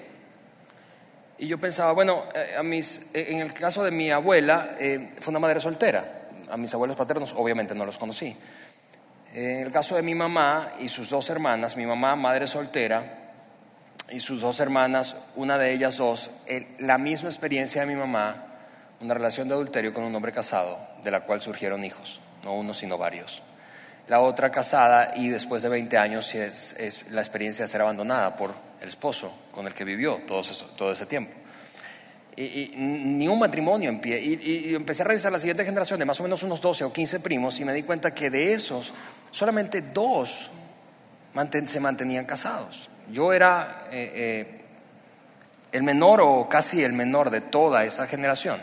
Y 1.37 1.47
yo 1.47 1.57
pensaba, 1.57 1.91
bueno, 1.93 2.25
eh, 2.35 2.55
a 2.57 2.63
mis, 2.63 3.01
en 3.13 3.39
el 3.39 3.53
caso 3.53 3.83
de 3.83 3.91
mi 3.91 4.11
abuela, 4.11 4.75
eh, 4.79 5.13
fue 5.19 5.31
una 5.31 5.39
madre 5.39 5.59
soltera. 5.59 6.29
A 6.49 6.57
mis 6.57 6.73
abuelos 6.73 6.95
paternos, 6.95 7.33
obviamente, 7.35 7.73
no 7.73 7.85
los 7.85 7.97
conocí. 7.97 8.35
En 9.33 9.65
el 9.65 9.71
caso 9.71 9.95
de 9.95 10.01
mi 10.01 10.13
mamá 10.13 10.73
y 10.79 10.89
sus 10.89 11.09
dos 11.09 11.29
hermanas, 11.29 11.77
mi 11.77 11.85
mamá, 11.85 12.15
madre 12.15 12.47
soltera, 12.47 13.20
y 14.11 14.19
sus 14.19 14.41
dos 14.41 14.59
hermanas, 14.59 15.15
una 15.35 15.57
de 15.57 15.73
ellas 15.73 15.97
dos, 15.97 16.29
la 16.79 16.97
misma 16.97 17.29
experiencia 17.29 17.81
de 17.81 17.87
mi 17.87 17.95
mamá, 17.95 18.45
una 18.99 19.13
relación 19.13 19.47
de 19.47 19.55
adulterio 19.55 19.93
con 19.93 20.03
un 20.03 20.15
hombre 20.15 20.31
casado, 20.31 20.77
de 21.03 21.11
la 21.11 21.21
cual 21.21 21.41
surgieron 21.41 21.83
hijos, 21.83 22.19
no 22.43 22.53
uno 22.55 22.73
sino 22.73 22.97
varios. 22.97 23.41
La 24.07 24.19
otra 24.19 24.51
casada 24.51 25.13
y 25.15 25.29
después 25.29 25.63
de 25.63 25.69
20 25.69 25.97
años 25.97 26.35
es, 26.35 27.05
la 27.11 27.21
experiencia 27.21 27.65
de 27.65 27.69
ser 27.69 27.81
abandonada 27.81 28.35
por 28.35 28.53
el 28.81 28.89
esposo 28.89 29.31
con 29.51 29.67
el 29.67 29.73
que 29.73 29.85
vivió 29.85 30.19
todo, 30.27 30.91
ese 30.91 31.05
tiempo. 31.05 31.33
Y, 32.35 32.73
ni 32.75 33.27
un 33.27 33.39
matrimonio 33.39 33.89
en 33.89 33.99
pie. 33.99 34.19
Y, 34.19 34.75
empecé 34.75 35.03
a 35.03 35.05
revisar 35.05 35.31
la 35.31 35.39
siguiente 35.39 35.63
generación 35.63 35.99
de 35.99 36.05
más 36.05 36.19
o 36.19 36.23
menos 36.23 36.43
unos 36.43 36.61
12 36.61 36.83
o 36.83 36.93
15 36.93 37.19
primos 37.19 37.59
y 37.59 37.65
me 37.65 37.73
di 37.73 37.83
cuenta 37.83 38.13
que 38.13 38.29
de 38.29 38.53
esos 38.53 38.93
solamente 39.31 39.81
dos 39.81 40.49
se 41.67 41.79
mantenían 41.79 42.25
casados. 42.25 42.90
Yo 43.11 43.33
era 43.33 43.87
eh, 43.91 44.11
eh, 44.15 44.61
el 45.71 45.83
menor 45.83 46.21
o 46.21 46.47
casi 46.49 46.83
el 46.83 46.93
menor 46.93 47.29
de 47.29 47.41
toda 47.41 47.83
esa 47.85 48.07
generación. 48.07 48.59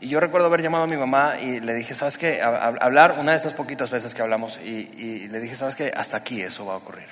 Y 0.00 0.08
yo 0.08 0.20
recuerdo 0.20 0.48
haber 0.48 0.60
llamado 0.60 0.84
a 0.84 0.86
mi 0.86 0.96
mamá 0.96 1.38
y 1.40 1.60
le 1.60 1.72
dije, 1.74 1.94
¿sabes 1.94 2.18
qué? 2.18 2.42
Hablar 2.42 3.16
una 3.18 3.30
de 3.30 3.38
esas 3.38 3.54
poquitas 3.54 3.90
veces 3.90 4.14
que 4.14 4.22
hablamos 4.22 4.58
y, 4.58 5.28
le 5.28 5.40
dije, 5.40 5.54
¿sabes 5.54 5.76
qué? 5.76 5.92
Hasta 5.96 6.18
aquí 6.18 6.42
eso 6.42 6.66
va 6.66 6.74
a 6.74 6.76
ocurrir. 6.76 7.06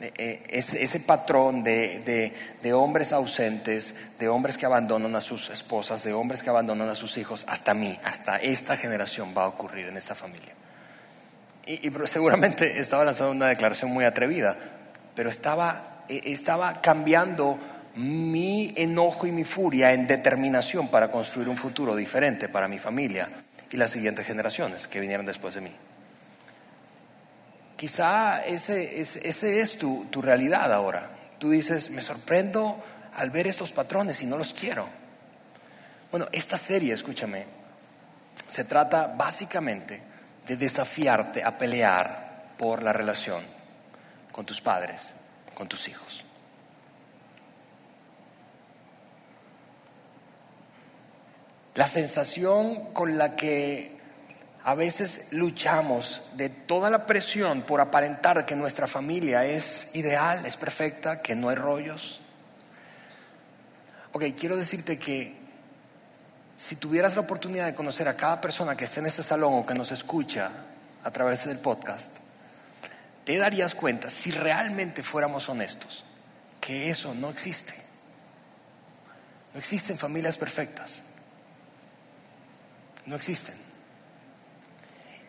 Eh, 0.00 0.44
ese, 0.48 0.82
ese 0.82 1.00
patrón 1.00 1.62
de, 1.62 2.00
de, 2.00 2.32
de, 2.62 2.72
hombres 2.72 3.12
ausentes, 3.12 3.94
de 4.18 4.28
hombres 4.30 4.56
que 4.56 4.64
abandonan 4.64 5.14
a 5.14 5.20
sus 5.20 5.50
esposas, 5.50 6.02
de 6.02 6.14
hombres 6.14 6.42
que 6.42 6.48
abandonan 6.48 6.88
a 6.88 6.94
sus 6.94 7.18
hijos, 7.18 7.44
hasta 7.46 7.74
mí, 7.74 7.98
hasta 8.02 8.38
esta 8.38 8.78
generación 8.78 9.34
va 9.36 9.44
a 9.44 9.48
ocurrir 9.48 9.88
en 9.88 9.98
esa 9.98 10.14
familia. 10.14 10.54
Y, 11.66 11.90
seguramente 12.06 12.80
estaba 12.80 13.04
lanzando 13.04 13.32
una 13.32 13.48
declaración 13.48 13.90
muy 13.90 14.04
atrevida, 14.04 14.56
pero 15.14 15.30
estaba, 15.30 16.04
estaba 16.08 16.80
cambiando 16.80 17.58
mi 17.96 18.72
enojo 18.76 19.26
y 19.26 19.32
mi 19.32 19.44
furia 19.44 19.92
en 19.92 20.06
determinación 20.06 20.88
para 20.88 21.10
construir 21.10 21.48
un 21.48 21.56
futuro 21.56 21.94
diferente 21.96 22.48
para 22.48 22.68
mi 22.68 22.78
familia 22.78 23.28
y 23.70 23.76
las 23.76 23.90
siguientes 23.90 24.26
generaciones 24.26 24.86
que 24.86 25.00
vinieron 25.00 25.26
después 25.26 25.54
de 25.54 25.60
mí. 25.60 25.72
Quizá 27.76 28.44
ese, 28.44 29.00
ese, 29.00 29.26
ese 29.26 29.60
es 29.60 29.78
tu, 29.78 30.06
tu, 30.10 30.20
realidad 30.20 30.72
ahora. 30.72 31.10
Tú 31.38 31.50
dices, 31.50 31.90
me 31.90 32.02
sorprendo 32.02 32.82
al 33.16 33.30
ver 33.30 33.46
estos 33.46 33.72
patrones 33.72 34.22
y 34.22 34.26
no 34.26 34.36
los 34.36 34.52
quiero. 34.52 34.86
Bueno, 36.10 36.28
esta 36.32 36.58
serie, 36.58 36.92
escúchame, 36.92 37.46
se 38.48 38.64
trata 38.64 39.14
básicamente 39.16 40.09
de 40.50 40.56
desafiarte 40.56 41.44
a 41.44 41.56
pelear 41.56 42.54
por 42.58 42.82
la 42.82 42.92
relación 42.92 43.40
con 44.32 44.44
tus 44.44 44.60
padres, 44.60 45.14
con 45.54 45.68
tus 45.68 45.86
hijos. 45.86 46.24
La 51.76 51.86
sensación 51.86 52.92
con 52.92 53.16
la 53.16 53.36
que 53.36 53.96
a 54.64 54.74
veces 54.74 55.28
luchamos 55.30 56.22
de 56.32 56.48
toda 56.48 56.90
la 56.90 57.06
presión 57.06 57.62
por 57.62 57.80
aparentar 57.80 58.44
que 58.44 58.56
nuestra 58.56 58.88
familia 58.88 59.44
es 59.44 59.86
ideal, 59.92 60.44
es 60.44 60.56
perfecta, 60.56 61.22
que 61.22 61.36
no 61.36 61.50
hay 61.50 61.54
rollos. 61.54 62.22
Ok, 64.12 64.24
quiero 64.36 64.56
decirte 64.56 64.98
que 64.98 65.39
si 66.60 66.76
tuvieras 66.76 67.14
la 67.14 67.22
oportunidad 67.22 67.64
de 67.64 67.74
conocer 67.74 68.06
a 68.06 68.16
cada 68.18 68.38
persona 68.38 68.76
que 68.76 68.84
esté 68.84 69.00
en 69.00 69.06
este 69.06 69.22
salón 69.22 69.54
o 69.54 69.64
que 69.64 69.72
nos 69.72 69.92
escucha 69.92 70.50
a 71.02 71.10
través 71.10 71.46
del 71.46 71.58
podcast, 71.58 72.14
te 73.24 73.38
darías 73.38 73.74
cuenta, 73.74 74.10
si 74.10 74.30
realmente 74.30 75.02
fuéramos 75.02 75.48
honestos, 75.48 76.04
que 76.60 76.90
eso 76.90 77.14
no 77.14 77.30
existe. 77.30 77.72
No 79.54 79.58
existen 79.58 79.96
familias 79.96 80.36
perfectas. 80.36 81.02
No 83.06 83.16
existen. 83.16 83.54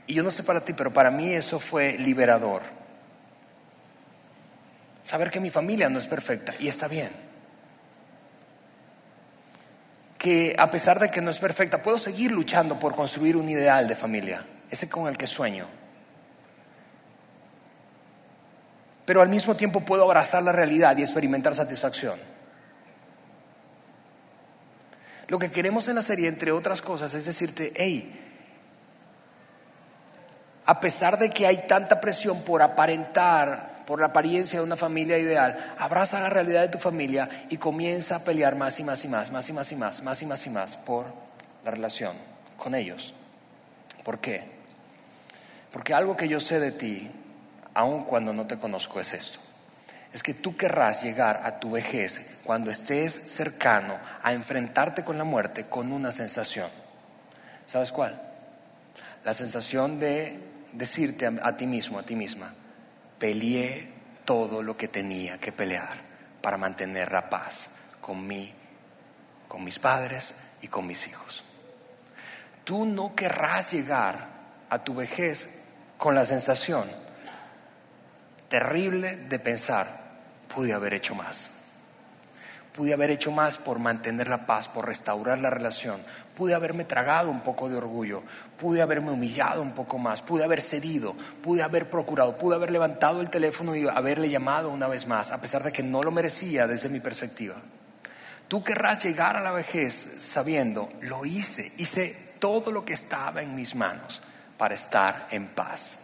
Y 0.07 0.15
yo 0.15 0.23
no 0.23 0.31
sé 0.31 0.43
para 0.43 0.65
ti, 0.65 0.73
pero 0.73 0.91
para 0.91 1.11
mí 1.11 1.31
eso 1.31 1.61
fue 1.61 1.97
liberador. 1.97 2.61
Saber 5.05 5.31
que 5.31 5.39
mi 5.39 5.49
familia 5.49 5.87
no 5.87 5.97
es 5.97 6.07
perfecta 6.07 6.53
y 6.59 6.67
está 6.67 6.89
bien. 6.89 7.30
Que 10.21 10.55
a 10.55 10.69
pesar 10.69 10.99
de 10.99 11.09
que 11.09 11.19
no 11.19 11.31
es 11.31 11.39
perfecta, 11.39 11.81
puedo 11.81 11.97
seguir 11.97 12.31
luchando 12.31 12.77
por 12.77 12.95
construir 12.95 13.35
un 13.35 13.49
ideal 13.49 13.87
de 13.87 13.95
familia, 13.95 14.45
ese 14.69 14.87
con 14.87 15.07
el 15.07 15.17
que 15.17 15.25
sueño. 15.25 15.65
Pero 19.03 19.23
al 19.23 19.29
mismo 19.29 19.55
tiempo 19.55 19.79
puedo 19.81 20.03
abrazar 20.03 20.43
la 20.43 20.51
realidad 20.51 20.95
y 20.95 21.01
experimentar 21.01 21.55
satisfacción. 21.55 22.19
Lo 25.27 25.39
que 25.39 25.49
queremos 25.49 25.87
en 25.87 25.95
la 25.95 26.03
serie, 26.03 26.27
entre 26.27 26.51
otras 26.51 26.83
cosas, 26.83 27.15
es 27.15 27.25
decirte, 27.25 27.73
hey, 27.75 28.21
a 30.67 30.79
pesar 30.79 31.17
de 31.17 31.31
que 31.31 31.47
hay 31.47 31.65
tanta 31.67 31.99
presión 31.99 32.43
por 32.43 32.61
aparentar, 32.61 33.70
por 33.91 33.99
la 33.99 34.05
apariencia 34.05 34.57
de 34.57 34.63
una 34.63 34.77
familia 34.77 35.17
ideal, 35.17 35.75
abraza 35.77 36.21
la 36.21 36.29
realidad 36.29 36.61
de 36.61 36.69
tu 36.69 36.77
familia 36.77 37.27
y 37.49 37.57
comienza 37.57 38.15
a 38.15 38.23
pelear 38.23 38.55
más 38.55 38.79
y 38.79 38.85
más 38.85 39.03
y 39.03 39.09
más, 39.09 39.33
más 39.33 39.49
y 39.49 39.51
más 39.51 39.69
y 39.69 39.75
más, 39.75 40.01
más 40.01 40.21
y 40.21 40.25
más 40.25 40.45
y 40.47 40.49
más 40.49 40.77
por 40.77 41.07
la 41.65 41.71
relación 41.71 42.15
con 42.55 42.73
ellos. 42.73 43.13
¿Por 44.05 44.19
qué? 44.19 44.45
Porque 45.73 45.93
algo 45.93 46.15
que 46.15 46.29
yo 46.29 46.39
sé 46.39 46.61
de 46.61 46.71
ti, 46.71 47.11
aun 47.73 48.05
cuando 48.05 48.31
no 48.31 48.47
te 48.47 48.57
conozco, 48.57 49.01
es 49.01 49.11
esto. 49.11 49.39
Es 50.13 50.23
que 50.23 50.35
tú 50.35 50.55
querrás 50.55 51.03
llegar 51.03 51.41
a 51.43 51.59
tu 51.59 51.71
vejez 51.71 52.37
cuando 52.45 52.71
estés 52.71 53.11
cercano 53.11 53.99
a 54.23 54.31
enfrentarte 54.31 55.03
con 55.03 55.17
la 55.17 55.25
muerte 55.25 55.65
con 55.65 55.91
una 55.91 56.13
sensación. 56.13 56.69
¿Sabes 57.67 57.91
cuál? 57.91 58.21
La 59.25 59.33
sensación 59.33 59.99
de 59.99 60.39
decirte 60.71 61.25
a, 61.25 61.33
a 61.43 61.57
ti 61.57 61.67
mismo, 61.67 61.99
a 61.99 62.03
ti 62.03 62.15
misma, 62.15 62.53
peleé 63.21 63.87
todo 64.25 64.63
lo 64.63 64.75
que 64.75 64.87
tenía 64.87 65.37
que 65.37 65.51
pelear 65.51 65.95
para 66.41 66.57
mantener 66.57 67.11
la 67.11 67.29
paz 67.29 67.69
con 68.01 68.25
mí, 68.25 68.51
con 69.47 69.63
mis 69.63 69.77
padres 69.77 70.33
y 70.63 70.67
con 70.67 70.87
mis 70.87 71.07
hijos. 71.07 71.43
Tú 72.63 72.83
no 72.83 73.13
querrás 73.15 73.73
llegar 73.73 74.27
a 74.71 74.83
tu 74.83 74.95
vejez 74.95 75.47
con 75.99 76.15
la 76.15 76.25
sensación 76.25 76.89
terrible 78.49 79.17
de 79.17 79.37
pensar, 79.37 79.87
pude 80.53 80.73
haber 80.73 80.95
hecho 80.95 81.13
más. 81.13 81.50
Pude 82.73 82.93
haber 82.93 83.11
hecho 83.11 83.31
más 83.31 83.57
por 83.57 83.79
mantener 83.79 84.29
la 84.29 84.45
paz, 84.45 84.69
por 84.69 84.85
restaurar 84.85 85.39
la 85.39 85.49
relación. 85.49 86.01
Pude 86.35 86.53
haberme 86.53 86.85
tragado 86.85 87.29
un 87.29 87.41
poco 87.41 87.67
de 87.67 87.75
orgullo. 87.75 88.23
Pude 88.57 88.81
haberme 88.81 89.11
humillado 89.11 89.61
un 89.61 89.73
poco 89.73 89.97
más. 89.97 90.21
Pude 90.21 90.45
haber 90.45 90.61
cedido. 90.61 91.13
Pude 91.43 91.63
haber 91.63 91.89
procurado. 91.89 92.37
Pude 92.37 92.55
haber 92.55 92.71
levantado 92.71 93.19
el 93.19 93.29
teléfono 93.29 93.75
y 93.75 93.87
haberle 93.87 94.29
llamado 94.29 94.69
una 94.69 94.87
vez 94.87 95.05
más, 95.05 95.31
a 95.31 95.41
pesar 95.41 95.63
de 95.63 95.73
que 95.73 95.83
no 95.83 96.01
lo 96.01 96.11
merecía 96.11 96.65
desde 96.65 96.87
mi 96.87 97.01
perspectiva. 97.01 97.55
Tú 98.47 98.63
querrás 98.63 99.03
llegar 99.03 99.37
a 99.37 99.41
la 99.41 99.51
vejez 99.51 100.17
sabiendo, 100.19 100.89
lo 100.99 101.25
hice, 101.25 101.71
hice 101.77 102.33
todo 102.37 102.71
lo 102.71 102.83
que 102.83 102.91
estaba 102.91 103.41
en 103.41 103.55
mis 103.55 103.75
manos 103.75 104.21
para 104.57 104.75
estar 104.75 105.27
en 105.31 105.47
paz. 105.47 105.99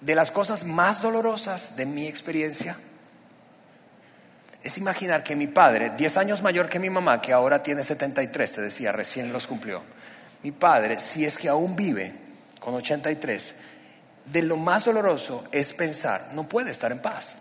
De 0.00 0.14
las 0.14 0.30
cosas 0.30 0.64
más 0.64 1.02
dolorosas 1.02 1.76
de 1.76 1.86
mi 1.86 2.06
experiencia, 2.06 2.76
es 4.64 4.78
imaginar 4.78 5.22
que 5.22 5.36
mi 5.36 5.46
padre, 5.46 5.90
10 5.90 6.16
años 6.16 6.42
mayor 6.42 6.70
que 6.70 6.78
mi 6.78 6.88
mamá, 6.88 7.20
que 7.20 7.34
ahora 7.34 7.62
tiene 7.62 7.84
73, 7.84 8.52
te 8.52 8.60
decía, 8.62 8.92
recién 8.92 9.30
los 9.30 9.46
cumplió, 9.46 9.82
mi 10.42 10.52
padre, 10.52 10.98
si 10.98 11.26
es 11.26 11.36
que 11.36 11.50
aún 11.50 11.76
vive 11.76 12.12
con 12.58 12.74
83, 12.74 13.54
de 14.24 14.42
lo 14.42 14.56
más 14.56 14.86
doloroso 14.86 15.44
es 15.52 15.74
pensar, 15.74 16.30
no 16.32 16.48
puede 16.48 16.70
estar 16.70 16.90
en 16.90 17.00
paz. 17.00 17.36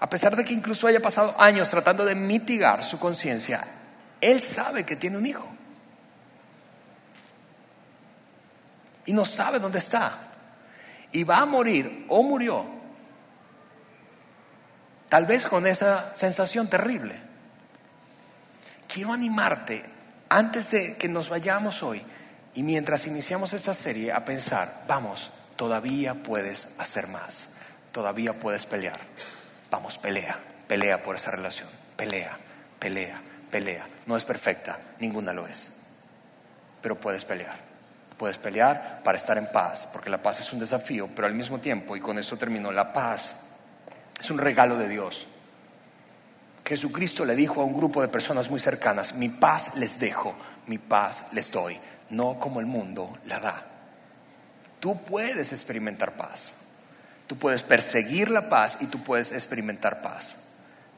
A 0.00 0.08
pesar 0.08 0.34
de 0.34 0.44
que 0.44 0.54
incluso 0.54 0.86
haya 0.86 1.00
pasado 1.00 1.38
años 1.38 1.68
tratando 1.68 2.06
de 2.06 2.14
mitigar 2.14 2.82
su 2.82 2.98
conciencia, 2.98 3.66
él 4.18 4.40
sabe 4.40 4.84
que 4.84 4.96
tiene 4.96 5.18
un 5.18 5.26
hijo. 5.26 5.59
Y 9.06 9.12
no 9.12 9.24
sabe 9.24 9.58
dónde 9.58 9.78
está. 9.78 10.12
Y 11.12 11.24
va 11.24 11.36
a 11.36 11.46
morir 11.46 12.06
o 12.08 12.22
murió. 12.22 12.66
Tal 15.08 15.26
vez 15.26 15.46
con 15.46 15.66
esa 15.66 16.14
sensación 16.14 16.68
terrible. 16.68 17.16
Quiero 18.86 19.12
animarte 19.12 19.84
antes 20.28 20.70
de 20.70 20.96
que 20.96 21.08
nos 21.08 21.28
vayamos 21.28 21.82
hoy 21.82 22.02
y 22.54 22.62
mientras 22.62 23.06
iniciamos 23.06 23.52
esta 23.52 23.74
serie 23.74 24.12
a 24.12 24.24
pensar, 24.24 24.84
vamos, 24.86 25.30
todavía 25.56 26.14
puedes 26.14 26.68
hacer 26.78 27.08
más, 27.08 27.54
todavía 27.92 28.34
puedes 28.34 28.66
pelear. 28.66 29.00
Vamos, 29.70 29.98
pelea, 29.98 30.38
pelea 30.68 31.02
por 31.02 31.16
esa 31.16 31.32
relación, 31.32 31.68
pelea, 31.96 32.36
pelea, 32.78 33.20
pelea. 33.50 33.86
No 34.06 34.16
es 34.16 34.24
perfecta, 34.24 34.78
ninguna 35.00 35.32
lo 35.32 35.46
es, 35.46 35.82
pero 36.80 36.98
puedes 36.98 37.24
pelear. 37.24 37.69
Puedes 38.20 38.36
pelear 38.36 39.00
para 39.02 39.16
estar 39.16 39.38
en 39.38 39.46
paz, 39.46 39.88
porque 39.90 40.10
la 40.10 40.22
paz 40.22 40.40
es 40.40 40.52
un 40.52 40.58
desafío, 40.58 41.08
pero 41.16 41.26
al 41.26 41.34
mismo 41.34 41.58
tiempo, 41.58 41.96
y 41.96 42.02
con 42.02 42.18
eso 42.18 42.36
termino, 42.36 42.70
la 42.70 42.92
paz 42.92 43.34
es 44.20 44.30
un 44.30 44.36
regalo 44.36 44.76
de 44.76 44.90
Dios. 44.90 45.26
Jesucristo 46.62 47.24
le 47.24 47.34
dijo 47.34 47.62
a 47.62 47.64
un 47.64 47.72
grupo 47.72 48.02
de 48.02 48.08
personas 48.08 48.50
muy 48.50 48.60
cercanas, 48.60 49.14
mi 49.14 49.30
paz 49.30 49.76
les 49.76 49.98
dejo, 49.98 50.34
mi 50.66 50.76
paz 50.76 51.32
les 51.32 51.50
doy, 51.50 51.80
no 52.10 52.38
como 52.38 52.60
el 52.60 52.66
mundo 52.66 53.10
la 53.24 53.40
da. 53.40 53.64
Tú 54.80 55.02
puedes 55.02 55.54
experimentar 55.54 56.12
paz, 56.12 56.52
tú 57.26 57.38
puedes 57.38 57.62
perseguir 57.62 58.30
la 58.30 58.50
paz 58.50 58.76
y 58.82 58.88
tú 58.88 59.02
puedes 59.02 59.32
experimentar 59.32 60.02
paz, 60.02 60.36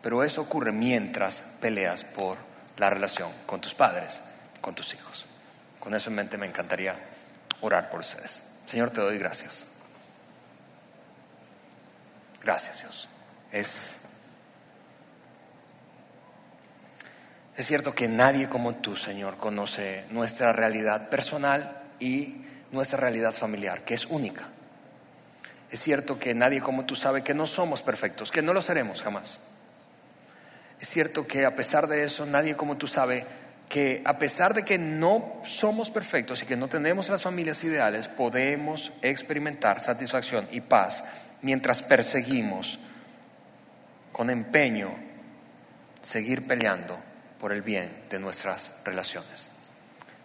pero 0.02 0.24
eso 0.24 0.42
ocurre 0.42 0.72
mientras 0.72 1.44
peleas 1.60 2.02
por 2.02 2.36
la 2.78 2.90
relación 2.90 3.30
con 3.46 3.60
tus 3.60 3.74
padres, 3.74 4.20
con 4.60 4.74
tus 4.74 4.92
hijos. 4.92 5.26
Con 5.78 5.94
eso 5.94 6.10
en 6.10 6.16
mente 6.16 6.36
me 6.36 6.46
encantaría 6.46 6.96
orar 7.62 7.88
por 7.88 8.00
ustedes. 8.00 8.42
Señor, 8.66 8.90
te 8.90 9.00
doy 9.00 9.18
gracias. 9.18 9.66
Gracias, 12.42 12.80
Dios. 12.80 13.08
Es, 13.52 13.96
cierto 17.58 17.94
que 17.94 18.08
nadie 18.08 18.48
como 18.48 18.74
tú, 18.74 18.96
Señor, 18.96 19.36
conoce 19.36 20.04
nuestra 20.10 20.52
realidad 20.52 21.08
personal 21.08 21.82
y 22.00 22.44
nuestra 22.72 22.98
realidad 22.98 23.32
familiar, 23.32 23.84
que 23.84 23.94
es 23.94 24.06
única. 24.06 24.48
Es 25.70 25.80
cierto 25.80 26.18
que 26.18 26.34
nadie 26.34 26.60
como 26.60 26.84
tú 26.84 26.96
sabe 26.96 27.22
que 27.22 27.34
no 27.34 27.46
somos 27.46 27.82
perfectos, 27.82 28.32
que 28.32 28.42
no 28.42 28.52
lo 28.52 28.60
seremos 28.60 29.02
jamás. 29.02 29.38
Es 30.80 30.88
cierto 30.88 31.26
que 31.28 31.46
a 31.46 31.54
pesar 31.54 31.86
de 31.86 32.02
eso, 32.02 32.26
nadie 32.26 32.56
como 32.56 32.76
tú 32.76 32.88
sabe 32.88 33.24
que 33.72 34.02
a 34.04 34.18
pesar 34.18 34.52
de 34.52 34.66
que 34.66 34.76
no 34.76 35.40
somos 35.44 35.90
perfectos 35.90 36.42
y 36.42 36.46
que 36.46 36.58
no 36.58 36.68
tenemos 36.68 37.08
las 37.08 37.22
familias 37.22 37.64
ideales, 37.64 38.06
podemos 38.06 38.92
experimentar 39.00 39.80
satisfacción 39.80 40.46
y 40.52 40.60
paz 40.60 41.02
mientras 41.40 41.82
perseguimos 41.82 42.78
con 44.12 44.28
empeño 44.28 44.90
seguir 46.02 46.46
peleando 46.46 47.00
por 47.40 47.50
el 47.50 47.62
bien 47.62 47.90
de 48.10 48.20
nuestras 48.20 48.72
relaciones. 48.84 49.50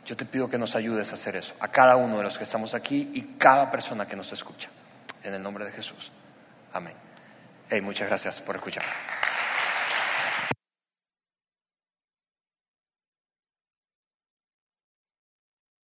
Yo 0.05 0.17
te 0.17 0.25
pido 0.25 0.49
que 0.49 0.57
nos 0.57 0.75
ayudes 0.75 1.11
a 1.11 1.13
hacer 1.13 1.37
eso, 1.37 1.55
a 1.61 1.69
cada 1.69 1.95
uno 1.95 2.17
de 2.17 2.23
los 2.23 2.37
que 2.37 2.43
estamos 2.43 2.73
aquí 2.73 3.11
y 3.13 3.37
cada 3.37 3.71
persona 3.71 4.05
que 4.05 4.17
nos 4.17 4.33
escucha. 4.33 4.67
En 5.23 5.33
el 5.33 5.41
nombre 5.41 5.63
de 5.63 5.71
Jesús. 5.71 6.11
Amén. 6.73 6.95
Hey, 7.69 7.79
muchas 7.79 8.09
gracias 8.09 8.41
por 8.41 8.57
escuchar. 8.57 8.83